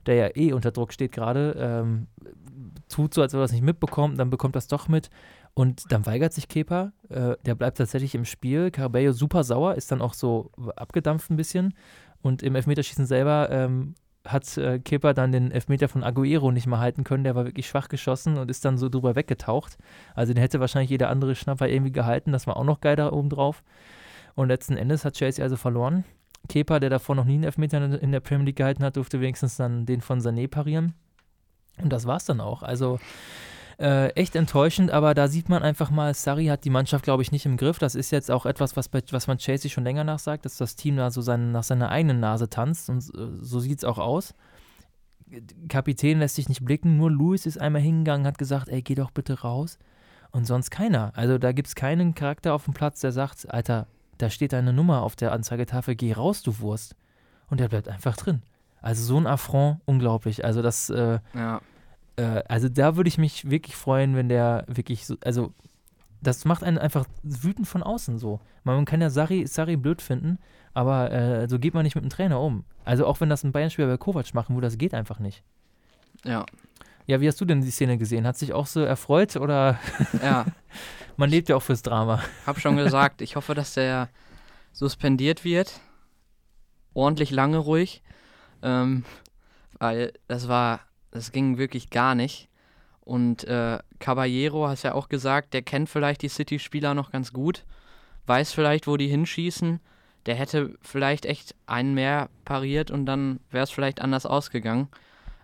der 0.07 0.15
ja 0.15 0.29
eh 0.35 0.53
unter 0.53 0.71
Druck 0.71 0.91
steht 0.91 1.11
gerade, 1.11 1.55
ähm, 1.59 2.07
tut 2.87 3.13
so, 3.13 3.21
als 3.21 3.33
ob 3.33 3.39
er 3.39 3.43
das 3.43 3.51
nicht 3.51 3.63
mitbekommt, 3.63 4.19
dann 4.19 4.29
bekommt 4.29 4.55
das 4.55 4.67
doch 4.67 4.87
mit. 4.87 5.09
Und 5.53 5.91
dann 5.91 6.05
weigert 6.05 6.33
sich 6.33 6.47
Kepa, 6.47 6.91
äh, 7.09 7.35
der 7.45 7.55
bleibt 7.55 7.79
tatsächlich 7.79 8.13
im 8.13 8.25
Spiel. 8.25 8.69
Carabello 8.69 9.11
super 9.11 9.43
sauer, 9.43 9.75
ist 9.75 9.91
dann 9.91 10.01
auch 10.01 10.13
so 10.13 10.51
abgedampft 10.75 11.31
ein 11.31 11.35
bisschen. 11.35 11.73
Und 12.21 12.43
im 12.43 12.55
Elfmeterschießen 12.55 13.05
selber 13.05 13.49
ähm, 13.49 13.95
hat 14.25 14.57
äh, 14.57 14.79
Kepa 14.79 15.13
dann 15.13 15.31
den 15.31 15.51
Elfmeter 15.51 15.87
von 15.87 16.03
Aguero 16.03 16.51
nicht 16.51 16.67
mehr 16.67 16.79
halten 16.79 17.03
können. 17.03 17.23
Der 17.23 17.35
war 17.35 17.45
wirklich 17.45 17.67
schwach 17.67 17.89
geschossen 17.89 18.37
und 18.37 18.51
ist 18.51 18.65
dann 18.65 18.77
so 18.77 18.89
drüber 18.89 19.15
weggetaucht. 19.15 19.77
Also 20.15 20.33
den 20.33 20.41
hätte 20.41 20.59
wahrscheinlich 20.59 20.89
jeder 20.89 21.09
andere 21.09 21.35
Schnapper 21.35 21.67
irgendwie 21.67 21.91
gehalten. 21.91 22.31
Das 22.31 22.47
war 22.47 22.57
auch 22.57 22.63
noch 22.63 22.81
geil 22.81 22.95
da 22.95 23.11
oben 23.11 23.29
drauf. 23.29 23.63
Und 24.35 24.49
letzten 24.49 24.77
Endes 24.77 25.05
hat 25.05 25.15
Chelsea 25.15 25.43
also 25.43 25.55
verloren. 25.55 26.03
Kepa, 26.49 26.79
der 26.79 26.89
davor 26.89 27.15
noch 27.15 27.25
nie 27.25 27.35
einen 27.35 27.43
Elfmeter 27.43 27.99
in 27.99 28.11
der 28.11 28.19
Premier 28.19 28.45
League 28.45 28.57
gehalten 28.57 28.83
hat, 28.83 28.95
durfte 28.95 29.19
wenigstens 29.19 29.57
dann 29.57 29.85
den 29.85 30.01
von 30.01 30.19
Sané 30.19 30.47
parieren. 30.47 30.93
Und 31.81 31.91
das 31.91 32.05
war's 32.05 32.25
dann 32.25 32.41
auch. 32.41 32.63
Also 32.63 32.99
äh, 33.79 34.09
echt 34.13 34.35
enttäuschend, 34.35 34.89
aber 34.89 35.13
da 35.13 35.27
sieht 35.27 35.49
man 35.49 35.61
einfach 35.61 35.91
mal, 35.91 36.13
Sari 36.13 36.47
hat 36.47 36.65
die 36.65 36.71
Mannschaft, 36.71 37.03
glaube 37.03 37.21
ich, 37.21 37.31
nicht 37.31 37.45
im 37.45 37.57
Griff. 37.57 37.77
Das 37.77 37.93
ist 37.93 38.11
jetzt 38.11 38.31
auch 38.31 38.45
etwas, 38.45 38.75
was, 38.75 38.89
bei, 38.89 39.01
was 39.11 39.27
man 39.27 39.37
Chelsea 39.37 39.69
schon 39.69 39.83
länger 39.83 40.03
nachsagt, 40.03 40.45
dass 40.45 40.57
das 40.57 40.75
Team 40.75 40.97
da 40.97 41.11
so 41.11 41.21
sein, 41.21 41.51
nach 41.51 41.63
seiner 41.63 41.89
eigenen 41.89 42.19
Nase 42.19 42.49
tanzt 42.49 42.89
und 42.89 42.97
äh, 42.97 43.27
so 43.41 43.59
sieht 43.59 43.77
es 43.79 43.83
auch 43.83 43.99
aus. 43.99 44.33
Kapitän 45.67 46.19
lässt 46.19 46.35
sich 46.35 46.49
nicht 46.49 46.63
blicken, 46.63 46.97
nur 46.97 47.11
Luis 47.11 47.45
ist 47.45 47.59
einmal 47.59 47.81
hingegangen, 47.81 48.25
hat 48.25 48.37
gesagt, 48.37 48.69
ey, 48.69 48.81
geh 48.81 48.95
doch 48.95 49.11
bitte 49.11 49.41
raus. 49.41 49.77
Und 50.31 50.45
sonst 50.45 50.71
keiner. 50.71 51.11
Also 51.15 51.37
da 51.37 51.51
gibt 51.51 51.67
es 51.67 51.75
keinen 51.75 52.15
Charakter 52.15 52.53
auf 52.53 52.65
dem 52.65 52.73
Platz, 52.73 53.01
der 53.01 53.11
sagt, 53.11 53.51
Alter, 53.51 53.87
da 54.17 54.29
steht 54.29 54.53
deine 54.53 54.73
Nummer 54.73 55.03
auf 55.03 55.15
der 55.15 55.31
Anzeigetafel, 55.31 55.95
geh 55.95 56.13
raus, 56.13 56.41
du 56.41 56.59
Wurst. 56.59 56.95
Und 57.49 57.59
der 57.59 57.69
bleibt 57.69 57.87
einfach 57.87 58.17
drin. 58.17 58.41
Also 58.81 59.03
so 59.03 59.17
ein 59.17 59.27
Affront, 59.27 59.81
unglaublich. 59.85 60.45
Also 60.45 60.61
das, 60.61 60.89
äh, 60.89 61.19
ja. 61.33 61.61
äh, 62.15 62.43
also 62.47 62.69
da 62.69 62.95
würde 62.95 63.07
ich 63.07 63.17
mich 63.17 63.49
wirklich 63.49 63.75
freuen, 63.75 64.15
wenn 64.15 64.29
der 64.29 64.65
wirklich 64.67 65.05
so, 65.05 65.15
also 65.23 65.53
das 66.21 66.45
macht 66.45 66.63
einen 66.63 66.77
einfach 66.77 67.05
wütend 67.23 67.67
von 67.67 67.83
außen 67.83 68.17
so. 68.17 68.39
Man 68.63 68.85
kann 68.85 69.01
ja 69.01 69.09
Sari, 69.09 69.45
Sari 69.47 69.77
blöd 69.77 70.01
finden, 70.01 70.39
aber 70.73 71.11
äh, 71.11 71.47
so 71.49 71.59
geht 71.59 71.73
man 71.73 71.83
nicht 71.83 71.95
mit 71.95 72.03
dem 72.03 72.09
Trainer 72.09 72.39
um. 72.41 72.65
Also 72.85 73.05
auch 73.05 73.19
wenn 73.21 73.29
das 73.29 73.43
ein 73.43 73.51
Bayern-Spieler 73.51 73.87
bei 73.87 73.97
Kovac 73.97 74.33
machen 74.33 74.55
würde, 74.55 74.67
das 74.67 74.77
geht 74.77 74.93
einfach 74.93 75.19
nicht. 75.19 75.43
Ja. 76.23 76.45
Ja, 77.05 77.21
wie 77.21 77.27
hast 77.27 77.39
du 77.39 77.45
denn 77.45 77.61
die 77.61 77.71
Szene 77.71 77.97
gesehen? 77.97 78.27
Hat 78.27 78.37
sich 78.37 78.51
auch 78.51 78.67
so 78.67 78.81
erfreut 78.81 79.37
oder? 79.37 79.79
Ja. 80.21 80.45
man 81.17 81.29
lebt 81.29 81.49
ja 81.49 81.55
auch 81.55 81.61
fürs 81.61 81.81
Drama. 81.81 82.21
Hab 82.45 82.59
schon 82.59 82.75
gesagt, 82.75 83.21
ich 83.21 83.35
hoffe, 83.35 83.55
dass 83.55 83.73
der 83.73 84.09
suspendiert 84.73 85.45
wird. 85.45 85.79
Ordentlich 86.93 87.31
lange 87.31 87.57
ruhig. 87.57 88.01
Ähm, 88.61 89.03
weil 89.79 90.13
das 90.27 90.47
war, 90.47 90.81
das 91.11 91.31
ging 91.31 91.57
wirklich 91.57 91.89
gar 91.89 92.15
nicht. 92.15 92.49
Und 93.01 93.45
äh, 93.45 93.79
Caballero, 93.99 94.67
hast 94.67 94.83
ja 94.83 94.93
auch 94.93 95.07
gesagt, 95.07 95.53
der 95.53 95.61
kennt 95.61 95.89
vielleicht 95.89 96.21
die 96.21 96.29
City-Spieler 96.29 96.93
noch 96.93 97.11
ganz 97.11 97.31
gut, 97.31 97.63
weiß 98.25 98.51
vielleicht, 98.51 98.87
wo 98.87 98.97
die 98.97 99.07
hinschießen. 99.07 99.79
Der 100.25 100.35
hätte 100.35 100.75
vielleicht 100.81 101.25
echt 101.25 101.55
einen 101.67 101.93
mehr 101.93 102.29
pariert 102.43 102.91
und 102.91 103.05
dann 103.05 103.39
wäre 103.49 103.63
es 103.63 103.69
vielleicht 103.69 104.01
anders 104.01 104.25
ausgegangen. 104.25 104.89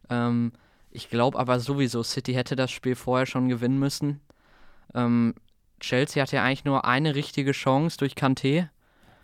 Ähm, 0.10 0.52
ich 0.92 1.10
glaube 1.10 1.40
aber 1.40 1.60
sowieso, 1.60 2.04
City 2.04 2.34
hätte 2.34 2.58
das 2.58 2.70
Spiel 2.70 2.96
vorher 2.96 3.26
schon 3.26 3.48
gewinnen 3.48 3.80
müssen. 3.80 4.20
Ähm, 4.94 5.34
Chelsea 5.80 6.22
hatte 6.22 6.36
ja 6.36 6.44
eigentlich 6.44 6.66
nur 6.66 6.86
eine 6.86 7.16
richtige 7.16 7.52
Chance 7.52 7.98
durch 7.98 8.14
Kanté. 8.14 8.68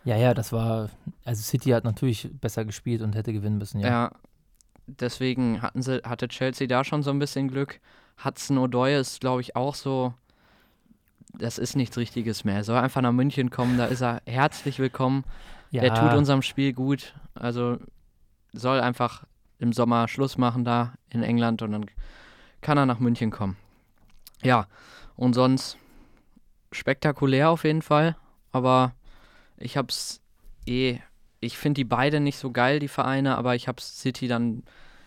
Ja, 0.04 0.16
ja, 0.16 0.34
das 0.34 0.52
war, 0.52 0.88
also 1.24 1.42
City 1.42 1.70
hat 1.70 1.84
natürlich 1.84 2.30
besser 2.40 2.64
gespielt 2.64 3.02
und 3.02 3.14
hätte 3.14 3.32
gewinnen 3.32 3.58
müssen, 3.58 3.80
ja. 3.80 3.88
Ja, 3.88 4.12
deswegen 4.86 5.62
hatten 5.62 5.82
sie, 5.82 6.02
hatte 6.02 6.28
Chelsea 6.28 6.66
da 6.66 6.84
schon 6.84 7.02
so 7.02 7.10
ein 7.10 7.18
bisschen 7.18 7.48
Glück. 7.48 7.80
Hudson 8.24 8.58
O'Doy 8.58 8.98
ist, 8.98 9.20
glaube 9.20 9.40
ich, 9.40 9.56
auch 9.56 9.74
so, 9.74 10.14
das 11.34 11.58
ist 11.58 11.76
nichts 11.76 11.96
Richtiges 11.96 12.44
mehr. 12.44 12.56
Er 12.56 12.64
soll 12.64 12.78
einfach 12.78 13.02
nach 13.02 13.12
München 13.12 13.50
kommen, 13.50 13.78
da 13.78 13.86
ist 13.86 14.02
er 14.02 14.22
herzlich 14.26 14.78
willkommen. 14.78 15.24
Ja. 15.70 15.82
Der 15.82 15.94
tut 15.94 16.12
unserem 16.14 16.42
Spiel 16.42 16.72
gut. 16.72 17.14
Also 17.34 17.78
soll 18.52 18.80
einfach 18.80 19.24
im 19.58 19.72
Sommer 19.72 20.08
Schluss 20.08 20.38
machen 20.38 20.64
da 20.64 20.94
in 21.10 21.22
England 21.22 21.62
und 21.62 21.72
dann 21.72 21.86
kann 22.60 22.78
er 22.78 22.86
nach 22.86 22.98
München 22.98 23.30
kommen. 23.30 23.56
Ja, 24.42 24.66
und 25.16 25.34
sonst 25.34 25.76
spektakulär 26.72 27.50
auf 27.50 27.64
jeden 27.64 27.82
Fall, 27.82 28.16
aber 28.52 28.94
ich 29.60 29.76
hab's 29.76 30.20
eh, 30.66 30.98
ich 31.38 31.56
finde 31.56 31.78
die 31.78 31.84
beide 31.84 32.20
nicht 32.20 32.38
so 32.38 32.50
geil, 32.50 32.80
die 32.80 32.88
Vereine, 32.88 33.36
aber 33.36 33.54
ich 33.54 33.68
hab's 33.68 34.00
City 34.00 34.26
dann 34.28 34.64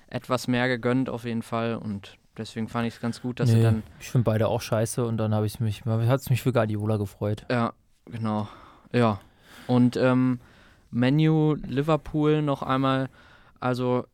etwas 0.07 0.47
mehr 0.47 0.67
gegönnt 0.67 1.09
auf 1.09 1.25
jeden 1.25 1.41
Fall 1.41 1.75
und 1.75 2.17
deswegen 2.37 2.67
fand 2.67 2.87
ich 2.87 2.95
es 2.95 3.01
ganz 3.01 3.21
gut, 3.21 3.39
dass 3.39 3.49
nee, 3.49 3.57
sie 3.57 3.63
dann. 3.63 3.83
Ich 3.99 4.09
finde 4.09 4.25
beide 4.25 4.47
auch 4.47 4.61
scheiße 4.61 5.05
und 5.05 5.17
dann 5.17 5.33
habe 5.33 5.45
ich 5.45 5.59
mich, 5.59 5.83
hat 5.85 6.19
es 6.19 6.29
mich 6.29 6.41
für 6.41 6.53
Guardiola 6.53 6.97
gefreut. 6.97 7.45
Ja, 7.49 7.73
genau. 8.05 8.47
Ja. 8.91 9.19
Und 9.67 9.97
ähm, 9.97 10.39
Menu 10.91 11.55
Liverpool 11.55 12.41
noch 12.41 12.61
einmal, 12.61 13.09
also 13.59 14.05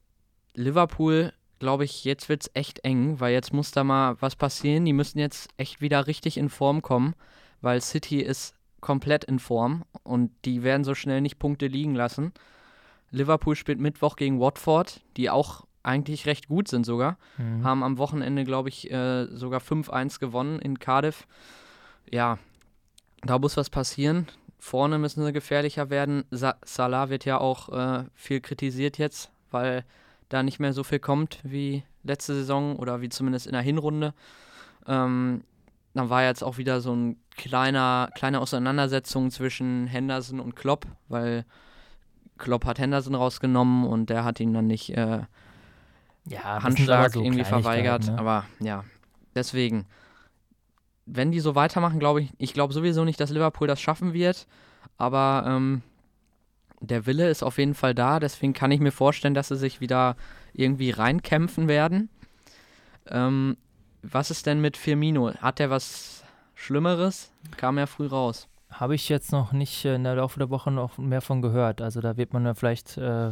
Liverpool, 0.53 1.33
glaube 1.59 1.83
ich, 1.83 2.05
jetzt 2.05 2.29
wird 2.29 2.43
es 2.43 2.51
echt 2.53 2.85
eng, 2.85 3.19
weil 3.19 3.33
jetzt 3.33 3.53
muss 3.53 3.71
da 3.71 3.83
mal 3.83 4.15
was 4.21 4.35
passieren. 4.35 4.85
Die 4.85 4.93
müssen 4.93 5.19
jetzt 5.19 5.49
echt 5.57 5.81
wieder 5.81 6.07
richtig 6.07 6.37
in 6.37 6.49
Form 6.49 6.81
kommen, 6.81 7.15
weil 7.61 7.81
City 7.81 8.21
ist 8.21 8.55
komplett 8.81 9.23
in 9.23 9.39
Form 9.39 9.83
und 10.03 10.31
die 10.45 10.63
werden 10.63 10.83
so 10.83 10.95
schnell 10.95 11.21
nicht 11.21 11.39
Punkte 11.39 11.67
liegen 11.67 11.95
lassen. 11.95 12.33
Liverpool 13.11 13.55
spielt 13.55 13.79
Mittwoch 13.79 14.15
gegen 14.15 14.39
Watford, 14.39 15.01
die 15.17 15.29
auch 15.29 15.65
eigentlich 15.83 16.25
recht 16.25 16.47
gut 16.47 16.67
sind 16.67 16.85
sogar. 16.85 17.17
Mhm. 17.37 17.63
Haben 17.63 17.83
am 17.83 17.97
Wochenende, 17.97 18.43
glaube 18.43 18.69
ich, 18.69 18.91
äh, 18.91 19.25
sogar 19.27 19.61
5-1 19.61 20.19
gewonnen 20.19 20.59
in 20.59 20.79
Cardiff. 20.79 21.25
Ja, 22.09 22.37
da 23.23 23.39
muss 23.39 23.57
was 23.57 23.69
passieren. 23.69 24.27
Vorne 24.59 24.99
müssen 24.99 25.23
sie 25.23 25.33
gefährlicher 25.33 25.89
werden. 25.89 26.25
Sa 26.31 26.55
Salah 26.63 27.09
wird 27.09 27.25
ja 27.25 27.39
auch 27.39 27.69
äh, 27.69 28.03
viel 28.13 28.41
kritisiert 28.41 28.97
jetzt, 28.97 29.31
weil 29.51 29.85
da 30.27 30.43
nicht 30.43 30.59
mehr 30.59 30.73
so 30.73 30.83
viel 30.83 30.99
kommt 30.99 31.39
wie 31.43 31.83
letzte 32.03 32.33
Saison 32.33 32.75
oder 32.75 33.01
wie 33.01 33.09
zumindest 33.09 33.47
in 33.47 33.53
der 33.53 33.61
Hinrunde. 33.61 34.13
Ähm, 34.85 35.43
dann 35.93 36.09
war 36.09 36.23
jetzt 36.23 36.43
auch 36.43 36.57
wieder 36.57 36.81
so 36.81 36.93
ein 36.93 37.17
kleiner, 37.39 38.09
kleine 38.15 38.41
Auseinandersetzung 38.41 39.31
zwischen 39.31 39.87
Henderson 39.87 40.39
und 40.39 40.55
Klopp, 40.55 40.85
weil 41.07 41.45
Klopp 42.37 42.65
hat 42.65 42.79
Henderson 42.79 43.15
rausgenommen 43.15 43.85
und 43.85 44.09
der 44.09 44.25
hat 44.25 44.39
ihn 44.39 44.53
dann 44.53 44.67
nicht 44.67 44.95
äh, 44.95 45.21
Ja, 46.27 46.61
Handschlag 46.61 47.13
so 47.13 47.23
irgendwie 47.23 47.45
verweigert. 47.45 48.07
Ne? 48.07 48.19
Aber 48.19 48.45
ja, 48.59 48.83
deswegen. 49.35 49.85
Wenn 51.05 51.31
die 51.31 51.39
so 51.39 51.55
weitermachen, 51.55 51.97
glaube 51.97 52.21
ich, 52.21 52.29
ich 52.37 52.53
glaube 52.53 52.73
sowieso 52.73 53.03
nicht, 53.03 53.19
dass 53.19 53.31
Liverpool 53.31 53.67
das 53.67 53.81
schaffen 53.81 54.13
wird. 54.13 54.45
Aber 54.97 55.43
ähm, 55.47 55.81
der 56.81 57.07
Wille 57.07 57.29
ist 57.29 57.41
auf 57.41 57.57
jeden 57.57 57.73
Fall 57.73 57.95
da. 57.95 58.19
Deswegen 58.19 58.53
kann 58.53 58.69
ich 58.69 58.79
mir 58.79 58.91
vorstellen, 58.91 59.33
dass 59.33 59.47
sie 59.47 59.55
sich 59.55 59.81
wieder 59.81 60.17
irgendwie 60.53 60.91
reinkämpfen 60.91 61.67
werden. 61.67 62.09
Ähm, 63.07 63.57
was 64.03 64.29
ist 64.29 64.45
denn 64.45 64.61
mit 64.61 64.77
Firmino? 64.77 65.33
Hat 65.35 65.57
der 65.57 65.71
was 65.71 66.18
Schlimmeres? 66.59 67.31
Kam 67.55 67.77
ja 67.77 67.85
früh 67.85 68.07
raus. 68.07 68.47
Habe 68.69 68.93
ich 68.93 69.07
jetzt 69.07 69.31
noch 69.31 69.53
nicht 69.53 69.85
äh, 69.85 69.95
in 69.95 70.03
der 70.03 70.15
Laufe 70.15 70.39
der 70.39 70.49
Woche 70.49 70.71
noch 70.71 70.97
mehr 70.97 71.21
von 71.21 71.41
gehört. 71.41 71.81
Also 71.81 72.01
da 72.01 72.17
wird 72.17 72.33
man 72.33 72.45
ja 72.45 72.53
vielleicht 72.53 72.97
äh, 72.97 73.31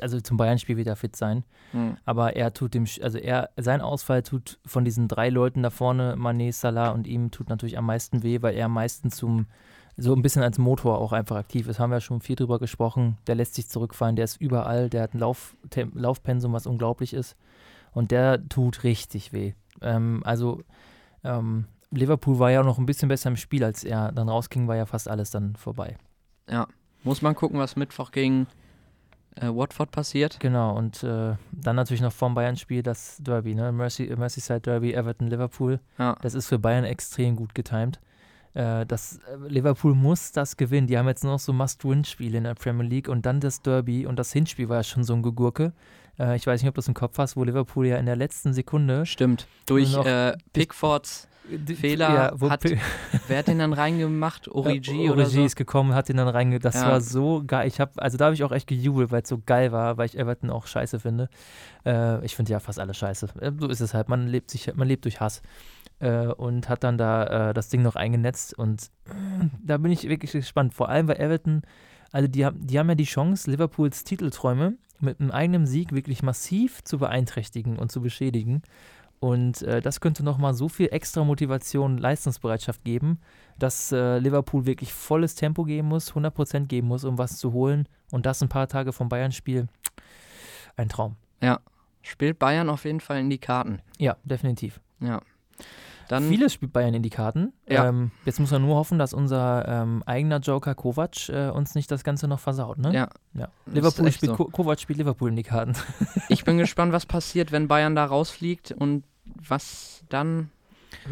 also 0.00 0.20
zum 0.20 0.36
Bayern-Spiel 0.36 0.76
wieder 0.76 0.96
fit 0.96 1.16
sein. 1.16 1.44
Hm. 1.72 1.96
Aber 2.04 2.36
er 2.36 2.54
tut 2.54 2.74
dem, 2.74 2.86
also 3.02 3.18
er, 3.18 3.50
sein 3.56 3.80
Ausfall 3.80 4.22
tut 4.22 4.58
von 4.64 4.84
diesen 4.84 5.08
drei 5.08 5.28
Leuten 5.28 5.62
da 5.62 5.70
vorne, 5.70 6.14
Mané, 6.14 6.52
Salah 6.52 6.90
und 6.90 7.06
ihm, 7.06 7.30
tut 7.32 7.48
natürlich 7.48 7.76
am 7.76 7.86
meisten 7.86 8.22
weh, 8.22 8.42
weil 8.42 8.54
er 8.54 8.66
am 8.66 8.74
meisten 8.74 9.10
zum, 9.10 9.46
so 9.96 10.14
ein 10.14 10.22
bisschen 10.22 10.42
als 10.42 10.58
Motor 10.58 10.98
auch 10.98 11.12
einfach 11.12 11.36
aktiv 11.36 11.68
ist. 11.68 11.80
Haben 11.80 11.90
wir 11.90 12.00
schon 12.00 12.20
viel 12.20 12.36
drüber 12.36 12.60
gesprochen. 12.60 13.18
Der 13.26 13.34
lässt 13.34 13.56
sich 13.56 13.68
zurückfallen, 13.68 14.16
der 14.16 14.24
ist 14.24 14.40
überall, 14.40 14.88
der 14.88 15.02
hat 15.02 15.14
ein 15.14 15.18
Lauf, 15.18 15.56
Tem- 15.70 15.92
Laufpensum, 15.94 16.52
was 16.52 16.66
unglaublich 16.66 17.12
ist. 17.12 17.36
Und 17.92 18.12
der 18.12 18.48
tut 18.48 18.84
richtig 18.84 19.32
weh. 19.32 19.54
Ähm, 19.82 20.22
also 20.24 20.62
ähm, 21.24 21.66
Liverpool 21.90 22.38
war 22.38 22.50
ja 22.50 22.62
noch 22.62 22.78
ein 22.78 22.86
bisschen 22.86 23.08
besser 23.08 23.30
im 23.30 23.36
Spiel, 23.36 23.64
als 23.64 23.84
er 23.84 24.12
dann 24.12 24.28
rausging, 24.28 24.68
war 24.68 24.76
ja 24.76 24.86
fast 24.86 25.08
alles 25.08 25.30
dann 25.30 25.56
vorbei. 25.56 25.96
Muss 27.04 27.22
man 27.22 27.34
gucken, 27.34 27.58
was 27.58 27.76
Mittwoch 27.76 28.10
gegen 28.10 28.46
äh, 29.36 29.48
Watford 29.48 29.90
passiert. 29.90 30.40
Genau, 30.40 30.76
und 30.76 31.02
äh, 31.02 31.34
dann 31.52 31.76
natürlich 31.76 32.00
noch 32.00 32.12
vorm 32.12 32.34
Bayern-Spiel 32.34 32.82
das 32.82 33.16
Derby, 33.20 33.54
ne? 33.54 33.72
Mercy, 33.72 34.12
Merseyside 34.16 34.60
Derby, 34.60 34.92
Everton, 34.92 35.28
Liverpool. 35.28 35.80
Ja. 35.98 36.16
Das 36.22 36.34
ist 36.34 36.46
für 36.46 36.58
Bayern 36.58 36.84
extrem 36.84 37.36
gut 37.36 37.54
getimt. 37.54 38.00
Äh, 38.54 38.86
das, 38.86 39.18
äh, 39.18 39.48
Liverpool 39.48 39.94
muss 39.94 40.32
das 40.32 40.56
gewinnen. 40.56 40.86
Die 40.86 40.98
haben 40.98 41.06
jetzt 41.08 41.24
noch 41.24 41.38
so 41.38 41.52
Must-Win-Spiele 41.52 42.38
in 42.38 42.44
der 42.44 42.54
Premier 42.54 42.86
League 42.86 43.08
und 43.08 43.26
dann 43.26 43.40
das 43.40 43.62
Derby. 43.62 44.06
Und 44.06 44.18
das 44.18 44.32
Hinspiel 44.32 44.68
war 44.68 44.78
ja 44.78 44.82
schon 44.82 45.04
so 45.04 45.14
ein 45.14 45.22
Gegurke. 45.22 45.72
Äh, 46.18 46.36
ich 46.36 46.46
weiß 46.46 46.60
nicht, 46.62 46.68
ob 46.68 46.74
du 46.74 46.78
das 46.80 46.88
im 46.88 46.94
Kopf 46.94 47.18
hast, 47.18 47.36
wo 47.36 47.44
Liverpool 47.44 47.86
ja 47.86 47.96
in 47.96 48.06
der 48.06 48.16
letzten 48.16 48.52
Sekunde. 48.52 49.06
Stimmt. 49.06 49.46
Durch 49.66 49.94
äh, 49.96 50.36
Pickfords 50.52 51.28
die- 51.50 51.74
Fehler 51.76 52.34
ja, 52.40 52.50
hat 52.50 52.62
Wer 53.28 53.38
hat 53.38 53.48
den 53.48 53.58
dann 53.58 53.72
reingemacht? 53.72 54.48
Origi 54.48 55.04
ja, 55.06 55.12
oder 55.12 55.22
Origi 55.22 55.36
so? 55.36 55.44
ist 55.44 55.56
gekommen, 55.56 55.94
hat 55.94 56.10
ihn 56.10 56.18
dann 56.18 56.28
reinge... 56.28 56.58
Das 56.58 56.74
Ja. 56.74 56.88
war 56.90 57.00
so 57.00 57.42
geil. 57.46 57.66
Ich 57.68 57.80
habe, 57.80 57.92
also 57.96 58.18
da 58.18 58.26
habe 58.26 58.34
ich 58.34 58.44
auch 58.44 58.52
echt 58.52 58.66
gejubelt, 58.66 59.10
weil 59.10 59.22
es 59.22 59.28
so 59.30 59.40
geil 59.44 59.72
war, 59.72 59.96
weil 59.96 60.06
ich 60.06 60.18
Everton 60.18 60.50
auch 60.50 60.66
scheiße 60.66 61.00
finde. 61.00 61.30
Äh, 61.86 62.24
ich 62.24 62.36
finde 62.36 62.52
ja 62.52 62.60
fast 62.60 62.78
alle 62.78 62.92
scheiße. 62.92 63.28
Äh, 63.40 63.52
so 63.58 63.68
ist 63.68 63.80
es 63.80 63.94
halt. 63.94 64.08
Man 64.10 64.26
lebt 64.26 64.50
sich, 64.50 64.74
man 64.74 64.88
lebt 64.88 65.04
durch 65.04 65.20
Hass. 65.20 65.40
Äh, 66.00 66.26
und 66.28 66.68
hat 66.68 66.84
dann 66.84 66.96
da 66.98 67.50
äh, 67.50 67.54
das 67.54 67.68
Ding 67.70 67.82
noch 67.82 67.96
eingenetzt 67.96 68.56
und 68.56 68.90
da 69.64 69.78
bin 69.78 69.90
ich 69.90 70.08
wirklich 70.08 70.30
gespannt. 70.32 70.72
Vor 70.74 70.88
allem, 70.88 71.08
weil 71.08 71.20
Everton, 71.20 71.62
also 72.12 72.28
die, 72.28 72.44
haben- 72.46 72.64
die 72.66 72.78
haben 72.78 72.88
ja 72.88 72.94
die 72.94 73.04
Chance, 73.04 73.50
Liverpools 73.50 74.04
Titelträume 74.04 74.74
mit 75.00 75.20
einem 75.20 75.30
eigenen 75.32 75.66
Sieg 75.66 75.92
wirklich 75.92 76.22
massiv 76.22 76.82
zu 76.84 76.98
beeinträchtigen 76.98 77.78
und 77.78 77.90
zu 77.90 78.00
beschädigen. 78.00 78.62
Und 79.20 79.62
äh, 79.62 79.80
das 79.80 80.00
könnte 80.00 80.22
nochmal 80.22 80.54
so 80.54 80.68
viel 80.68 80.88
extra 80.92 81.24
Motivation, 81.24 81.98
Leistungsbereitschaft 81.98 82.84
geben, 82.84 83.18
dass 83.58 83.90
äh, 83.90 84.18
Liverpool 84.18 84.64
wirklich 84.66 84.92
volles 84.92 85.34
Tempo 85.34 85.64
geben 85.64 85.88
muss, 85.88 86.12
100% 86.12 86.66
geben 86.66 86.86
muss, 86.86 87.02
um 87.02 87.18
was 87.18 87.38
zu 87.38 87.52
holen. 87.52 87.88
Und 88.12 88.26
das 88.26 88.40
ein 88.40 88.48
paar 88.48 88.68
Tage 88.68 88.92
vom 88.92 89.08
Bayern-Spiel. 89.08 89.66
Ein 90.76 90.88
Traum. 90.88 91.16
Spielt 92.02 92.38
Bayern 92.38 92.70
auf 92.70 92.84
jeden 92.84 93.00
Fall 93.00 93.18
in 93.18 93.28
die 93.28 93.38
Karten. 93.38 93.80
Ja, 93.98 94.16
definitiv. 94.24 94.80
Ja. 95.00 95.20
Dann 96.08 96.26
Vieles 96.30 96.54
spielt 96.54 96.72
Bayern 96.72 96.94
in 96.94 97.02
die 97.02 97.10
Karten. 97.10 97.52
Ja. 97.68 97.86
Ähm, 97.86 98.10
jetzt 98.24 98.40
muss 98.40 98.50
man 98.50 98.62
nur 98.62 98.76
hoffen, 98.76 98.98
dass 98.98 99.12
unser 99.12 99.68
ähm, 99.68 100.02
eigener 100.06 100.38
Joker 100.38 100.74
Kovac 100.74 101.28
äh, 101.28 101.50
uns 101.50 101.74
nicht 101.74 101.90
das 101.90 102.02
Ganze 102.02 102.28
noch 102.28 102.40
versaut. 102.40 102.78
Ne? 102.78 102.94
Ja. 102.94 103.08
ja. 103.34 103.48
Liverpool 103.66 104.10
spielt, 104.10 104.30
so. 104.30 104.36
Ko 104.36 104.44
Kovac 104.46 104.80
spielt 104.80 104.98
Liverpool 104.98 105.28
in 105.28 105.36
die 105.36 105.42
Karten. 105.42 105.74
ich 106.30 106.44
bin 106.44 106.56
gespannt, 106.56 106.92
was 106.92 107.04
passiert, 107.04 107.52
wenn 107.52 107.68
Bayern 107.68 107.94
da 107.94 108.06
rausfliegt 108.06 108.72
und 108.72 109.04
was 109.46 110.02
dann 110.08 110.50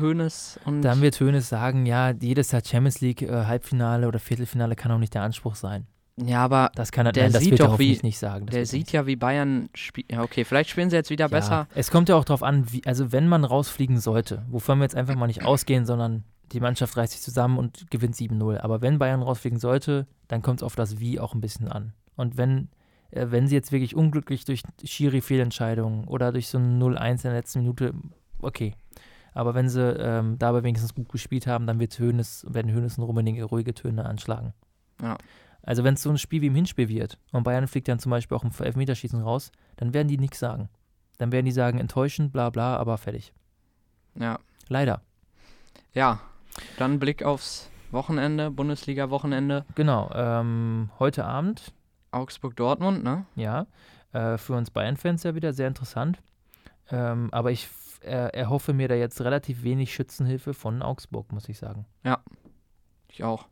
Hoeneß 0.00 0.60
und 0.64 0.80
Dann 0.80 1.02
wird 1.02 1.20
Hoeneß 1.20 1.46
sagen, 1.46 1.84
ja, 1.84 2.10
jedes 2.10 2.52
Jahr 2.52 2.62
Champions 2.64 3.00
League 3.02 3.20
äh, 3.20 3.44
Halbfinale 3.44 4.08
oder 4.08 4.18
Viertelfinale 4.18 4.76
kann 4.76 4.90
auch 4.90 4.98
nicht 4.98 5.12
der 5.12 5.22
Anspruch 5.22 5.56
sein. 5.56 5.86
Ja, 6.18 6.42
aber 6.44 6.70
Das 6.74 6.92
kann 6.92 7.06
er, 7.06 7.12
Der 7.12 7.24
nein, 7.24 7.32
das 7.32 7.42
sieht 7.42 7.52
wird 7.52 7.60
doch, 7.60 7.78
wie- 7.78 7.98
nicht 8.02 8.18
sagen. 8.18 8.46
Das 8.46 8.52
der 8.54 8.60
er 8.62 8.66
sieht 8.66 8.80
nicht 8.86 8.92
ja, 8.92 9.06
wie 9.06 9.16
Bayern 9.16 9.68
spielt. 9.74 10.10
Ja, 10.10 10.22
okay, 10.22 10.44
vielleicht 10.44 10.70
spielen 10.70 10.88
sie 10.90 10.96
jetzt 10.96 11.10
wieder 11.10 11.26
Ja, 11.26 11.28
besser. 11.28 11.68
Es 11.74 11.90
kommt 11.90 12.08
ja 12.08 12.16
auch 12.16 12.24
darauf 12.24 12.42
an, 12.42 12.72
wie, 12.72 12.82
also 12.86 13.12
wenn 13.12 13.28
man 13.28 13.44
rausfliegen 13.44 13.98
sollte, 13.98 14.44
wovon 14.48 14.78
wir 14.78 14.84
jetzt 14.84 14.96
einfach 14.96 15.14
mal 15.14 15.26
nicht 15.26 15.44
ausgehen, 15.44 15.84
sondern 15.86 16.24
die 16.52 16.60
Mannschaft 16.60 16.96
reißt 16.96 17.12
sich 17.12 17.22
zusammen 17.22 17.58
und 17.58 17.90
gewinnt 17.90 18.14
7-0. 18.16 18.58
Aber 18.60 18.80
wenn 18.80 18.98
Bayern 18.98 19.22
rausfliegen 19.22 19.58
sollte, 19.58 20.06
dann 20.28 20.42
kommt 20.42 20.60
es 20.60 20.62
auf 20.62 20.76
das 20.76 21.00
Wie 21.00 21.18
auch 21.20 21.34
ein 21.34 21.40
bisschen 21.40 21.68
an. 21.68 21.92
Und 22.14 22.36
wenn, 22.36 22.68
äh, 23.10 23.26
wenn 23.30 23.46
sie 23.48 23.54
jetzt 23.56 23.72
wirklich 23.72 23.94
unglücklich 23.96 24.44
durch 24.44 24.62
Schiri-Fehlentscheidungen 24.84 26.04
oder 26.04 26.32
durch 26.32 26.48
so 26.48 26.58
ein 26.58 26.78
0-1 26.78 27.10
in 27.10 27.30
der 27.30 27.32
letzten 27.32 27.60
Minute, 27.60 27.92
okay. 28.40 28.74
Aber 29.34 29.54
wenn 29.54 29.68
sie 29.68 29.82
ähm, 29.98 30.38
dabei 30.38 30.62
wenigstens 30.62 30.94
gut 30.94 31.10
gespielt 31.10 31.46
haben, 31.46 31.66
dann 31.66 31.78
wird 31.78 31.98
Hönes, 31.98 32.46
werden 32.48 32.72
Hönes 32.72 32.96
und 32.96 33.04
Rummenigge 33.04 33.44
ruhige 33.44 33.74
Töne 33.74 34.06
anschlagen. 34.06 34.54
Ja. 35.02 35.18
Also 35.66 35.84
wenn 35.84 35.94
es 35.94 36.02
so 36.02 36.10
ein 36.10 36.16
Spiel 36.16 36.40
wie 36.40 36.46
im 36.46 36.54
Hinspiel 36.54 36.88
wird 36.88 37.18
und 37.32 37.42
Bayern 37.42 37.66
fliegt 37.66 37.88
dann 37.88 37.98
zum 37.98 38.10
Beispiel 38.10 38.36
auch 38.36 38.44
im 38.44 38.52
Elfmeterschießen 38.58 39.20
raus, 39.20 39.50
dann 39.76 39.92
werden 39.92 40.08
die 40.08 40.16
nichts 40.16 40.38
sagen. 40.38 40.70
Dann 41.18 41.32
werden 41.32 41.44
die 41.44 41.52
sagen, 41.52 41.78
enttäuschend, 41.78 42.32
bla 42.32 42.50
bla, 42.50 42.76
aber 42.76 42.96
fertig. 42.96 43.32
Ja. 44.14 44.38
Leider. 44.68 45.02
Ja. 45.92 46.20
Dann 46.78 47.00
Blick 47.00 47.22
aufs 47.24 47.68
Wochenende, 47.90 48.50
Bundesliga-Wochenende. 48.50 49.64
Genau. 49.74 50.10
Ähm, 50.14 50.90
heute 50.98 51.24
Abend, 51.24 51.72
Augsburg-Dortmund, 52.12 53.02
ne? 53.04 53.26
ja, 53.34 53.66
äh, 54.12 54.38
für 54.38 54.54
uns 54.54 54.70
Bayern-Fans 54.70 55.24
ja 55.24 55.34
wieder 55.34 55.52
sehr 55.52 55.68
interessant. 55.68 56.22
Ähm, 56.90 57.28
aber 57.32 57.50
ich 57.50 57.68
äh, 58.02 58.30
erhoffe 58.32 58.72
mir 58.72 58.86
da 58.88 58.94
jetzt 58.94 59.20
relativ 59.20 59.64
wenig 59.64 59.92
Schützenhilfe 59.92 60.54
von 60.54 60.80
Augsburg, 60.82 61.32
muss 61.32 61.48
ich 61.48 61.58
sagen. 61.58 61.86
Ich 63.08 63.24
auch. 63.24 63.46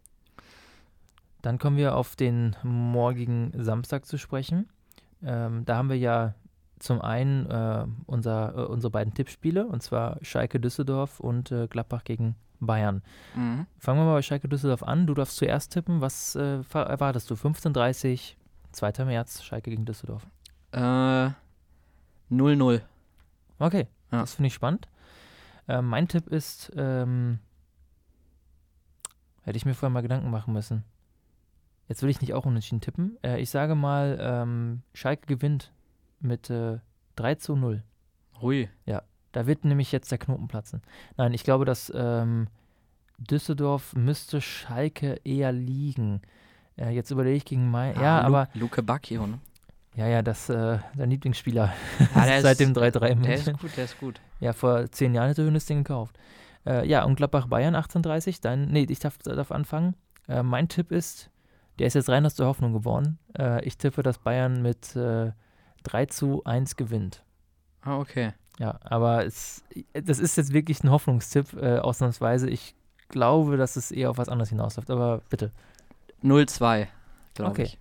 Dann 1.45 1.59
kommen 1.59 1.77
wir 1.77 1.95
auf 1.95 2.17
den 2.17 2.57
morgigen 2.63 3.53
Samstag 3.55 4.07
zu 4.07 4.17
sprechen. 4.17 4.67
Ähm, 5.23 5.67
da 5.67 5.77
haben 5.77 5.91
wir 5.91 5.99
ja 5.99 6.35
zum 6.79 7.03
einen 7.03 7.45
äh, 7.51 7.85
unser, 8.07 8.57
äh, 8.57 8.61
unsere 8.63 8.91
beiden 8.91 9.13
Tippspiele, 9.13 9.67
und 9.67 9.83
zwar 9.83 10.17
Schalke 10.23 10.59
Düsseldorf 10.59 11.21
und 11.21 11.53
äh, 11.53 11.67
Gladbach 11.69 12.05
gegen 12.05 12.35
Bayern. 12.61 13.03
Mhm. 13.35 13.67
Fangen 13.79 14.01
wir 14.01 14.07
mal 14.07 14.15
bei 14.15 14.23
Schalke 14.23 14.49
Düsseldorf 14.49 14.83
an. 14.83 15.07
Du 15.07 15.13
darfst 15.13 15.37
zuerst 15.37 15.73
tippen. 15.75 16.01
Was 16.01 16.35
äh, 16.35 16.61
erwartest 16.73 17.29
du? 17.31 17.35
15.30 17.35 18.37
2. 18.73 19.05
März, 19.05 19.43
Schalke 19.43 19.69
gegen 19.69 19.85
Düsseldorf. 19.85 20.27
Äh, 20.73 21.29
0-0. 22.31 22.81
Okay, 23.59 23.87
Ja. 24.11 24.21
das 24.23 24.33
finde 24.35 24.47
ich 24.47 24.55
spannend. 24.55 24.89
Äh, 25.69 25.83
mein 25.83 26.09
Tipp 26.09 26.27
ist, 26.29 26.73
ähm, 26.75 27.39
hätte 29.43 29.59
ich 29.59 29.67
mir 29.67 29.75
vorher 29.75 29.93
mal 29.93 30.01
Gedanken 30.01 30.31
machen 30.31 30.55
müssen. 30.55 30.85
Jetzt 31.89 32.03
will 32.03 32.09
ich 32.11 32.21
nicht 32.21 32.33
auch 32.35 32.47
unentschieden 32.47 32.81
tippen. 32.81 33.19
Äh, 33.23 33.41
ich 33.41 33.51
sage 33.51 33.75
mal, 33.75 34.19
ähm, 34.21 34.83
Schalke 34.95 35.27
gewinnt 35.27 35.73
mit 36.21 36.49
äh, 36.51 36.79
3 37.17 37.35
zu 37.37 37.57
0. 37.57 37.83
Hui. 38.41 38.69
Da 39.33 39.47
wird 39.49 39.65
nämlich 39.65 39.91
jetzt 39.91 40.13
der 40.13 40.19
Knoten 40.19 40.47
platzen. 40.47 40.81
Nein, 41.17 41.35
ich 41.35 41.43
glaube, 41.43 41.65
dass 41.65 41.93
ähm, 41.95 42.47
Düsseldorf 43.19 43.95
müsste 43.97 44.41
Schalke 44.41 45.21
eher 45.25 45.51
liegen. 45.53 46.23
Äh, 46.77 46.91
jetzt 46.91 47.11
überlege 47.11 47.37
ich 47.37 47.45
gegen 47.45 47.69
Mai. 47.71 47.93
Ja, 47.95 48.21
Ah, 48.21 48.21
Lu- 48.21 48.27
aber 48.37 48.49
Luke 48.55 48.83
Bacchio, 48.83 49.27
ne? 49.27 49.39
ja, 49.97 50.07
ja, 50.07 50.23
das 50.23 50.49
äh, 50.51 50.79
dein 50.97 51.11
Lieblingsspieler 51.11 51.73
Ah, 52.15 52.25
der 52.27 52.43
seit 52.43 52.61
dem 52.61 52.73
3-3 52.75 53.07
in 53.09 53.23
Der 53.23 53.35
ist 53.35 53.53
gut, 53.59 53.77
der 53.77 53.85
ist 53.85 53.99
gut. 53.99 54.21
Ja, 54.41 54.53
vor 54.53 54.91
zehn 54.93 55.15
Jahren 55.15 55.29
hätte 55.29 55.45
Hönes 55.45 55.67
den 55.67 55.79
gekauft. 55.85 56.17
Äh, 56.67 56.87
ja, 56.89 57.05
und 57.05 57.17
Gladbach-Bayern 57.17 57.75
18:30. 57.77 58.39
Dein, 58.41 58.67
nee, 58.69 58.87
ich 58.89 58.99
darf, 59.01 59.19
darf 59.19 59.51
anfangen. 59.53 59.95
Äh, 60.29 60.43
mein 60.43 60.69
Tipp 60.69 60.91
ist, 60.93 61.29
der 61.79 61.87
ist 61.87 61.95
jetzt 61.95 62.09
rein 62.09 62.25
aus 62.27 62.35
der 62.35 62.47
Hoffnung 62.47 62.73
geworden. 62.73 63.19
Äh, 63.39 63.65
ich 63.65 63.77
tippe, 63.79 64.03
dass 64.03 64.19
Bayern 64.19 64.63
mit 64.63 64.95
äh, 64.97 65.33
3 65.85 66.07
zu 66.07 66.43
1 66.45 66.77
gewinnt. 66.77 67.23
Ah, 67.83 67.99
okay. 67.99 68.33
Ja, 68.59 68.79
aber 68.85 69.27
es, 69.27 69.65
das 69.93 70.19
ist 70.19 70.37
jetzt 70.37 70.53
wirklich 70.53 70.83
ein 70.85 70.91
Hoffnungstipp, 70.91 71.53
äh, 71.55 71.79
ausnahmsweise. 71.79 72.49
Ich 72.49 72.75
glaube, 73.09 73.57
dass 73.57 73.77
es 73.77 73.91
eher 73.91 74.11
auf 74.11 74.19
was 74.19 74.29
anderes 74.29 74.49
hinausläuft, 74.51 74.91
aber 74.91 75.21
bitte. 75.29 75.51
0-2, 76.23 76.87
glaube 77.35 77.51
Okay. 77.51 77.63
ich. 77.65 77.79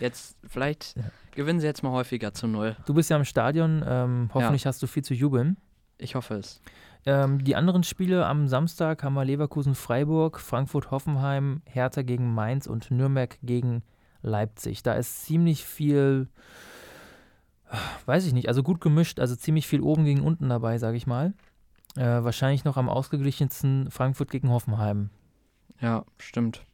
Jetzt, 0.00 0.36
vielleicht 0.48 0.96
Ja. 0.96 1.02
gewinnen 1.32 1.60
sie 1.60 1.66
jetzt 1.66 1.82
mal 1.82 1.90
häufiger 1.92 2.32
zu 2.32 2.46
0. 2.46 2.76
Du 2.86 2.94
bist 2.94 3.10
ja 3.10 3.16
im 3.16 3.24
Stadion, 3.24 3.84
ähm, 3.86 4.30
hoffentlich 4.32 4.66
hast 4.66 4.82
du 4.82 4.86
viel 4.86 5.04
zu 5.04 5.14
jubeln. 5.14 5.56
Ich 6.02 6.14
hoffe 6.14 6.34
es. 6.34 6.60
Ähm, 7.04 7.42
die 7.42 7.56
anderen 7.56 7.82
Spiele 7.82 8.26
am 8.26 8.46
Samstag 8.46 9.02
haben 9.02 9.14
wir 9.14 9.24
Leverkusen-Freiburg, 9.24 10.38
Frankfurt-Hoffenheim, 10.38 11.62
Hertha 11.64 12.02
gegen 12.02 12.32
Mainz 12.32 12.66
und 12.66 12.90
Nürnberg 12.90 13.38
gegen 13.42 13.82
Leipzig. 14.22 14.82
Da 14.82 14.94
ist 14.94 15.24
ziemlich 15.24 15.64
viel, 15.64 16.28
weiß 18.06 18.26
ich 18.26 18.32
nicht, 18.32 18.48
also 18.48 18.62
gut 18.62 18.80
gemischt, 18.80 19.18
also 19.18 19.34
ziemlich 19.34 19.66
viel 19.66 19.80
oben 19.80 20.04
gegen 20.04 20.22
unten 20.22 20.48
dabei, 20.48 20.78
sage 20.78 20.96
ich 20.96 21.06
mal. 21.06 21.34
Äh, 21.96 22.22
wahrscheinlich 22.24 22.64
noch 22.64 22.76
am 22.76 22.88
ausgeglichensten 22.88 23.90
Frankfurt 23.90 24.30
gegen 24.30 24.50
Hoffenheim. 24.50 25.10
Ja, 25.80 26.04
stimmt. 26.18 26.64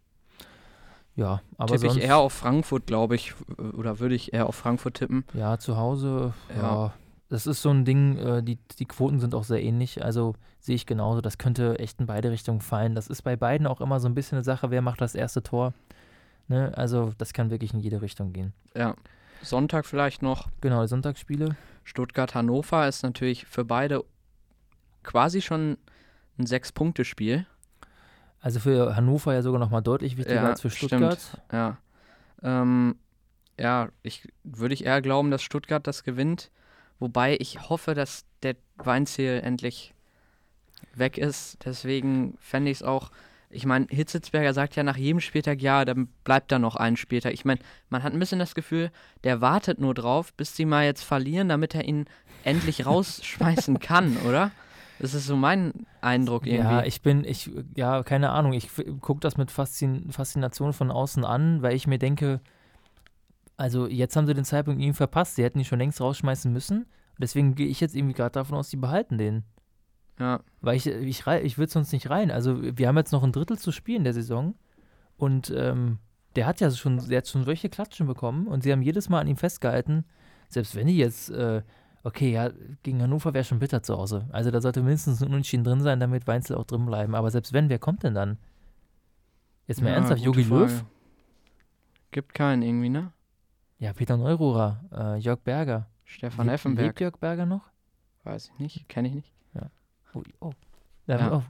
Ja, 1.16 1.40
aber 1.56 1.74
Tippe 1.74 1.88
sonst, 1.88 1.96
ich 1.96 2.04
eher 2.04 2.18
auf 2.18 2.32
Frankfurt, 2.32 2.86
glaube 2.86 3.16
ich. 3.16 3.34
Oder 3.76 3.98
würde 3.98 4.14
ich 4.14 4.32
eher 4.32 4.46
auf 4.46 4.54
Frankfurt 4.54 4.94
tippen. 4.94 5.24
ja, 5.32 5.58
zu 5.58 5.76
Hause, 5.76 6.32
ja. 6.54 6.62
Ja. 6.62 6.92
Das 7.28 7.46
ist 7.46 7.60
so 7.60 7.70
ein 7.70 7.84
Ding, 7.84 8.16
äh, 8.16 8.42
die, 8.42 8.56
die 8.78 8.86
Quoten 8.86 9.20
sind 9.20 9.34
auch 9.34 9.44
sehr 9.44 9.62
ähnlich, 9.62 10.02
also 10.02 10.34
sehe 10.60 10.74
ich 10.74 10.86
genauso. 10.86 11.20
Das 11.20 11.36
könnte 11.36 11.78
echt 11.78 12.00
in 12.00 12.06
beide 12.06 12.30
Richtungen 12.30 12.60
fallen. 12.60 12.94
Das 12.94 13.08
ist 13.08 13.22
bei 13.22 13.36
beiden 13.36 13.66
auch 13.66 13.80
immer 13.80 14.00
so 14.00 14.08
ein 14.08 14.14
bisschen 14.14 14.36
eine 14.36 14.44
Sache, 14.44 14.70
wer 14.70 14.80
macht 14.80 15.00
das 15.00 15.14
erste 15.14 15.42
Tor. 15.42 15.74
Ne? 16.48 16.72
Also 16.76 17.12
das 17.18 17.34
kann 17.34 17.50
wirklich 17.50 17.74
in 17.74 17.80
jede 17.80 18.00
Richtung 18.00 18.32
gehen. 18.32 18.54
Ja. 18.74 18.94
Sonntag 19.42 19.86
vielleicht 19.86 20.22
noch. 20.22 20.48
Genau, 20.60 20.82
die 20.82 20.88
Sonntagsspiele. 20.88 21.56
Stuttgart-Hannover 21.84 22.88
ist 22.88 23.02
natürlich 23.02 23.46
für 23.46 23.64
beide 23.64 24.04
quasi 25.02 25.40
schon 25.42 25.76
ein 26.38 26.46
Sechs-Punkte-Spiel. 26.46 27.46
Also 28.40 28.60
für 28.60 28.96
Hannover 28.96 29.34
ja 29.34 29.42
sogar 29.42 29.60
noch 29.60 29.70
mal 29.70 29.80
deutlich 29.80 30.16
wichtiger 30.16 30.42
Ja, 30.42 30.48
als 30.48 30.60
für 30.60 30.70
stimmt. 30.70 30.90
Stuttgart. 30.90 31.42
Ja. 31.52 31.78
Ähm, 32.42 32.96
ja, 33.58 33.88
ich 34.02 34.28
würde 34.44 34.74
ich 34.74 34.84
eher 34.84 35.02
glauben, 35.02 35.30
dass 35.30 35.42
Stuttgart 35.42 35.86
das 35.86 36.04
gewinnt. 36.04 36.50
Wobei 36.98 37.36
ich 37.38 37.68
hoffe, 37.68 37.94
dass 37.94 38.24
der 38.42 38.56
Weinziel 38.76 39.40
endlich 39.44 39.94
weg 40.94 41.18
ist. 41.18 41.58
Deswegen 41.64 42.36
fände 42.40 42.70
ich 42.70 42.78
es 42.78 42.82
auch. 42.82 43.10
Ich 43.50 43.64
meine, 43.64 43.86
Hitzitzberger 43.88 44.52
sagt 44.52 44.76
ja 44.76 44.82
nach 44.82 44.98
jedem 44.98 45.20
Spieltag, 45.20 45.62
ja, 45.62 45.84
dann 45.84 46.08
bleibt 46.24 46.52
da 46.52 46.58
noch 46.58 46.76
ein 46.76 46.96
Spieltag. 46.96 47.32
Ich 47.32 47.46
meine, 47.46 47.60
man 47.88 48.02
hat 48.02 48.12
ein 48.12 48.18
bisschen 48.18 48.38
das 48.38 48.54
Gefühl, 48.54 48.90
der 49.24 49.40
wartet 49.40 49.80
nur 49.80 49.94
drauf, 49.94 50.34
bis 50.34 50.54
sie 50.54 50.66
mal 50.66 50.84
jetzt 50.84 51.02
verlieren, 51.02 51.48
damit 51.48 51.74
er 51.74 51.84
ihn 51.84 52.06
endlich 52.44 52.84
rausschmeißen 52.84 53.78
kann, 53.80 54.18
oder? 54.26 54.50
Das 54.98 55.14
ist 55.14 55.26
so 55.26 55.36
mein 55.36 55.86
Eindruck 56.00 56.46
irgendwie. 56.46 56.74
Ja, 56.74 56.82
ich 56.82 57.02
bin, 57.02 57.24
ich, 57.24 57.50
ja, 57.76 58.02
keine 58.02 58.30
Ahnung. 58.30 58.52
Ich 58.52 58.68
gucke 59.00 59.20
das 59.20 59.36
mit 59.36 59.50
Faszin 59.50 60.10
Faszination 60.10 60.72
von 60.72 60.90
außen 60.90 61.24
an, 61.24 61.62
weil 61.62 61.74
ich 61.74 61.86
mir 61.86 61.98
denke, 61.98 62.40
also 63.58 63.88
jetzt 63.88 64.16
haben 64.16 64.26
sie 64.26 64.34
den 64.34 64.44
Zeitpunkt 64.44 64.80
irgendwie 64.80 64.96
verpasst. 64.96 65.34
Sie 65.34 65.42
hätten 65.42 65.58
ihn 65.58 65.64
schon 65.64 65.80
längst 65.80 66.00
rausschmeißen 66.00 66.50
müssen. 66.50 66.86
Deswegen 67.18 67.56
gehe 67.56 67.66
ich 67.66 67.80
jetzt 67.80 67.96
irgendwie 67.96 68.14
gerade 68.14 68.30
davon 68.30 68.56
aus, 68.56 68.70
die 68.70 68.76
behalten 68.76 69.18
den. 69.18 69.42
ja, 70.20 70.40
Weil 70.60 70.76
ich, 70.76 70.86
ich, 70.86 71.26
ich 71.26 71.58
würde 71.58 71.72
sonst 71.72 71.92
nicht 71.92 72.08
rein. 72.08 72.30
Also 72.30 72.62
wir 72.62 72.86
haben 72.86 72.96
jetzt 72.96 73.10
noch 73.10 73.24
ein 73.24 73.32
Drittel 73.32 73.58
zu 73.58 73.72
spielen 73.72 74.04
der 74.04 74.14
Saison. 74.14 74.54
Und 75.16 75.52
ähm, 75.54 75.98
der 76.36 76.46
hat 76.46 76.60
ja 76.60 76.70
schon, 76.70 77.08
der 77.08 77.18
hat 77.18 77.26
schon 77.26 77.44
solche 77.44 77.68
Klatschen 77.68 78.06
bekommen 78.06 78.46
und 78.46 78.62
sie 78.62 78.70
haben 78.70 78.82
jedes 78.82 79.08
Mal 79.08 79.20
an 79.20 79.26
ihm 79.26 79.36
festgehalten, 79.36 80.04
selbst 80.48 80.76
wenn 80.76 80.86
die 80.86 80.96
jetzt, 80.96 81.30
äh, 81.30 81.62
okay, 82.04 82.30
ja, 82.30 82.50
gegen 82.84 83.02
Hannover 83.02 83.34
wäre 83.34 83.42
schon 83.42 83.58
bitter 83.58 83.82
zu 83.82 83.98
Hause. 83.98 84.28
Also 84.30 84.52
da 84.52 84.60
sollte 84.60 84.82
mindestens 84.82 85.20
ein 85.20 85.30
Unentschieden 85.30 85.64
drin 85.64 85.80
sein, 85.80 85.98
damit 85.98 86.28
Weinzel 86.28 86.54
auch 86.54 86.64
drin 86.64 86.86
bleiben. 86.86 87.16
Aber 87.16 87.32
selbst 87.32 87.52
wenn, 87.52 87.68
wer 87.68 87.80
kommt 87.80 88.04
denn 88.04 88.14
dann? 88.14 88.38
Jetzt 89.66 89.82
mal 89.82 89.88
ja, 89.88 89.96
ernsthaft, 89.96 90.22
Jogi 90.22 90.44
Löw? 90.44 90.84
Gibt 92.12 92.34
keinen 92.34 92.62
irgendwie, 92.62 92.88
ne? 92.90 93.10
Ja, 93.78 93.92
Peter 93.92 94.16
Neururer, 94.16 94.80
äh, 94.92 95.16
Jörg 95.18 95.40
Berger. 95.40 95.86
Stefan 96.04 96.46
Le- 96.46 96.52
Effenberg. 96.54 96.86
Lebt 96.88 97.00
Jörg 97.00 97.16
Berger 97.18 97.46
noch? 97.46 97.70
Weiß 98.24 98.50
ich 98.52 98.58
nicht, 98.58 98.88
kenne 98.88 99.08
ich 99.08 99.14
nicht. 99.14 99.32
Oh, 100.14 100.22
oh. 100.40 100.52
Da, 101.06 101.18
Ja. 101.18 101.42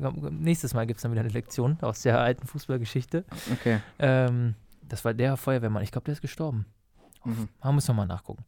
oh, 0.00 0.10
nächstes 0.30 0.72
Mal 0.72 0.86
gibt 0.86 0.98
es 0.98 1.02
dann 1.02 1.10
wieder 1.12 1.20
eine 1.20 1.30
Lektion 1.30 1.78
aus 1.82 2.02
der 2.02 2.20
alten 2.20 2.46
Fußballgeschichte. 2.46 3.24
Okay. 3.52 3.80
Ähm, 3.98 4.54
das 4.82 5.04
war 5.04 5.14
der 5.14 5.36
Feuerwehrmann. 5.36 5.82
Ich 5.82 5.90
glaube, 5.92 6.04
der 6.04 6.12
ist 6.12 6.20
gestorben. 6.20 6.64
Mhm. 7.24 7.48
Da 7.60 7.72
müssen 7.72 7.88
wir 7.88 7.94
mal 7.94 8.06
nachgucken. 8.06 8.44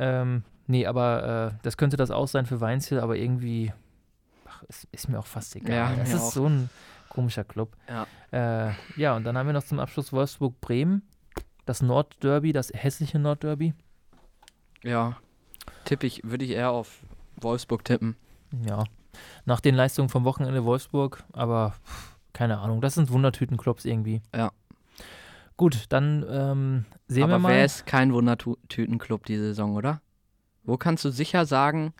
Ähm, 0.00 0.42
nee, 0.66 0.84
aber 0.86 1.52
äh, 1.54 1.58
das 1.62 1.76
könnte 1.76 1.96
das 1.96 2.10
auch 2.10 2.26
sein 2.26 2.44
für 2.46 2.60
Weinziel, 2.60 2.98
aber 3.00 3.16
irgendwie 3.16 3.72
ach, 4.46 4.62
ist, 4.64 4.88
ist 4.92 5.08
mir 5.08 5.18
auch 5.20 5.26
fast 5.26 5.54
egal. 5.56 5.74
Ja, 5.76 5.96
das 5.96 6.12
ist 6.12 6.22
auch. 6.22 6.32
so 6.32 6.46
ein 6.48 6.70
komischer 7.08 7.44
Club. 7.44 7.76
Ja. 7.88 8.06
Äh, 8.68 8.72
ja, 8.96 9.14
und 9.16 9.24
dann 9.24 9.38
haben 9.38 9.46
wir 9.46 9.52
noch 9.52 9.64
zum 9.64 9.78
Abschluss 9.78 10.12
Wolfsburg-Bremen. 10.12 11.02
Das 11.68 11.82
Nordderby, 11.82 12.54
das 12.54 12.72
hässliche 12.74 13.18
Nordderby. 13.18 13.74
Ja. 14.82 15.18
Tippe 15.84 16.06
ich, 16.06 16.22
würde 16.24 16.46
ich 16.46 16.52
eher 16.52 16.70
auf 16.70 17.00
Wolfsburg 17.38 17.84
tippen. 17.84 18.16
Ja. 18.66 18.84
Nach 19.44 19.60
den 19.60 19.74
Leistungen 19.74 20.08
vom 20.08 20.24
Wochenende 20.24 20.64
Wolfsburg, 20.64 21.24
aber 21.34 21.74
keine 22.32 22.56
Ahnung. 22.60 22.80
Das 22.80 22.94
sind 22.94 23.10
Wundertütenclubs 23.10 23.84
irgendwie. 23.84 24.22
Ja. 24.34 24.50
Gut, 25.58 25.84
dann 25.90 26.24
ähm, 26.30 26.84
sehen 27.06 27.28
wir 27.28 27.34
Aber 27.34 27.38
mal. 27.38 27.52
wer 27.52 27.66
ist 27.66 27.84
kein 27.84 28.14
Wundertütenclub 28.14 29.26
diese 29.26 29.48
Saison, 29.48 29.76
oder? 29.76 30.00
Wo 30.64 30.78
kannst 30.78 31.04
du 31.04 31.10
sicher 31.10 31.44
sagen, 31.44 31.92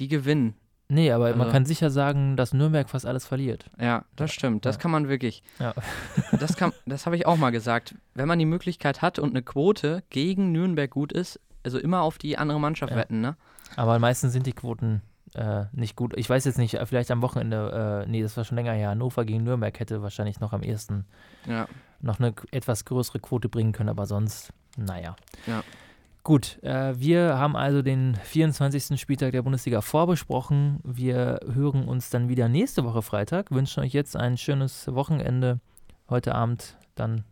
die 0.00 0.08
gewinnen? 0.08 0.52
Nee, 0.92 1.10
aber 1.10 1.30
man 1.30 1.42
Also- 1.42 1.52
kann 1.52 1.64
sicher 1.64 1.90
sagen, 1.90 2.36
dass 2.36 2.52
Nürnberg 2.52 2.88
fast 2.90 3.06
alles 3.06 3.26
verliert. 3.26 3.64
Ja, 3.80 4.04
das 4.16 4.30
stimmt. 4.32 4.66
Das 4.66 4.76
Ja. 4.76 4.82
kann 4.82 4.90
man 4.90 5.08
wirklich. 5.08 5.42
Ja. 5.58 5.74
Das, 6.38 6.56
kann, 6.56 6.72
das 6.86 7.06
habe 7.06 7.16
ich 7.16 7.24
auch 7.26 7.36
mal 7.36 7.50
gesagt. 7.50 7.94
Wenn 8.14 8.28
man 8.28 8.38
die 8.38 8.44
Möglichkeit 8.46 9.00
hat 9.00 9.18
und 9.18 9.30
eine 9.30 9.42
Quote 9.42 10.02
gegen 10.10 10.52
Nürnberg 10.52 10.90
gut 10.90 11.12
ist, 11.12 11.40
also 11.64 11.78
immer 11.78 12.02
auf 12.02 12.18
die 12.18 12.36
andere 12.36 12.60
Mannschaft 12.60 12.90
Ja. 12.92 12.98
wetten, 12.98 13.20
ne? 13.20 13.36
Aber 13.76 13.98
meistens 13.98 14.32
sind 14.32 14.46
die 14.46 14.52
Quoten 14.52 15.00
äh, 15.34 15.64
nicht 15.72 15.96
gut. 15.96 16.12
Ich 16.18 16.28
weiß 16.28 16.44
jetzt 16.44 16.58
nicht, 16.58 16.74
äh, 16.74 16.84
vielleicht 16.84 17.10
am 17.10 17.22
Wochenende, 17.22 18.02
äh, 18.06 18.10
nee, 18.10 18.20
das 18.22 18.36
war 18.36 18.44
schon 18.44 18.56
länger 18.56 18.72
her. 18.74 18.90
Hannover 18.90 19.24
gegen 19.24 19.44
Nürnberg 19.44 19.80
hätte 19.80 20.02
wahrscheinlich 20.02 20.40
noch 20.40 20.52
am 20.52 20.62
ehesten 20.62 21.06
noch 22.00 22.18
eine 22.20 22.34
etwas 22.50 22.84
größere 22.84 23.18
Quote 23.20 23.48
bringen 23.48 23.72
können, 23.72 23.88
aber 23.88 24.04
sonst, 24.04 24.52
naja. 24.76 25.16
Ja. 25.46 25.62
Gut, 26.24 26.62
äh, 26.62 26.94
wir 27.00 27.36
haben 27.36 27.56
also 27.56 27.82
den 27.82 28.14
24. 28.14 29.00
Spieltag 29.00 29.32
der 29.32 29.42
Bundesliga 29.42 29.80
vorbesprochen. 29.80 30.78
Wir 30.84 31.40
hören 31.52 31.88
uns 31.88 32.10
dann 32.10 32.28
wieder 32.28 32.48
nächste 32.48 32.84
Woche 32.84 33.02
Freitag. 33.02 33.50
Wünschen 33.50 33.82
euch 33.82 33.92
jetzt 33.92 34.14
ein 34.16 34.36
schönes 34.36 34.86
Wochenende. 34.86 35.58
Heute 36.08 36.36
Abend 36.36 36.78
dann, 36.94 37.24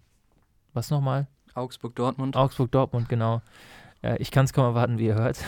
was 0.73 0.91
nochmal? 0.91 1.29
Augsburg-Dortmund. 1.55 2.37
Augsburg-Dortmund, 2.37 3.09
genau. 3.09 3.43
Äh, 4.03 4.17
ich 4.19 4.33
kann 4.33 4.47
es 4.47 4.53
kaum 4.53 4.65
erwarten, 4.65 4.99
wie 4.99 5.07
ihr 5.07 5.15
hört. 5.15 5.39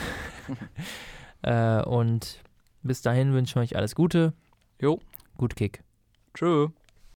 äh, 1.42 1.82
und 1.82 2.40
bis 2.84 3.02
dahin 3.02 3.32
wünschen 3.32 3.56
wir 3.56 3.62
euch 3.62 3.74
alles 3.74 3.96
Gute. 3.96 4.34
Jo. 4.80 5.00
Gut 5.36 5.56
Kick. 5.56 5.82
Tschö. 6.34 6.68